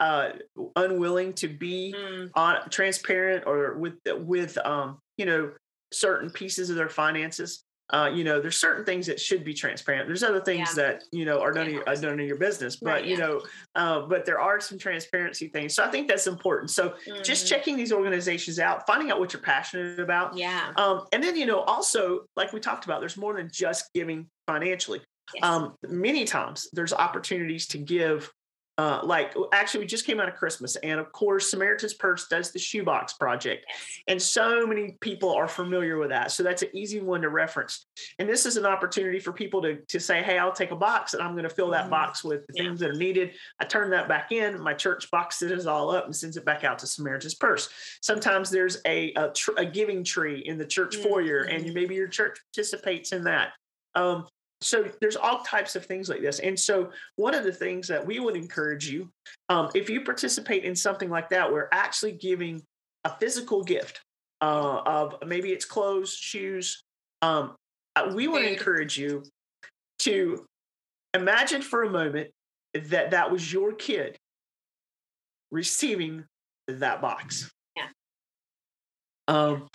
uh 0.00 0.30
unwilling 0.76 1.34
to 1.34 1.48
be 1.48 1.94
mm. 1.96 2.30
on 2.34 2.56
transparent 2.70 3.44
or 3.46 3.74
with 3.74 3.94
with 4.20 4.56
um 4.64 4.98
you 5.18 5.26
know 5.26 5.52
certain 5.92 6.30
pieces 6.30 6.70
of 6.70 6.76
their 6.76 6.88
finances 6.88 7.62
uh, 7.90 8.10
you 8.12 8.24
know, 8.24 8.40
there's 8.40 8.56
certain 8.56 8.84
things 8.84 9.06
that 9.06 9.20
should 9.20 9.44
be 9.44 9.54
transparent. 9.54 10.08
There's 10.08 10.24
other 10.24 10.40
things 10.40 10.70
yeah. 10.70 10.82
that 10.82 11.04
you 11.12 11.24
know 11.24 11.40
are 11.40 11.52
none, 11.52 11.70
yeah. 11.70 11.80
of, 11.86 12.02
your, 12.02 12.10
none 12.10 12.20
of 12.20 12.26
your 12.26 12.38
business, 12.38 12.76
but 12.76 12.90
right, 12.90 13.04
you 13.04 13.16
yeah. 13.16 13.24
know, 13.24 13.42
uh, 13.76 14.00
but 14.00 14.24
there 14.26 14.40
are 14.40 14.60
some 14.60 14.78
transparency 14.78 15.48
things. 15.48 15.74
So 15.74 15.84
I 15.84 15.90
think 15.90 16.08
that's 16.08 16.26
important. 16.26 16.70
So 16.70 16.90
mm-hmm. 16.90 17.22
just 17.22 17.46
checking 17.46 17.76
these 17.76 17.92
organizations 17.92 18.58
out, 18.58 18.86
finding 18.86 19.10
out 19.10 19.20
what 19.20 19.32
you're 19.32 19.42
passionate 19.42 20.00
about, 20.00 20.36
yeah, 20.36 20.72
um, 20.76 21.04
and 21.12 21.22
then 21.22 21.36
you 21.36 21.46
know, 21.46 21.60
also 21.60 22.24
like 22.34 22.52
we 22.52 22.58
talked 22.58 22.86
about, 22.86 23.00
there's 23.00 23.16
more 23.16 23.34
than 23.34 23.50
just 23.52 23.92
giving 23.94 24.26
financially. 24.46 25.00
Yes. 25.34 25.44
Um, 25.44 25.74
many 25.88 26.24
times 26.24 26.68
there's 26.72 26.92
opportunities 26.92 27.66
to 27.68 27.78
give 27.78 28.32
uh, 28.78 29.00
like 29.02 29.34
actually 29.52 29.80
we 29.80 29.86
just 29.86 30.04
came 30.04 30.20
out 30.20 30.28
of 30.28 30.34
christmas 30.34 30.76
and 30.76 31.00
of 31.00 31.10
course 31.12 31.50
samaritan's 31.50 31.94
purse 31.94 32.28
does 32.28 32.50
the 32.50 32.58
shoebox 32.58 33.14
project 33.14 33.64
and 34.06 34.20
so 34.20 34.66
many 34.66 34.96
people 35.00 35.32
are 35.32 35.48
familiar 35.48 35.96
with 35.96 36.10
that 36.10 36.30
so 36.30 36.42
that's 36.42 36.62
an 36.62 36.68
easy 36.74 37.00
one 37.00 37.22
to 37.22 37.28
reference 37.28 37.86
and 38.18 38.28
this 38.28 38.44
is 38.44 38.56
an 38.56 38.66
opportunity 38.66 39.18
for 39.18 39.32
people 39.32 39.62
to, 39.62 39.76
to 39.88 39.98
say 39.98 40.22
hey 40.22 40.38
i'll 40.38 40.52
take 40.52 40.72
a 40.72 40.76
box 40.76 41.14
and 41.14 41.22
i'm 41.22 41.32
going 41.32 41.44
to 41.44 41.50
fill 41.50 41.70
that 41.70 41.82
mm-hmm. 41.82 41.90
box 41.90 42.22
with 42.22 42.46
the 42.48 42.54
yeah. 42.54 42.64
things 42.64 42.80
that 42.80 42.90
are 42.90 42.94
needed 42.94 43.32
i 43.60 43.64
turn 43.64 43.90
that 43.90 44.08
back 44.08 44.30
in 44.30 44.60
my 44.60 44.74
church 44.74 45.10
boxes 45.10 45.50
it 45.50 45.66
all 45.66 45.90
up 45.90 46.04
and 46.04 46.14
sends 46.14 46.36
it 46.36 46.44
back 46.44 46.64
out 46.64 46.78
to 46.78 46.86
samaritan's 46.86 47.34
purse 47.34 47.70
sometimes 48.02 48.50
there's 48.50 48.78
a 48.86 49.12
a, 49.14 49.30
tr- 49.30 49.52
a 49.56 49.64
giving 49.64 50.04
tree 50.04 50.40
in 50.44 50.58
the 50.58 50.66
church 50.66 50.96
mm-hmm. 50.96 51.08
foyer 51.08 51.42
and 51.42 51.66
you, 51.66 51.72
maybe 51.72 51.94
your 51.94 52.08
church 52.08 52.38
participates 52.52 53.12
in 53.12 53.24
that 53.24 53.52
um, 53.94 54.26
so 54.60 54.88
there's 55.00 55.16
all 55.16 55.40
types 55.40 55.76
of 55.76 55.84
things 55.84 56.08
like 56.08 56.22
this. 56.22 56.38
And 56.38 56.58
so 56.58 56.90
one 57.16 57.34
of 57.34 57.44
the 57.44 57.52
things 57.52 57.86
that 57.88 58.04
we 58.04 58.20
would 58.20 58.36
encourage 58.36 58.88
you, 58.88 59.10
um, 59.48 59.70
if 59.74 59.90
you 59.90 60.00
participate 60.02 60.64
in 60.64 60.74
something 60.74 61.10
like 61.10 61.28
that, 61.30 61.52
we're 61.52 61.68
actually 61.72 62.12
giving 62.12 62.62
a 63.04 63.10
physical 63.18 63.62
gift 63.62 64.00
uh, 64.40 64.80
of 64.86 65.16
maybe 65.26 65.52
it's 65.52 65.64
clothes, 65.64 66.14
shoes. 66.14 66.82
Um, 67.22 67.54
uh, 67.94 68.12
we 68.14 68.28
would 68.28 68.44
encourage 68.44 68.98
you 68.98 69.22
to 70.00 70.46
imagine 71.14 71.62
for 71.62 71.82
a 71.82 71.90
moment 71.90 72.30
that 72.74 73.10
that 73.10 73.30
was 73.30 73.52
your 73.52 73.72
kid 73.72 74.16
receiving 75.50 76.24
that 76.68 77.00
box. 77.00 77.50
Yeah. 77.76 77.86
Um, 79.28 79.68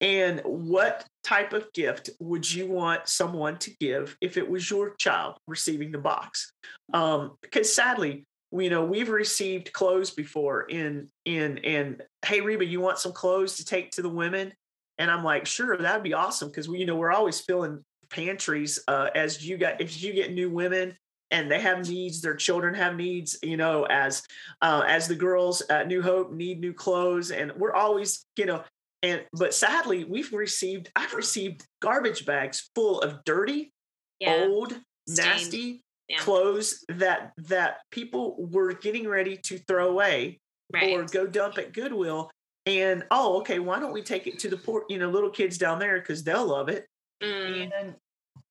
and 0.00 0.40
what 0.44 1.06
type 1.24 1.52
of 1.52 1.72
gift 1.72 2.10
would 2.20 2.50
you 2.50 2.66
want 2.66 3.08
someone 3.08 3.58
to 3.58 3.70
give 3.78 4.16
if 4.20 4.36
it 4.36 4.48
was 4.48 4.70
your 4.70 4.94
child 4.96 5.36
receiving 5.46 5.92
the 5.92 5.98
box? 5.98 6.52
Um, 6.94 7.36
because 7.42 7.74
sadly, 7.74 8.24
you 8.52 8.70
know, 8.70 8.84
we've 8.84 9.10
received 9.10 9.72
clothes 9.72 10.10
before 10.10 10.62
in 10.62 11.08
in 11.24 11.58
and 11.58 12.02
hey 12.24 12.40
Reba, 12.40 12.64
you 12.64 12.80
want 12.80 12.98
some 12.98 13.12
clothes 13.12 13.56
to 13.56 13.64
take 13.64 13.90
to 13.92 14.02
the 14.02 14.08
women? 14.08 14.52
And 14.98 15.10
I'm 15.10 15.24
like, 15.24 15.46
sure, 15.46 15.76
that'd 15.76 16.02
be 16.02 16.14
awesome 16.14 16.48
because 16.48 16.68
we, 16.68 16.78
you 16.78 16.86
know, 16.86 16.96
we're 16.96 17.12
always 17.12 17.40
filling 17.40 17.82
pantries 18.10 18.82
uh, 18.88 19.08
as 19.14 19.46
you 19.46 19.56
get 19.56 19.80
if 19.80 20.02
you 20.02 20.12
get 20.12 20.32
new 20.32 20.50
women 20.50 20.96
and 21.30 21.50
they 21.50 21.60
have 21.60 21.88
needs 21.88 22.20
their 22.20 22.34
children 22.34 22.74
have 22.74 22.96
needs 22.96 23.38
you 23.42 23.56
know 23.56 23.84
as 23.84 24.22
uh, 24.62 24.82
as 24.86 25.06
the 25.06 25.14
girls 25.14 25.62
at 25.70 25.86
new 25.86 26.02
hope 26.02 26.32
need 26.32 26.60
new 26.60 26.72
clothes 26.72 27.30
and 27.30 27.52
we're 27.56 27.72
always 27.72 28.26
you 28.36 28.46
know 28.46 28.62
and 29.02 29.24
but 29.32 29.54
sadly, 29.54 30.04
we've 30.04 30.32
received 30.32 30.90
I've 30.94 31.14
received 31.14 31.66
garbage 31.80 32.26
bags 32.26 32.70
full 32.74 33.00
of 33.00 33.24
dirty, 33.24 33.72
yeah. 34.18 34.44
old, 34.46 34.78
Stained. 35.08 35.28
nasty 35.28 35.82
yeah. 36.08 36.18
clothes 36.18 36.84
that 36.88 37.32
that 37.38 37.78
people 37.90 38.36
were 38.38 38.72
getting 38.72 39.08
ready 39.08 39.36
to 39.36 39.58
throw 39.58 39.88
away 39.88 40.40
right. 40.72 40.90
or 40.92 41.04
go 41.04 41.26
dump 41.26 41.58
at 41.58 41.72
Goodwill. 41.72 42.30
And 42.66 43.04
oh, 43.10 43.38
okay, 43.38 43.58
why 43.58 43.80
don't 43.80 43.92
we 43.92 44.02
take 44.02 44.26
it 44.26 44.38
to 44.40 44.48
the 44.48 44.56
poor, 44.56 44.84
you 44.88 44.98
know, 44.98 45.08
little 45.08 45.30
kids 45.30 45.56
down 45.56 45.78
there 45.78 45.98
because 45.98 46.22
they'll 46.22 46.46
love 46.46 46.68
it. 46.68 46.86
Mm. 47.22 47.70
And 47.80 47.94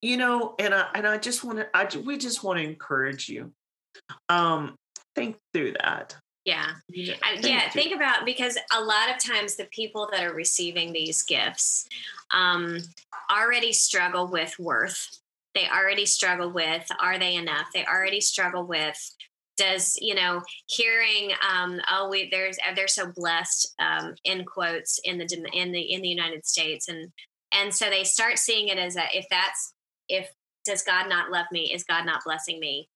you 0.02 0.18
know, 0.18 0.56
and 0.60 0.74
I 0.74 0.88
and 0.96 1.08
I 1.08 1.18
just 1.18 1.44
want 1.44 1.60
to, 1.60 1.68
I 1.76 1.88
we 2.04 2.18
just 2.18 2.44
want 2.44 2.58
to 2.60 2.66
encourage 2.66 3.30
you. 3.30 3.54
Um, 4.30 4.76
think 5.16 5.38
through 5.54 5.74
that. 5.74 6.16
Yeah. 6.46 6.72
Yeah. 6.90 7.16
yeah. 7.42 7.70
Think 7.70 7.94
about 7.94 8.26
because 8.26 8.58
a 8.76 8.82
lot 8.82 9.10
of 9.10 9.24
times 9.24 9.56
the 9.56 9.66
people 9.66 10.08
that 10.12 10.24
are 10.24 10.34
receiving 10.34 10.94
these 10.94 11.24
gifts 11.24 11.88
um, 12.32 12.80
already 13.32 13.74
struggle 13.74 14.28
with 14.28 14.58
worth. 14.58 15.20
They 15.54 15.68
already 15.68 16.06
struggle 16.06 16.52
with 16.52 16.88
are 17.02 17.20
they 17.20 17.36
enough? 17.36 17.68
They 17.74 17.86
already 17.86 18.22
struggle 18.22 18.66
with 18.66 18.98
does 19.60 19.98
you 20.00 20.16
know 20.16 20.42
hearing 20.68 21.32
um, 21.48 21.82
oh 21.92 22.08
we 22.10 22.30
there's 22.32 22.58
uh, 22.60 22.74
they're 22.74 22.88
so 22.88 23.12
blessed 23.14 23.76
um, 23.78 24.16
in 24.24 24.46
quotes 24.46 25.00
in 25.04 25.18
the 25.18 25.28
in 25.54 25.72
the 25.74 25.82
in 25.82 26.02
the 26.02 26.08
United 26.08 26.46
States 26.46 26.88
and 26.88 27.12
and 27.52 27.74
so 27.74 27.90
they 27.90 28.06
start 28.06 28.40
seeing 28.40 28.70
it 28.70 28.78
as 28.78 28.96
a 28.96 29.04
if 29.14 29.26
that's 29.30 29.74
if 30.08 30.30
does 30.66 30.82
God 30.82 31.10
not 31.10 31.30
love 31.30 31.46
me 31.52 31.74
is 31.74 31.84
God 31.84 32.06
not 32.06 32.24
blessing 32.26 32.60
me 32.60 32.88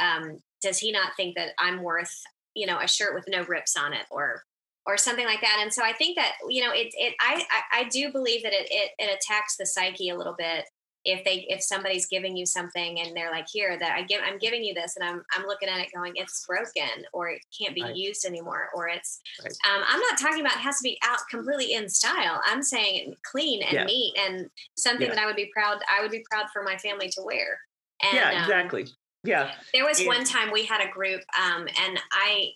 um, 0.00 0.38
does 0.62 0.78
he 0.78 0.90
not 0.90 1.12
think 1.16 1.36
that 1.36 1.50
I'm 1.58 1.82
worth 1.82 2.22
you 2.58 2.66
know 2.66 2.78
a 2.78 2.88
shirt 2.88 3.14
with 3.14 3.24
no 3.28 3.44
rips 3.44 3.76
on 3.76 3.92
it 3.92 4.04
or 4.10 4.42
or 4.86 4.96
something 4.96 5.26
like 5.26 5.40
that 5.40 5.58
and 5.60 5.72
so 5.72 5.84
i 5.84 5.92
think 5.92 6.16
that 6.16 6.32
you 6.48 6.62
know 6.62 6.72
it, 6.72 6.88
it 6.94 7.14
I, 7.20 7.44
I 7.72 7.84
do 7.84 8.10
believe 8.10 8.42
that 8.42 8.52
it, 8.52 8.68
it 8.70 8.90
it 8.98 9.14
attacks 9.14 9.56
the 9.56 9.66
psyche 9.66 10.08
a 10.08 10.16
little 10.16 10.34
bit 10.36 10.64
if 11.04 11.24
they 11.24 11.46
if 11.48 11.62
somebody's 11.62 12.06
giving 12.06 12.36
you 12.36 12.44
something 12.44 13.00
and 13.00 13.16
they're 13.16 13.30
like 13.30 13.46
here 13.52 13.78
that 13.78 13.92
i 13.92 14.02
give 14.02 14.20
i'm 14.26 14.38
giving 14.38 14.64
you 14.64 14.74
this 14.74 14.96
and 14.96 15.08
i'm 15.08 15.22
i'm 15.32 15.46
looking 15.46 15.68
at 15.68 15.78
it 15.78 15.88
going 15.94 16.12
it's 16.16 16.44
broken 16.46 17.04
or 17.12 17.28
it 17.28 17.40
can't 17.56 17.74
be 17.74 17.82
right. 17.82 17.94
used 17.94 18.24
anymore 18.24 18.68
or 18.74 18.88
it's 18.88 19.20
right. 19.42 19.52
um, 19.70 19.84
i'm 19.88 20.00
not 20.00 20.18
talking 20.18 20.40
about 20.40 20.54
it 20.54 20.60
has 20.60 20.78
to 20.78 20.82
be 20.82 20.98
out 21.04 21.20
completely 21.30 21.74
in 21.74 21.88
style 21.88 22.40
i'm 22.46 22.62
saying 22.62 23.14
clean 23.30 23.62
and 23.62 23.72
yeah. 23.72 23.84
neat 23.84 24.14
and 24.18 24.50
something 24.76 25.08
yeah. 25.08 25.14
that 25.14 25.22
i 25.22 25.26
would 25.26 25.36
be 25.36 25.50
proud 25.54 25.78
i 25.90 26.02
would 26.02 26.10
be 26.10 26.24
proud 26.30 26.46
for 26.52 26.62
my 26.62 26.76
family 26.78 27.08
to 27.08 27.22
wear 27.22 27.58
and, 28.02 28.14
yeah 28.14 28.42
exactly 28.42 28.82
um, 28.82 28.88
yeah. 29.24 29.52
There 29.74 29.84
was 29.84 30.02
one 30.04 30.24
time 30.24 30.52
we 30.52 30.64
had 30.64 30.80
a 30.80 30.90
group, 30.90 31.22
um, 31.38 31.66
and 31.82 31.98
I 32.12 32.52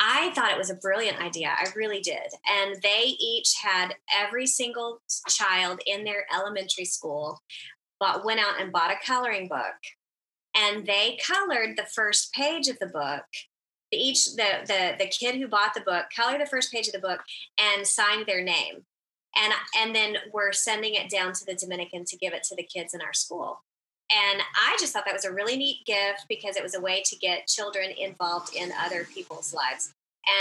I 0.00 0.30
thought 0.34 0.52
it 0.52 0.58
was 0.58 0.70
a 0.70 0.76
brilliant 0.76 1.20
idea. 1.20 1.48
I 1.48 1.66
really 1.74 2.00
did. 2.00 2.32
And 2.48 2.76
they 2.82 3.16
each 3.18 3.54
had 3.60 3.94
every 4.16 4.46
single 4.46 5.00
child 5.28 5.80
in 5.86 6.04
their 6.04 6.24
elementary 6.32 6.84
school 6.84 7.40
but 7.98 8.24
went 8.24 8.38
out 8.38 8.60
and 8.60 8.72
bought 8.72 8.92
a 8.92 9.06
coloring 9.06 9.48
book. 9.48 9.74
And 10.56 10.86
they 10.86 11.18
colored 11.24 11.76
the 11.76 11.86
first 11.94 12.32
page 12.32 12.68
of 12.68 12.78
the 12.78 12.86
book. 12.86 13.24
Each 13.92 14.36
the 14.36 14.64
the 14.66 14.96
the 14.98 15.06
kid 15.08 15.36
who 15.36 15.48
bought 15.48 15.74
the 15.74 15.80
book 15.80 16.06
colored 16.14 16.40
the 16.40 16.46
first 16.46 16.70
page 16.72 16.86
of 16.86 16.92
the 16.92 16.98
book 16.98 17.20
and 17.58 17.86
signed 17.86 18.26
their 18.26 18.42
name. 18.42 18.84
And 19.36 19.52
and 19.76 19.94
then 19.94 20.16
we're 20.32 20.52
sending 20.52 20.94
it 20.94 21.10
down 21.10 21.32
to 21.32 21.44
the 21.44 21.54
Dominican 21.54 22.04
to 22.04 22.16
give 22.16 22.32
it 22.34 22.44
to 22.44 22.56
the 22.56 22.62
kids 22.62 22.94
in 22.94 23.00
our 23.00 23.14
school. 23.14 23.62
And 24.10 24.40
I 24.54 24.76
just 24.80 24.92
thought 24.92 25.04
that 25.04 25.14
was 25.14 25.26
a 25.26 25.32
really 25.32 25.56
neat 25.56 25.84
gift 25.84 26.24
because 26.28 26.56
it 26.56 26.62
was 26.62 26.74
a 26.74 26.80
way 26.80 27.02
to 27.04 27.16
get 27.16 27.46
children 27.46 27.90
involved 27.98 28.54
in 28.54 28.72
other 28.80 29.04
people's 29.04 29.52
lives 29.52 29.92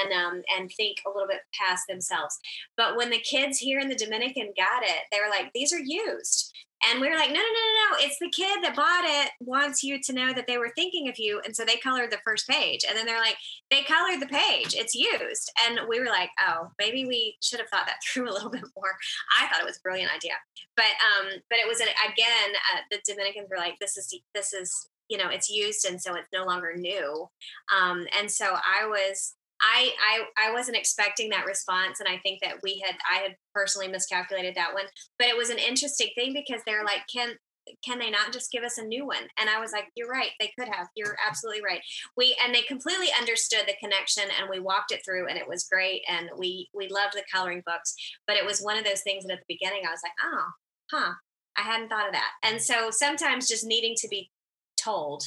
and 0.01 0.13
um, 0.13 0.43
and 0.57 0.71
think 0.71 0.97
a 1.05 1.09
little 1.09 1.27
bit 1.27 1.41
past 1.53 1.85
themselves. 1.87 2.39
But 2.75 2.95
when 2.95 3.09
the 3.09 3.19
kids 3.19 3.57
here 3.57 3.79
in 3.79 3.89
the 3.89 3.95
Dominican 3.95 4.53
got 4.55 4.83
it, 4.83 5.03
they 5.11 5.19
were 5.19 5.29
like, 5.29 5.51
"These 5.53 5.73
are 5.73 5.79
used." 5.79 6.53
And 6.85 7.01
we 7.01 7.09
were 7.09 7.15
like, 7.15 7.29
no, 7.29 7.35
no, 7.35 7.41
no, 7.41 7.41
no, 7.41 7.97
no. 7.97 8.05
It's 8.05 8.19
the 8.19 8.29
kid 8.29 8.63
that 8.63 8.75
bought 8.75 9.03
it 9.05 9.31
wants 9.39 9.83
you 9.83 9.99
to 10.01 10.13
know 10.13 10.33
that 10.33 10.45
they 10.47 10.57
were 10.57 10.71
thinking 10.75 11.09
of 11.09 11.17
you. 11.17 11.41
And 11.43 11.55
so 11.55 11.65
they 11.65 11.77
colored 11.77 12.11
the 12.11 12.19
first 12.23 12.47
page. 12.47 12.85
And 12.87 12.97
then 12.97 13.05
they're 13.05 13.19
like, 13.19 13.37
they 13.71 13.83
colored 13.83 14.21
the 14.21 14.27
page. 14.27 14.75
It's 14.75 14.93
used. 14.93 15.51
And 15.65 15.81
we 15.87 15.99
were 15.99 16.07
like, 16.07 16.29
oh, 16.47 16.69
maybe 16.77 17.05
we 17.05 17.37
should 17.41 17.59
have 17.59 17.69
thought 17.69 17.87
that 17.87 17.99
through 18.05 18.29
a 18.29 18.33
little 18.33 18.51
bit 18.51 18.63
more. 18.75 18.95
I 19.39 19.47
thought 19.47 19.61
it 19.61 19.65
was 19.65 19.77
a 19.77 19.81
brilliant 19.81 20.13
idea. 20.13 20.33
But 20.75 20.85
um, 20.85 21.27
but 21.49 21.59
it 21.59 21.67
was 21.67 21.79
an, 21.79 21.87
again, 22.11 22.55
uh, 22.75 22.81
the 22.91 22.99
Dominicans 23.07 23.47
were 23.49 23.57
like, 23.57 23.79
this 23.79 23.97
is 23.97 24.13
this 24.35 24.53
is 24.53 24.89
you 25.09 25.17
know 25.17 25.29
it's 25.29 25.49
used 25.49 25.85
and 25.85 26.01
so 26.01 26.15
it's 26.15 26.27
no 26.33 26.45
longer 26.45 26.73
new 26.75 27.29
um, 27.73 28.05
and 28.17 28.29
so 28.29 28.45
i 28.45 28.85
was 28.85 29.35
I, 29.61 29.91
I 30.37 30.49
I 30.49 30.53
wasn't 30.53 30.77
expecting 30.77 31.29
that 31.29 31.45
response, 31.45 31.99
and 31.99 32.07
I 32.07 32.17
think 32.19 32.41
that 32.41 32.57
we 32.63 32.83
had 32.85 32.95
I 33.11 33.21
had 33.21 33.35
personally 33.53 33.87
miscalculated 33.87 34.55
that 34.55 34.73
one. 34.73 34.85
But 35.17 35.27
it 35.27 35.37
was 35.37 35.49
an 35.49 35.57
interesting 35.57 36.09
thing 36.15 36.33
because 36.33 36.61
they're 36.65 36.83
like, 36.83 37.01
can 37.13 37.35
can 37.83 37.99
they 37.99 38.09
not 38.09 38.31
just 38.31 38.51
give 38.51 38.63
us 38.63 38.77
a 38.77 38.83
new 38.83 39.05
one? 39.05 39.27
And 39.37 39.49
I 39.49 39.59
was 39.59 39.71
like, 39.71 39.85
you're 39.95 40.07
right, 40.07 40.31
they 40.39 40.51
could 40.57 40.69
have. 40.69 40.87
You're 40.95 41.17
absolutely 41.27 41.61
right. 41.63 41.81
We 42.15 42.35
and 42.43 42.53
they 42.53 42.61
completely 42.61 43.07
understood 43.19 43.63
the 43.67 43.75
connection, 43.79 44.23
and 44.39 44.49
we 44.49 44.59
walked 44.59 44.91
it 44.91 45.01
through, 45.03 45.27
and 45.27 45.37
it 45.37 45.47
was 45.47 45.67
great. 45.71 46.03
And 46.09 46.29
we 46.37 46.69
we 46.73 46.87
loved 46.87 47.13
the 47.13 47.23
coloring 47.33 47.63
books, 47.65 47.95
but 48.27 48.37
it 48.37 48.45
was 48.45 48.61
one 48.61 48.77
of 48.77 48.85
those 48.85 49.01
things 49.01 49.25
that 49.25 49.33
at 49.33 49.39
the 49.39 49.55
beginning 49.55 49.83
I 49.87 49.91
was 49.91 50.01
like, 50.03 50.13
oh, 50.23 50.45
huh, 50.91 51.13
I 51.57 51.61
hadn't 51.61 51.89
thought 51.89 52.07
of 52.07 52.13
that. 52.13 52.31
And 52.43 52.61
so 52.61 52.89
sometimes 52.91 53.47
just 53.47 53.65
needing 53.65 53.95
to 53.97 54.07
be 54.07 54.31
told. 54.79 55.23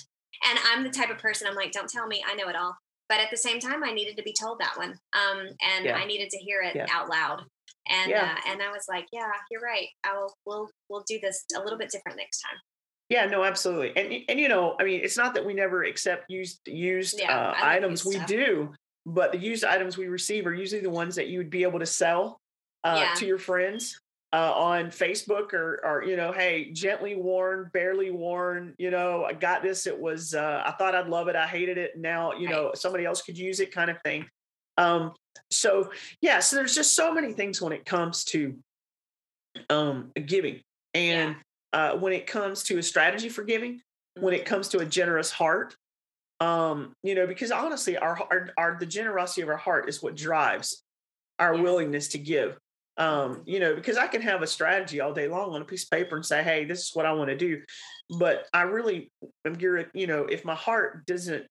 And 0.49 0.59
I'm 0.65 0.85
the 0.85 0.91
type 0.91 1.11
of 1.11 1.19
person 1.19 1.47
I'm 1.47 1.57
like, 1.57 1.73
don't 1.73 1.91
tell 1.91 2.07
me, 2.07 2.25
I 2.27 2.35
know 2.35 2.49
it 2.49 2.57
all 2.57 2.77
but 3.11 3.21
at 3.21 3.31
the 3.31 3.37
same 3.37 3.61
time 3.61 3.85
i 3.85 3.93
needed 3.93 4.17
to 4.17 4.23
be 4.23 4.33
told 4.33 4.59
that 4.61 4.73
one 4.79 4.91
um, 5.13 5.47
and 5.77 5.85
yeah. 5.85 5.97
i 5.97 6.07
needed 6.07 6.31
to 6.31 6.39
hear 6.39 6.63
it 6.63 6.75
yeah. 6.75 6.87
out 6.91 7.11
loud. 7.11 7.43
And 7.89 8.11
yeah. 8.11 8.37
uh, 8.37 8.53
and 8.53 8.63
i 8.63 8.71
was 8.71 8.87
like 8.89 9.07
yeah 9.13 9.31
you're 9.51 9.61
right. 9.61 9.89
I'll 10.05 10.33
we'll 10.47 10.71
we'll 10.89 11.05
do 11.07 11.19
this 11.21 11.45
a 11.55 11.61
little 11.61 11.79
bit 11.79 11.91
different 11.91 12.17
next 12.17 12.41
time. 12.41 12.59
Yeah 13.09 13.27
no 13.27 13.45
absolutely. 13.45 13.97
And 13.97 14.25
and 14.29 14.41
you 14.41 14.49
know 14.49 14.77
i 14.81 14.85
mean 14.85 15.01
it's 15.03 15.17
not 15.17 15.35
that 15.35 15.45
we 15.45 15.53
never 15.53 15.85
accept 15.85 16.31
used 16.31 16.61
used 16.67 17.19
yeah, 17.19 17.37
uh, 17.37 17.55
items. 17.63 18.07
we 18.07 18.19
do 18.27 18.73
but 19.07 19.33
the 19.33 19.39
used 19.39 19.65
items 19.65 19.97
we 19.99 20.09
receive 20.09 20.47
are 20.47 20.55
usually 20.55 20.83
the 20.83 20.91
ones 20.91 21.17
that 21.17 21.29
you 21.29 21.39
would 21.39 21.51
be 21.51 21.65
able 21.65 21.81
to 21.81 21.87
sell 21.87 22.39
uh, 22.85 23.15
to 23.17 23.27
your 23.27 23.39
friends 23.39 23.99
uh, 24.33 24.53
on 24.55 24.87
Facebook 24.87 25.53
or, 25.53 25.81
or, 25.85 26.05
you 26.05 26.17
know, 26.17 26.31
hey, 26.31 26.71
gently 26.73 27.17
worn, 27.17 27.69
barely 27.73 28.11
worn, 28.11 28.75
you 28.79 28.91
know, 28.91 29.25
I 29.25 29.33
got 29.33 29.63
this. 29.63 29.87
It 29.87 29.99
was, 29.99 30.35
uh, 30.35 30.63
I 30.65 30.71
thought 30.73 30.95
I'd 30.95 31.09
love 31.09 31.29
it. 31.29 31.35
I 31.35 31.47
hated 31.47 31.79
it. 31.79 31.99
Now, 31.99 32.33
you 32.35 32.49
know, 32.49 32.71
somebody 32.75 33.05
else 33.05 33.23
could 33.23 33.37
use 33.37 33.59
it 33.59 33.73
kind 33.73 33.91
of 33.91 34.01
thing. 34.03 34.27
Um, 34.79 35.13
so 35.51 35.91
yeah, 36.21 36.39
so 36.39 36.57
there's 36.57 36.75
just 36.75 36.95
so 36.95 37.13
many 37.13 37.33
things 37.33 37.61
when 37.61 37.73
it 37.73 37.85
comes 37.85 38.25
to 38.27 38.57
um, 39.69 40.13
giving 40.27 40.61
and 40.95 41.37
yeah. 41.75 41.93
uh, 41.93 41.97
when 41.97 42.13
it 42.13 42.27
comes 42.27 42.63
to 42.65 42.79
a 42.79 42.83
strategy 42.83 43.29
for 43.29 43.43
giving, 43.43 43.81
when 44.19 44.33
it 44.33 44.45
mm-hmm. 44.45 44.55
comes 44.55 44.69
to 44.69 44.79
a 44.79 44.85
generous 44.85 45.31
heart, 45.31 45.75
um, 46.41 46.95
you 47.03 47.15
know, 47.15 47.27
because 47.27 47.51
honestly, 47.51 47.99
our, 47.99 48.19
our, 48.31 48.51
our, 48.57 48.77
the 48.79 48.87
generosity 48.87 49.43
of 49.43 49.49
our 49.49 49.57
heart 49.57 49.89
is 49.89 50.03
what 50.03 50.17
drives 50.17 50.83
our 51.39 51.55
yeah. 51.55 51.63
willingness 51.63 52.09
to 52.09 52.19
give. 52.19 52.59
Um, 53.01 53.43
you 53.47 53.61
know, 53.61 53.75
because 53.75 53.97
I 53.97 54.07
can 54.07 54.21
have 54.21 54.43
a 54.43 54.47
strategy 54.47 55.01
all 55.01 55.15
day 55.15 55.27
long 55.27 55.55
on 55.55 55.63
a 55.63 55.65
piece 55.65 55.85
of 55.85 55.91
paper 55.91 56.17
and 56.17 56.25
say, 56.25 56.43
hey, 56.43 56.67
this 56.67 56.81
is 56.81 56.91
what 56.95 57.07
I 57.07 57.13
want 57.13 57.31
to 57.31 57.37
do. 57.37 57.63
But 58.19 58.47
I 58.53 58.63
really 58.63 59.11
am 59.47 59.55
geared, 59.55 59.91
you 59.95 60.07
know, 60.07 60.25
if 60.27 60.45
my 60.45 60.55
heart 60.55 61.07
doesn't 61.07 61.47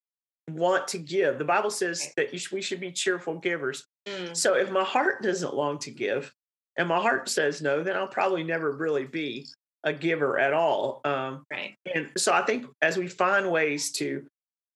want 0.51 0.87
to 0.89 0.99
give, 0.99 1.39
the 1.39 1.45
Bible 1.45 1.71
says 1.71 2.13
that 2.17 2.39
sh- 2.39 2.51
we 2.51 2.61
should 2.61 2.79
be 2.79 2.91
cheerful 2.91 3.39
givers. 3.39 3.83
Mm. 4.05 4.37
So 4.37 4.53
if 4.53 4.69
my 4.71 4.83
heart 4.83 5.23
doesn't 5.23 5.55
long 5.55 5.79
to 5.79 5.91
give 5.91 6.31
and 6.77 6.87
my 6.87 7.01
heart 7.01 7.27
says 7.29 7.63
no, 7.63 7.81
then 7.81 7.95
I'll 7.95 8.07
probably 8.07 8.43
never 8.43 8.71
really 8.71 9.05
be 9.05 9.47
a 9.83 9.91
giver 9.91 10.37
at 10.37 10.53
all. 10.53 11.01
Um, 11.03 11.45
right. 11.51 11.73
and 11.95 12.11
so 12.15 12.31
I 12.31 12.43
think 12.43 12.67
as 12.81 12.95
we 12.95 13.07
find 13.07 13.49
ways 13.49 13.91
to 13.93 14.27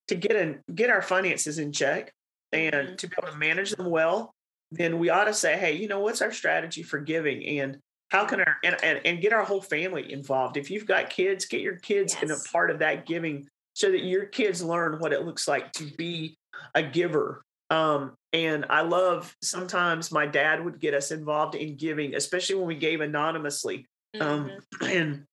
to 0.07 0.15
get 0.15 0.35
in 0.35 0.59
get 0.73 0.89
our 0.89 1.01
finances 1.03 1.59
in 1.59 1.71
check 1.71 2.11
and 2.51 2.73
Mhm. 2.89 2.97
to 2.97 3.07
be 3.07 3.15
able 3.21 3.31
to 3.31 3.37
manage 3.37 3.71
them 3.71 3.89
well, 3.89 4.32
then 4.75 4.99
we 4.99 5.09
ought 5.09 5.25
to 5.25 5.33
say, 5.33 5.57
hey, 5.57 5.73
you 5.73 5.87
know, 5.87 5.99
what's 5.99 6.21
our 6.21 6.31
strategy 6.31 6.83
for 6.83 6.99
giving 6.99 7.59
and 7.59 7.77
how 8.09 8.25
can 8.25 8.41
our 8.41 8.57
and, 8.63 8.77
and, 8.83 9.01
and 9.05 9.21
get 9.21 9.33
our 9.33 9.43
whole 9.43 9.61
family 9.61 10.11
involved. 10.11 10.57
If 10.57 10.69
you've 10.69 10.85
got 10.85 11.09
kids, 11.09 11.45
get 11.45 11.61
your 11.61 11.77
kids 11.77 12.15
in 12.21 12.31
a 12.31 12.37
part 12.51 12.69
of 12.69 12.79
that 12.79 13.05
giving 13.05 13.47
so 13.73 13.91
that 13.91 14.03
your 14.03 14.25
kids 14.25 14.61
learn 14.61 14.99
what 14.99 15.13
it 15.13 15.25
looks 15.25 15.47
like 15.47 15.71
to 15.73 15.85
be 15.97 16.37
a 16.75 16.83
giver. 16.83 17.43
Um, 17.69 18.13
and 18.31 18.65
I 18.69 18.81
love 18.81 19.35
sometimes 19.41 20.11
my 20.11 20.27
dad 20.27 20.63
would 20.63 20.79
get 20.79 20.93
us 20.93 21.09
involved 21.11 21.55
in 21.55 21.75
giving, 21.75 22.13
especially 22.13 22.55
when 22.55 22.67
we 22.67 22.75
gave 22.75 23.01
anonymously. 23.01 23.87
Um, 24.19 24.51
Mhm. 24.75 24.91
and 24.95 25.25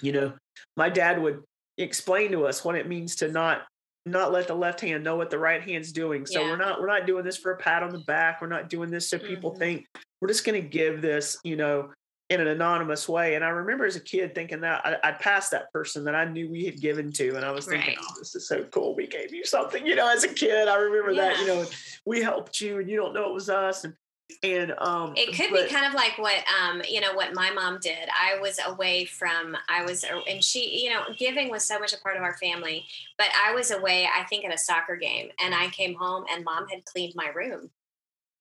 you 0.00 0.12
know, 0.12 0.34
my 0.76 0.90
dad 0.90 1.20
would 1.20 1.42
explain 1.78 2.32
to 2.32 2.46
us 2.46 2.64
what 2.64 2.76
it 2.76 2.88
means 2.88 3.16
to 3.16 3.28
not 3.28 3.66
not 4.06 4.32
let 4.32 4.46
the 4.46 4.54
left 4.54 4.80
hand 4.80 5.02
know 5.04 5.16
what 5.16 5.30
the 5.30 5.38
right 5.38 5.60
hand's 5.62 5.92
doing. 5.92 6.24
So 6.26 6.40
Yeah. 6.40 6.50
we're 6.50 6.56
not 6.56 6.80
we're 6.80 6.86
not 6.86 7.06
doing 7.06 7.24
this 7.24 7.36
for 7.36 7.52
a 7.52 7.56
pat 7.56 7.82
on 7.82 7.90
the 7.90 7.98
back. 7.98 8.40
We're 8.40 8.46
not 8.46 8.68
doing 8.70 8.90
this 8.90 9.10
so 9.10 9.18
people 9.18 9.52
Mhm. 9.52 9.58
think 9.58 9.86
we're 10.20 10.28
just 10.28 10.44
going 10.46 10.60
to 10.62 10.66
give 10.66 11.02
this, 11.02 11.36
you 11.44 11.56
know, 11.56 11.92
in 12.30 12.40
an 12.40 12.46
anonymous 12.48 13.08
way. 13.08 13.34
And 13.34 13.44
I 13.44 13.48
remember 13.50 13.84
as 13.84 13.94
a 13.96 14.00
kid 14.00 14.34
thinking 14.34 14.60
that 14.60 14.80
I, 14.84 14.96
I'd 15.08 15.18
pass 15.18 15.50
that 15.50 15.72
person 15.72 16.04
that 16.04 16.14
I 16.14 16.24
knew 16.24 16.48
we 16.50 16.64
had 16.64 16.80
given 16.80 17.12
to, 17.12 17.36
and 17.36 17.44
I 17.44 17.50
was 17.50 17.66
thinking, 17.66 17.96
Right. 17.96 17.98
"Oh, 18.08 18.14
this 18.18 18.34
is 18.34 18.48
so 18.48 18.64
cool. 18.64 18.94
We 18.96 19.06
gave 19.06 19.32
you 19.34 19.44
something." 19.44 19.84
You 19.86 19.94
know, 19.96 20.08
as 20.08 20.24
a 20.24 20.28
kid, 20.28 20.66
I 20.68 20.76
remember 20.76 21.14
that. 21.14 21.38
You 21.40 21.46
know, 21.46 21.66
we 22.04 22.22
helped 22.22 22.60
you, 22.60 22.78
and 22.78 22.88
you 22.90 22.96
don't 22.96 23.12
know 23.14 23.28
it 23.28 23.34
was 23.34 23.48
us. 23.50 23.84
And 23.84 23.94
and 24.42 24.74
um, 24.78 25.14
It 25.16 25.36
could 25.36 25.50
but- 25.50 25.68
be 25.68 25.74
kind 25.74 25.86
of 25.86 25.94
like 25.94 26.18
what 26.18 26.42
um, 26.60 26.82
you 26.88 27.00
know 27.00 27.14
what 27.14 27.34
my 27.34 27.50
mom 27.50 27.78
did. 27.80 28.08
I 28.08 28.38
was 28.40 28.58
away 28.66 29.04
from 29.04 29.56
I 29.68 29.84
was 29.84 30.04
and 30.28 30.42
she 30.42 30.82
you 30.84 30.90
know 30.90 31.02
giving 31.16 31.50
was 31.50 31.64
so 31.64 31.78
much 31.78 31.92
a 31.92 31.98
part 32.00 32.16
of 32.16 32.22
our 32.22 32.36
family, 32.38 32.86
but 33.18 33.28
I 33.44 33.52
was 33.52 33.70
away 33.70 34.06
I 34.06 34.24
think 34.24 34.44
at 34.44 34.52
a 34.54 34.58
soccer 34.58 34.96
game 34.96 35.28
and 35.42 35.54
I 35.54 35.68
came 35.68 35.94
home 35.94 36.24
and 36.32 36.44
mom 36.44 36.68
had 36.68 36.84
cleaned 36.84 37.14
my 37.16 37.28
room. 37.34 37.70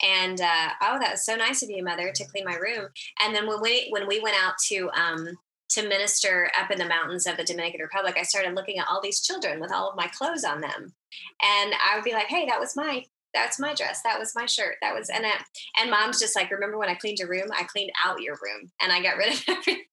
And 0.04 0.42
uh, 0.42 0.70
oh, 0.82 1.00
that 1.00 1.12
was 1.12 1.26
so 1.26 1.36
nice 1.36 1.64
of 1.64 1.70
you, 1.70 1.82
mother, 1.84 2.12
to 2.14 2.26
clean 2.26 2.44
my 2.44 2.56
room. 2.56 2.90
And 3.22 3.34
then 3.34 3.48
when 3.48 3.62
we 3.62 3.88
when 3.92 4.08
we 4.08 4.20
went 4.20 4.36
out 4.44 4.56
to 4.68 4.90
um, 4.92 5.38
to 5.70 5.88
minister 5.88 6.52
up 6.60 6.70
in 6.70 6.78
the 6.78 6.88
mountains 6.88 7.26
of 7.26 7.38
the 7.38 7.46
Dominican 7.46 7.82
Republic, 7.82 8.16
I 8.20 8.24
started 8.24 8.56
looking 8.56 8.78
at 8.78 8.88
all 8.90 9.02
these 9.02 9.22
children 9.22 9.60
with 9.62 9.72
all 9.72 9.90
of 9.90 9.96
my 9.96 10.08
clothes 10.08 10.44
on 10.44 10.60
them, 10.60 10.94
and 11.42 11.74
I 11.74 11.96
would 11.96 12.04
be 12.04 12.12
like, 12.12 12.28
"Hey, 12.28 12.46
that 12.46 12.60
was 12.60 12.76
my 12.76 13.06
that's 13.36 13.60
my 13.60 13.74
dress. 13.76 14.02
That 14.04 14.18
was 14.18 14.34
my 14.36 14.48
shirt. 14.48 14.78
That 14.82 14.96
was 14.96 15.10
and 15.10 15.26
it, 15.26 15.36
and 15.80 15.92
mom's 15.92 16.20
just 16.20 16.36
like, 16.36 16.50
remember 16.50 16.78
when 16.80 16.90
I 16.90 16.96
cleaned 16.96 17.20
your 17.20 17.30
room? 17.30 17.50
I 17.54 17.64
cleaned 17.64 17.92
out 18.04 18.22
your 18.22 18.36
room 18.42 18.72
and 18.82 18.92
I 18.92 19.04
got 19.04 19.18
rid 19.18 19.34
of 19.34 19.44
everything. 19.48 19.84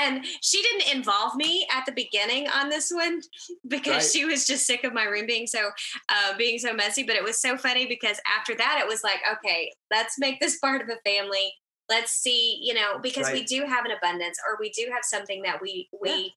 And 0.00 0.24
she 0.42 0.60
didn't 0.60 0.92
involve 0.96 1.36
me 1.36 1.68
at 1.72 1.86
the 1.86 1.92
beginning 1.92 2.48
on 2.48 2.68
this 2.68 2.90
one 2.90 3.22
because 3.68 3.92
Right. 3.92 4.10
she 4.12 4.24
was 4.24 4.44
just 4.44 4.66
sick 4.66 4.82
of 4.82 4.92
my 4.92 5.04
room 5.04 5.24
being 5.26 5.46
so 5.46 5.70
uh, 6.08 6.36
being 6.36 6.58
so 6.58 6.72
messy. 6.74 7.04
But 7.04 7.14
it 7.14 7.22
was 7.22 7.40
so 7.40 7.56
funny 7.56 7.86
because 7.86 8.18
after 8.36 8.56
that, 8.56 8.80
it 8.82 8.88
was 8.88 9.04
like, 9.04 9.20
okay, 9.34 9.72
let's 9.90 10.18
make 10.18 10.40
this 10.40 10.58
part 10.64 10.82
of 10.82 10.88
a 10.88 10.98
family. 11.08 11.54
Let's 11.88 12.12
see, 12.12 12.58
you 12.62 12.74
know, 12.74 12.98
because 13.00 13.30
we 13.30 13.44
do 13.44 13.64
have 13.66 13.84
an 13.84 13.92
abundance, 13.92 14.38
or 14.46 14.56
we 14.58 14.70
do 14.70 14.88
have 14.92 15.04
something 15.04 15.42
that 15.42 15.60
we 15.62 15.88
we 16.02 16.34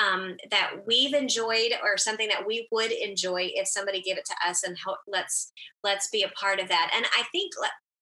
um, 0.00 0.36
that 0.50 0.70
we've 0.86 1.14
enjoyed, 1.14 1.72
or 1.82 1.96
something 1.96 2.28
that 2.28 2.46
we 2.46 2.68
would 2.70 2.92
enjoy 2.92 3.50
if 3.54 3.68
somebody 3.68 4.00
gave 4.00 4.18
it 4.18 4.24
to 4.26 4.48
us, 4.48 4.62
and 4.62 4.76
help, 4.84 4.98
let's 5.06 5.52
let's 5.82 6.08
be 6.10 6.22
a 6.22 6.28
part 6.28 6.60
of 6.60 6.68
that. 6.68 6.90
And 6.94 7.04
I 7.18 7.24
think 7.32 7.52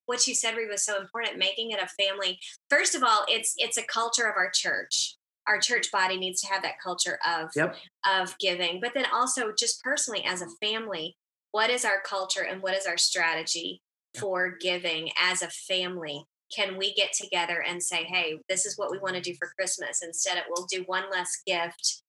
what 0.07 0.27
you 0.27 0.35
said, 0.35 0.57
Reed, 0.57 0.69
was 0.71 0.85
so 0.85 1.01
important. 1.01 1.39
Making 1.39 1.71
it 1.73 1.81
a 1.81 1.89
family. 2.03 2.39
First 2.71 2.95
of 2.95 3.03
all, 3.03 3.25
it's 3.29 3.55
it's 3.57 3.79
a 3.79 3.83
culture 3.83 4.27
of 4.27 4.37
our 4.37 4.51
church. 4.55 5.17
Our 5.49 5.61
church 5.61 5.93
body 5.93 6.17
needs 6.17 6.41
to 6.41 6.49
have 6.49 6.63
that 6.63 6.81
culture 6.83 7.19
of 7.27 7.51
Yep. 7.55 7.77
of 8.09 8.37
giving, 8.39 8.81
but 8.81 8.93
then 8.95 9.07
also 9.13 9.53
just 9.57 9.83
personally 9.83 10.25
as 10.25 10.43
a 10.43 10.49
family, 10.61 11.17
what 11.53 11.71
is 11.71 11.85
our 11.85 12.01
culture 12.05 12.43
and 12.43 12.63
what 12.63 12.75
is 12.75 12.87
our 12.87 12.99
strategy 12.99 13.81
for 14.19 14.57
giving 14.61 15.11
as 15.21 15.43
a 15.43 15.49
family? 15.49 16.25
Can 16.55 16.77
we 16.77 16.95
get 16.95 17.13
together 17.13 17.63
and 17.67 17.83
say, 17.83 18.05
hey, 18.05 18.39
this 18.49 18.67
is 18.67 18.79
what 18.79 18.91
we 18.91 18.99
want 18.99 19.15
to 19.15 19.21
do 19.21 19.35
for 19.39 19.49
Christmas? 19.59 20.03
Instead, 20.03 20.39
of 20.39 20.45
we'll 20.49 20.67
do 20.67 20.83
one 20.87 21.05
less 21.11 21.43
gift 21.47 22.03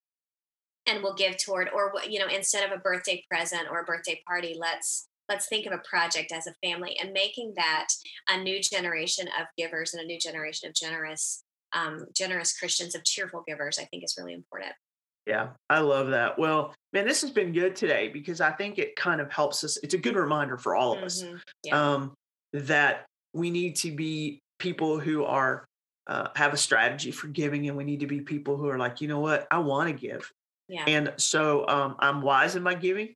and 0.86 1.02
we'll 1.02 1.14
give 1.14 1.36
toward, 1.36 1.68
or 1.74 1.92
you 2.08 2.18
know, 2.18 2.28
instead 2.28 2.64
of 2.64 2.76
a 2.76 2.80
birthday 2.80 3.24
present 3.30 3.68
or 3.70 3.80
a 3.80 3.84
birthday 3.84 4.20
party, 4.26 4.56
let's 4.58 5.08
let's 5.28 5.46
think 5.46 5.66
of 5.66 5.72
a 5.72 5.82
project 5.88 6.32
as 6.32 6.46
a 6.46 6.54
family 6.62 6.96
and 7.00 7.12
making 7.12 7.52
that 7.56 7.88
a 8.30 8.42
new 8.42 8.60
generation 8.62 9.28
of 9.38 9.46
givers 9.58 9.92
and 9.92 10.02
a 10.02 10.06
new 10.06 10.18
generation 10.18 10.68
of 10.68 10.74
generous 10.74 11.44
um, 11.74 12.06
generous 12.16 12.58
christians 12.58 12.94
of 12.94 13.04
cheerful 13.04 13.44
givers 13.46 13.78
i 13.78 13.84
think 13.84 14.02
is 14.02 14.14
really 14.18 14.32
important 14.32 14.72
Yeah, 15.26 15.48
I 15.68 15.80
love 15.80 16.08
that. 16.08 16.38
Well, 16.38 16.74
man, 16.94 17.06
this 17.06 17.20
has 17.20 17.30
been 17.30 17.52
good 17.52 17.76
today 17.76 18.08
because 18.08 18.40
I 18.40 18.50
think 18.52 18.78
it 18.78 18.96
kind 18.96 19.20
of 19.20 19.30
helps 19.30 19.62
us. 19.62 19.76
It's 19.82 19.92
a 19.92 19.98
good 19.98 20.16
reminder 20.16 20.56
for 20.56 20.74
all 20.74 20.96
of 20.96 21.02
us 21.04 21.22
Mhm. 21.22 21.40
Yeah. 21.64 21.78
um, 21.78 22.14
that 22.54 23.04
we 23.38 23.50
need 23.50 23.76
to 23.76 23.90
be 23.90 24.42
people 24.58 24.98
who 24.98 25.24
are 25.24 25.64
uh, 26.06 26.28
have 26.36 26.52
a 26.54 26.56
strategy 26.56 27.10
for 27.10 27.28
giving, 27.28 27.68
and 27.68 27.76
we 27.76 27.84
need 27.84 28.00
to 28.00 28.06
be 28.06 28.20
people 28.20 28.56
who 28.56 28.68
are 28.68 28.78
like, 28.78 29.00
you 29.00 29.08
know 29.08 29.20
what, 29.20 29.46
I 29.50 29.58
want 29.58 29.88
to 29.88 29.94
give, 29.94 30.30
yeah 30.68 30.84
and 30.86 31.12
so 31.16 31.66
um, 31.68 31.96
I'm 31.98 32.22
wise 32.22 32.56
in 32.56 32.62
my 32.62 32.74
giving, 32.74 33.14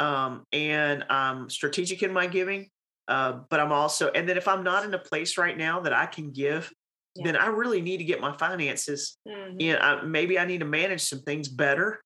um, 0.00 0.44
and 0.52 1.04
I'm 1.10 1.50
strategic 1.50 2.02
in 2.02 2.12
my 2.12 2.26
giving. 2.26 2.68
Uh, 3.08 3.40
but 3.48 3.58
I'm 3.58 3.72
also, 3.72 4.10
and 4.10 4.28
then 4.28 4.36
if 4.36 4.46
I'm 4.46 4.62
not 4.62 4.84
in 4.84 4.92
a 4.92 4.98
place 4.98 5.38
right 5.38 5.56
now 5.56 5.80
that 5.80 5.94
I 5.94 6.04
can 6.04 6.30
give, 6.30 6.70
then 7.16 7.36
I 7.36 7.46
really 7.46 7.80
need 7.80 7.96
to 7.98 8.04
get 8.04 8.20
my 8.20 8.36
finances 8.36 9.16
Mhm. 9.26 9.60
you 9.60 9.76
I, 9.76 10.02
maybe 10.02 10.38
I 10.38 10.44
need 10.44 10.58
to 10.58 10.66
manage 10.66 11.00
some 11.00 11.22
things 11.22 11.48
better. 11.48 12.02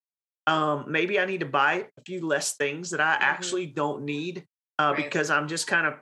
Um, 0.47 0.87
maybe 0.89 1.19
I 1.19 1.27
need 1.27 1.41
to 1.41 1.47
buy 1.47 1.89
a 1.99 2.03
few 2.07 2.27
less 2.27 2.57
things 2.57 2.91
that 2.91 3.01
I 3.01 3.15
Mhm. 3.15 3.21
actually 3.21 3.67
don't 3.67 4.05
need 4.05 4.47
uh, 4.79 4.95
Right. 4.97 5.05
because 5.05 5.31
I'm 5.31 5.49
just 5.49 5.67
kind 5.67 5.87
of 5.87 5.95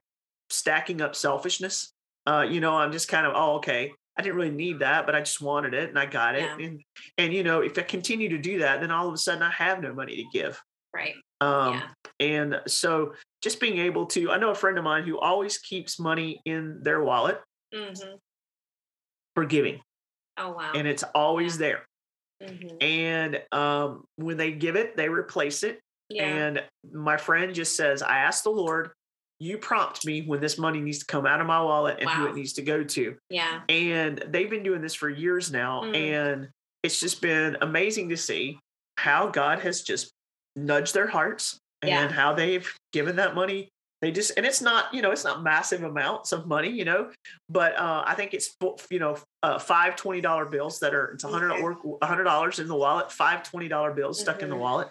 stacking 0.50 1.00
up 1.00 1.14
selfishness. 1.14 1.92
Uh, 2.26 2.46
you 2.48 2.60
know, 2.60 2.74
I'm 2.76 2.92
just 2.92 3.08
kind 3.08 3.26
of, 3.26 3.32
oh, 3.34 3.56
okay, 3.56 3.92
I 4.16 4.22
didn't 4.22 4.36
really 4.36 4.50
need 4.50 4.80
that, 4.80 5.06
but 5.06 5.14
I 5.14 5.20
just 5.20 5.40
wanted 5.40 5.72
it 5.72 5.88
and 5.88 5.98
I 5.98 6.04
got 6.06 6.34
it. 6.34 6.42
Yeah. 6.42 6.66
And 6.66 6.82
and 7.16 7.32
you 7.32 7.42
know, 7.42 7.60
if 7.62 7.78
I 7.78 7.82
continue 7.82 8.28
to 8.30 8.38
do 8.38 8.58
that, 8.58 8.80
then 8.80 8.90
all 8.90 9.08
of 9.08 9.14
a 9.14 9.18
sudden 9.18 9.42
I 9.42 9.50
have 9.50 9.80
no 9.80 9.94
money 9.94 10.16
to 10.16 10.24
give. 10.38 10.60
right 10.92 11.14
Um, 11.40 11.74
yeah 11.74 11.88
And 12.18 12.60
so 12.66 13.14
just 13.42 13.60
being 13.60 13.78
able 13.78 14.04
to, 14.06 14.30
I 14.30 14.36
know 14.36 14.50
a 14.50 14.54
friend 14.54 14.76
of 14.76 14.84
mine 14.84 15.04
who 15.04 15.18
always 15.18 15.56
keeps 15.58 15.98
money 15.98 16.42
in 16.44 16.80
their 16.82 17.02
wallet 17.02 17.40
hmm 17.74 17.94
for 19.34 19.44
giving, 19.44 19.80
oh 20.36 20.50
wow 20.52 20.72
and 20.74 20.86
it's 20.86 21.04
always 21.14 21.56
there. 21.58 21.86
hmm 22.42 22.76
and 22.80 23.42
um, 23.52 24.04
when 24.16 24.36
they 24.36 24.52
give 24.52 24.76
it, 24.76 24.96
they 24.96 25.08
replace 25.08 25.62
it. 25.62 25.80
yeah 26.08 26.24
And 26.24 26.62
my 26.92 27.16
friend 27.16 27.54
just 27.54 27.76
says, 27.76 28.02
"I 28.02 28.18
asked 28.18 28.44
the 28.44 28.50
Lord, 28.50 28.90
you 29.40 29.58
prompt 29.58 30.06
me 30.06 30.22
when 30.22 30.40
this 30.40 30.58
money 30.58 30.80
needs 30.80 30.98
to 31.00 31.06
come 31.06 31.26
out 31.26 31.40
of 31.40 31.46
my 31.46 31.60
wallet 31.60 31.96
and 32.00 32.08
who 32.08 32.26
it 32.26 32.34
needs 32.34 32.52
to 32.54 32.62
go 32.62 32.84
to." 32.84 33.16
yeah 33.30 33.62
And 33.68 34.18
they've 34.28 34.50
been 34.50 34.62
doing 34.62 34.82
this 34.82 34.94
for 34.94 35.08
years 35.08 35.50
now, 35.50 35.82
Mm. 35.82 35.96
and 35.96 36.48
it's 36.82 37.00
just 37.00 37.20
been 37.20 37.56
amazing 37.60 38.10
to 38.10 38.16
see 38.16 38.58
how 38.98 39.26
God 39.28 39.60
has 39.60 39.82
just 39.82 40.12
nudged 40.56 40.94
their 40.94 41.06
hearts 41.08 41.58
and 41.82 41.88
Yeah. 41.90 42.08
how 42.08 42.34
they've 42.34 42.70
given 42.92 43.16
that 43.16 43.34
money. 43.34 43.68
They 44.02 44.10
just 44.10 44.32
and 44.38 44.46
it's 44.46 44.62
not 44.62 44.92
you 44.94 45.02
know 45.02 45.10
it's 45.10 45.24
not 45.24 45.42
massive 45.42 45.82
amounts 45.82 46.32
of 46.32 46.46
money 46.46 46.68
you 46.70 46.84
know, 46.86 47.10
but 47.50 47.76
uh, 47.76 48.02
I 48.06 48.14
think 48.14 48.32
it's 48.32 48.54
you 48.90 48.98
know 48.98 49.18
uh, 49.42 49.58
five 49.58 49.94
twenty 49.96 50.20
dollar 50.22 50.46
bills 50.46 50.80
that 50.80 50.94
are 50.94 51.08
it's 51.12 51.24
a 51.24 51.28
hundred 51.28 51.52
Okay. 51.52 51.62
or 51.62 51.98
a 52.00 52.06
hundred 52.06 52.24
dollars 52.24 52.58
in 52.60 52.68
the 52.68 52.74
wallet, 52.74 53.12
five 53.12 53.42
twenty 53.42 53.68
dollar 53.68 53.92
bills 53.92 54.18
stuck 54.20 54.42
in 54.42 54.48
the 54.48 54.56
Mhm. 54.56 54.60
wallet, 54.60 54.88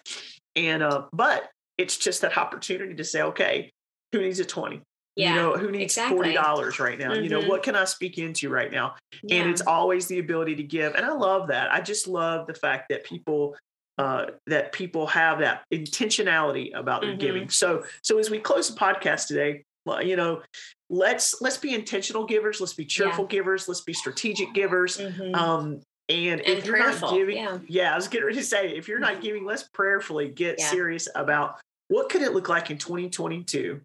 and 0.56 0.84
uh, 0.84 1.06
but 1.12 1.50
it's 1.80 1.98
just 1.98 2.22
that 2.22 2.38
opportunity 2.38 2.94
to 2.96 3.04
say 3.04 3.22
okay, 3.24 3.72
who 4.12 4.22
needs 4.22 4.40
a 4.40 4.46
twenty? 4.46 4.82
yeah 5.16 5.30
You 5.30 5.36
know 5.42 5.58
who 5.58 5.72
needs 5.72 5.98
$40 5.98 6.80
right 6.80 6.98
now? 7.00 7.14
You 7.14 7.30
know 7.30 7.42
Mhm. 7.42 7.48
what 7.50 7.64
can 7.64 7.76
I 7.76 7.84
speak 7.86 8.18
into 8.20 8.50
right 8.50 8.72
now? 8.72 8.96
yeah. 9.24 9.42
and 9.42 9.50
it's 9.50 9.62
always 9.62 10.08
the 10.08 10.20
ability 10.20 10.56
to 10.56 10.64
give 10.64 10.94
and 10.96 11.06
i 11.06 11.12
love 11.12 11.48
that 11.50 11.74
i 11.74 11.82
just 11.82 12.08
love 12.08 12.48
the 12.48 12.54
fact 12.54 12.88
that 12.90 13.04
people 13.04 13.56
uh, 13.98 14.28
that 14.48 14.72
people 14.72 15.06
have 15.08 15.40
that 15.40 15.64
intentionality 15.74 16.74
about 16.74 17.02
Mhm. 17.04 17.20
giving 17.20 17.50
so 17.50 17.84
so 18.02 18.18
as 18.18 18.30
we 18.30 18.40
close 18.40 18.74
the 18.74 18.80
podcast 18.80 19.28
today 19.28 19.64
you 20.02 20.16
know 20.16 20.42
let's 20.90 21.42
let's 21.42 21.58
be 21.58 21.74
intentional 21.74 22.24
givers 22.26 22.62
let's 22.62 22.74
be 22.76 22.86
cheerful 22.86 23.26
givers 23.26 23.68
let's 23.68 23.82
be 23.82 23.92
strategic 23.94 24.54
givers 24.54 24.98
Mhm. 25.00 25.36
um 25.36 25.82
and, 26.08 26.40
if 26.42 26.58
And 26.60 26.66
you're 26.66 26.78
not 26.80 27.12
giving 27.12 27.38
yeah. 27.38 27.58
yeah 27.68 27.94
i 27.94 27.96
was 27.96 28.08
getting 28.08 28.26
ready 28.28 28.38
to 28.38 28.44
say 28.44 28.70
if 28.76 28.88
you're 28.88 29.00
not 29.00 29.22
giving 29.22 29.44
let's 29.46 29.64
prayerfully 29.74 30.30
get 30.30 30.56
Yeah. 30.60 30.70
serious 30.70 31.08
about 31.16 31.60
what 31.90 32.08
could 32.10 32.22
it 32.22 32.34
look 32.34 32.48
like 32.50 32.70
in 32.72 32.78
2022 32.78 33.60
Yeah. 33.60 33.80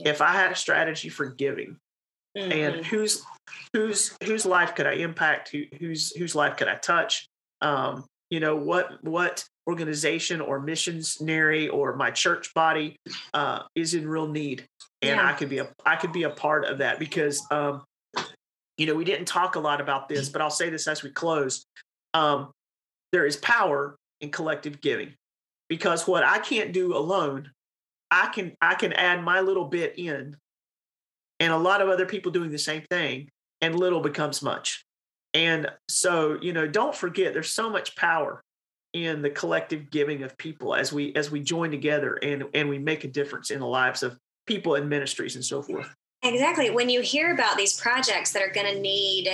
If 0.00 0.20
i 0.20 0.32
had 0.32 0.52
a 0.52 0.56
strategy 0.56 1.08
for 1.08 1.26
giving 1.26 1.76
Mhm. 2.36 2.52
and 2.52 2.86
whose 2.86 3.24
whose 3.72 4.16
whose 4.24 4.44
life 4.44 4.74
could 4.74 4.88
I 4.88 4.94
impact? 4.94 5.50
Who, 5.50 5.62
whose 5.78 6.10
whose 6.16 6.34
life 6.34 6.56
could 6.56 6.66
I 6.66 6.74
touch? 6.74 7.28
Um, 7.60 8.04
you 8.28 8.40
know 8.40 8.56
what 8.56 8.98
what 9.04 9.44
organization 9.68 10.40
or 10.40 10.58
missionary 10.58 11.68
or 11.68 11.94
my 11.94 12.10
church 12.10 12.52
body 12.52 12.96
uh, 13.34 13.62
is 13.76 13.94
in 13.94 14.08
real 14.08 14.26
need, 14.26 14.66
and 15.00 15.18
Yeah. 15.20 15.28
I 15.28 15.32
could 15.34 15.48
be 15.48 15.58
a 15.58 15.68
I 15.86 15.94
could 15.94 16.12
be 16.12 16.24
a 16.24 16.30
part 16.30 16.64
of 16.64 16.78
that 16.78 16.98
because 16.98 17.40
um, 17.52 17.84
you 18.78 18.86
know 18.86 18.96
we 18.96 19.04
didn't 19.04 19.26
talk 19.26 19.54
a 19.54 19.60
lot 19.60 19.80
about 19.80 20.08
this, 20.08 20.28
but 20.28 20.42
I'll 20.42 20.50
say 20.50 20.70
this 20.70 20.88
as 20.88 21.04
we 21.04 21.10
close. 21.10 21.64
um, 22.14 22.50
there 23.12 23.26
is 23.26 23.36
power 23.36 23.94
in 24.20 24.32
collective 24.32 24.80
giving 24.80 25.14
because 25.68 26.08
what 26.08 26.24
I 26.24 26.40
can't 26.40 26.72
do 26.72 26.96
alone, 26.96 27.52
I 28.14 28.28
can 28.28 28.56
I 28.60 28.74
can 28.74 28.92
add 28.92 29.24
my 29.24 29.40
little 29.40 29.64
bit 29.64 29.98
in, 29.98 30.36
and 31.40 31.52
a 31.52 31.58
lot 31.58 31.80
of 31.80 31.88
other 31.88 32.06
people 32.06 32.30
doing 32.30 32.50
the 32.50 32.58
same 32.58 32.82
thing, 32.88 33.28
and 33.60 33.78
little 33.78 34.00
becomes 34.00 34.40
much. 34.40 34.84
And 35.34 35.68
so, 35.88 36.38
you 36.40 36.52
know, 36.52 36.68
don't 36.68 36.94
forget 36.94 37.34
there's 37.34 37.50
so 37.50 37.68
much 37.68 37.96
power 37.96 38.44
in 38.92 39.20
the 39.20 39.30
collective 39.30 39.90
giving 39.90 40.22
of 40.22 40.38
people 40.38 40.76
as 40.76 40.92
we 40.92 41.12
as 41.16 41.32
we 41.32 41.40
join 41.40 41.72
together 41.72 42.14
and 42.22 42.44
and 42.54 42.68
we 42.68 42.78
make 42.78 43.02
a 43.02 43.08
difference 43.08 43.50
in 43.50 43.58
the 43.58 43.66
lives 43.66 44.04
of 44.04 44.16
people 44.46 44.76
and 44.76 44.88
ministries 44.88 45.34
and 45.34 45.44
so 45.44 45.60
forth. 45.60 45.92
Exactly. 46.22 46.70
When 46.70 46.88
you 46.88 47.00
hear 47.00 47.34
about 47.34 47.56
these 47.56 47.78
projects 47.78 48.32
that 48.32 48.42
are 48.42 48.52
going 48.52 48.72
to 48.72 48.80
need 48.80 49.28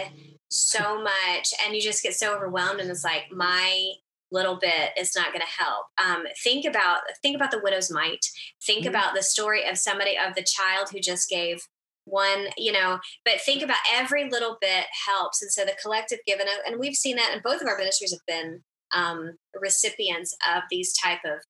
so 0.51 1.03
much 1.03 1.53
and 1.63 1.75
you 1.75 1.83
just 1.83 2.03
get 2.03 2.15
so 2.15 2.35
overwhelmed 2.35 2.81
and 2.81 2.91
it's 2.91 3.05
like 3.05 3.31
my 3.31 3.93
little 4.33 4.57
bit 4.57 4.91
is 4.99 5.15
not 5.17 5.33
going 5.33 5.41
to 5.41 5.63
help. 5.63 5.87
Um, 6.05 6.25
think 6.43 6.65
about 6.65 7.01
think 7.23 7.37
about 7.37 7.51
the 7.51 7.61
widow's 7.63 7.91
mite. 7.91 8.25
Think 8.65 8.81
mm-hmm. 8.81 8.91
about 8.91 9.15
the 9.15 9.23
story 9.23 9.69
of 9.69 9.79
somebody 9.79 10.17
of 10.17 10.35
the 10.35 10.45
child 10.45 10.89
who 10.91 11.01
just 11.01 11.29
gave 11.29 11.61
one 12.05 12.47
you 12.57 12.73
know 12.73 12.99
but 13.25 13.41
think 13.43 13.63
about 13.63 13.77
every 13.93 14.29
little 14.31 14.57
bit 14.61 14.87
helps. 15.07 15.43
And 15.43 15.53
so 15.53 15.65
the 15.65 15.77
collective 15.81 16.19
given 16.27 16.47
and 16.67 16.81
we've 16.81 16.95
seen 16.95 17.17
that 17.17 17.31
and 17.33 17.43
both 17.43 17.61
of 17.61 17.69
our 17.69 17.77
ministries 17.77 18.13
have 18.13 18.27
been 18.27 18.63
um, 18.93 19.37
recipients 19.61 20.35
of 20.55 20.63
these 20.71 20.93
type 20.95 21.21
of 21.25 21.41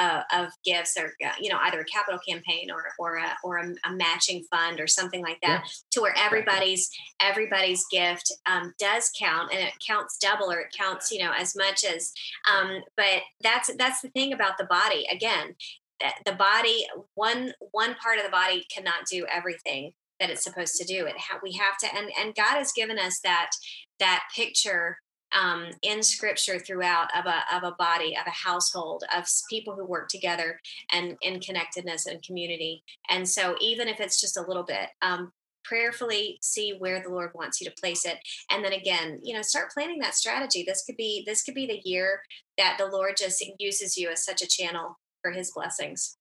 uh, 0.00 0.22
of 0.32 0.48
gifts 0.64 0.96
or 0.98 1.12
uh, 1.24 1.32
you 1.38 1.50
know 1.50 1.58
either 1.64 1.80
a 1.80 1.84
capital 1.84 2.18
campaign 2.26 2.70
or 2.70 2.84
or 2.98 3.18
a, 3.18 3.36
or 3.44 3.58
a, 3.58 3.74
a 3.84 3.92
matching 3.92 4.42
fund 4.50 4.80
or 4.80 4.86
something 4.86 5.22
like 5.22 5.38
that 5.42 5.62
yeah. 5.62 5.70
to 5.90 6.00
where 6.00 6.14
everybody's 6.16 6.90
everybody's 7.20 7.84
gift 7.92 8.32
um, 8.50 8.72
does 8.78 9.10
count 9.18 9.52
and 9.52 9.62
it 9.62 9.74
counts 9.86 10.16
double 10.16 10.50
or 10.50 10.60
it 10.60 10.74
counts 10.76 11.12
you 11.12 11.22
know 11.22 11.32
as 11.36 11.54
much 11.54 11.84
as 11.84 12.12
um, 12.50 12.80
but 12.96 13.20
that's 13.42 13.70
that's 13.76 14.00
the 14.00 14.08
thing 14.08 14.32
about 14.32 14.56
the 14.56 14.64
body. 14.64 15.06
Again 15.12 15.54
the 16.24 16.32
body 16.32 16.86
one 17.14 17.52
one 17.72 17.94
part 17.96 18.16
of 18.16 18.24
the 18.24 18.30
body 18.30 18.64
cannot 18.74 19.04
do 19.10 19.26
everything 19.30 19.92
that 20.18 20.30
it's 20.30 20.42
supposed 20.42 20.76
to 20.76 20.84
do. 20.84 21.04
It 21.04 21.18
ha- 21.18 21.40
we 21.42 21.52
have 21.52 21.76
to 21.78 21.94
and 21.94 22.10
and 22.18 22.34
god 22.34 22.56
has 22.56 22.72
given 22.72 22.98
us 22.98 23.20
that 23.22 23.50
that 23.98 24.22
picture 24.34 24.96
um, 25.38 25.70
in 25.82 26.02
scripture 26.02 26.58
throughout 26.58 27.08
of 27.16 27.26
a, 27.26 27.56
of 27.56 27.62
a 27.62 27.76
body 27.78 28.16
of 28.16 28.26
a 28.26 28.30
household 28.30 29.04
of 29.16 29.26
people 29.48 29.74
who 29.74 29.84
work 29.84 30.08
together 30.08 30.60
and 30.92 31.16
in 31.22 31.40
connectedness 31.40 32.06
and 32.06 32.22
community. 32.22 32.82
And 33.08 33.28
so 33.28 33.56
even 33.60 33.88
if 33.88 34.00
it's 34.00 34.20
just 34.20 34.36
a 34.36 34.46
little 34.46 34.64
bit 34.64 34.88
um, 35.02 35.32
prayerfully 35.64 36.38
see 36.40 36.74
where 36.78 37.02
the 37.02 37.10
lord 37.10 37.30
wants 37.34 37.60
you 37.60 37.68
to 37.68 37.80
place 37.80 38.04
it. 38.04 38.18
And 38.50 38.64
then 38.64 38.72
again 38.72 39.20
you 39.22 39.34
know 39.34 39.42
start 39.42 39.70
planning 39.72 39.98
that 40.00 40.14
strategy. 40.14 40.64
This 40.66 40.84
could 40.84 40.96
be 40.96 41.22
this 41.26 41.42
could 41.42 41.54
be 41.54 41.66
the 41.66 41.80
year 41.84 42.22
that 42.58 42.76
the 42.78 42.86
lord 42.86 43.14
just 43.18 43.44
uses 43.58 43.96
you 43.96 44.10
as 44.10 44.24
such 44.24 44.42
a 44.42 44.48
channel 44.48 44.98
for 45.22 45.30
his 45.30 45.52
blessings. 45.54 46.16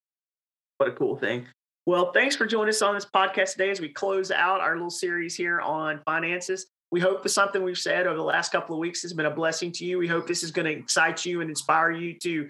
What 0.77 0.89
a 0.89 0.93
cool 0.93 1.17
thing. 1.17 1.47
Well 1.85 2.11
thanks 2.11 2.35
for 2.35 2.45
joining 2.45 2.69
us 2.69 2.81
on 2.81 2.93
this 2.93 3.05
podcast 3.05 3.53
today 3.53 3.71
as 3.71 3.81
we 3.81 3.89
close 3.89 4.29
out 4.29 4.61
our 4.61 4.73
little 4.73 4.89
series 4.89 5.35
here 5.35 5.61
on 5.61 6.01
finances 6.05 6.67
we 6.91 6.99
hope 6.99 7.23
that 7.23 7.29
something 7.29 7.63
we've 7.63 7.77
said 7.77 8.07
over 8.07 8.17
the 8.17 8.23
last 8.23 8.51
couple 8.51 8.75
of 8.75 8.79
weeks 8.79 9.01
has 9.03 9.13
been 9.13 9.25
a 9.25 9.31
blessing 9.31 9.71
to 9.73 9.85
you. 9.85 9.97
We 9.97 10.07
hope 10.07 10.27
this 10.27 10.43
is 10.43 10.51
going 10.51 10.65
to 10.65 10.71
excite 10.71 11.25
you 11.25 11.41
and 11.41 11.49
inspire 11.49 11.91
you 11.91 12.17
to 12.19 12.49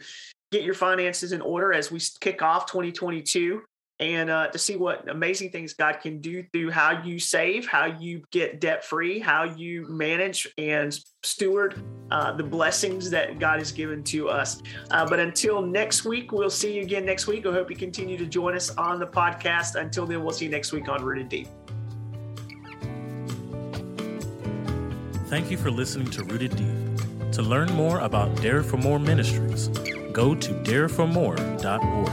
get 0.51 0.63
your 0.63 0.73
finances 0.73 1.31
in 1.31 1.41
order 1.41 1.73
as 1.73 1.91
we 1.91 1.99
kick 2.19 2.41
off 2.41 2.65
2022 2.65 3.61
and 3.99 4.29
uh, 4.29 4.47
to 4.47 4.57
see 4.57 4.77
what 4.77 5.09
amazing 5.09 5.51
things 5.51 5.73
God 5.73 5.99
can 6.01 6.21
do 6.21 6.43
through 6.53 6.71
how 6.71 7.03
you 7.03 7.19
save, 7.19 7.67
how 7.67 7.85
you 7.85 8.23
get 8.31 8.61
debt 8.61 8.85
free, 8.85 9.19
how 9.19 9.43
you 9.43 9.87
manage 9.89 10.47
and 10.57 10.97
steward 11.23 11.83
uh, 12.09 12.31
the 12.31 12.43
blessings 12.43 13.09
that 13.09 13.39
God 13.39 13.59
has 13.59 13.71
given 13.71 14.03
to 14.05 14.29
us. 14.29 14.61
Uh, 14.91 15.07
but 15.07 15.19
until 15.19 15.61
next 15.61 16.05
week, 16.05 16.31
we'll 16.31 16.49
see 16.49 16.77
you 16.77 16.81
again 16.81 17.05
next 17.05 17.27
week. 17.27 17.45
I 17.45 17.51
hope 17.51 17.69
you 17.69 17.75
continue 17.75 18.17
to 18.17 18.25
join 18.25 18.55
us 18.55 18.69
on 18.77 18.99
the 18.99 19.07
podcast. 19.07 19.75
Until 19.75 20.05
then, 20.05 20.23
we'll 20.23 20.33
see 20.33 20.45
you 20.45 20.51
next 20.51 20.71
week 20.71 20.87
on 20.87 21.03
Rooted 21.03 21.27
Deep. 21.27 21.58
Thank 25.29 25.51
you 25.51 25.57
for 25.57 25.69
listening 25.69 26.09
to 26.11 26.23
Rooted 26.23 26.55
Deep. 26.55 27.31
To 27.33 27.43
learn 27.43 27.71
more 27.73 27.99
about 27.99 28.35
Dare 28.41 28.63
for 28.63 28.77
More 28.77 28.97
Ministries, 28.97 29.67
go 30.11 30.33
to 30.33 30.53
dareformore.org 30.63 32.09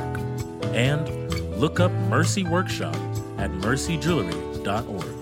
and 0.74 1.58
look 1.58 1.80
up 1.80 1.90
Mercy 2.10 2.44
Workshop 2.44 2.94
at 3.38 3.50
mercyjewelry.org. 3.50 5.15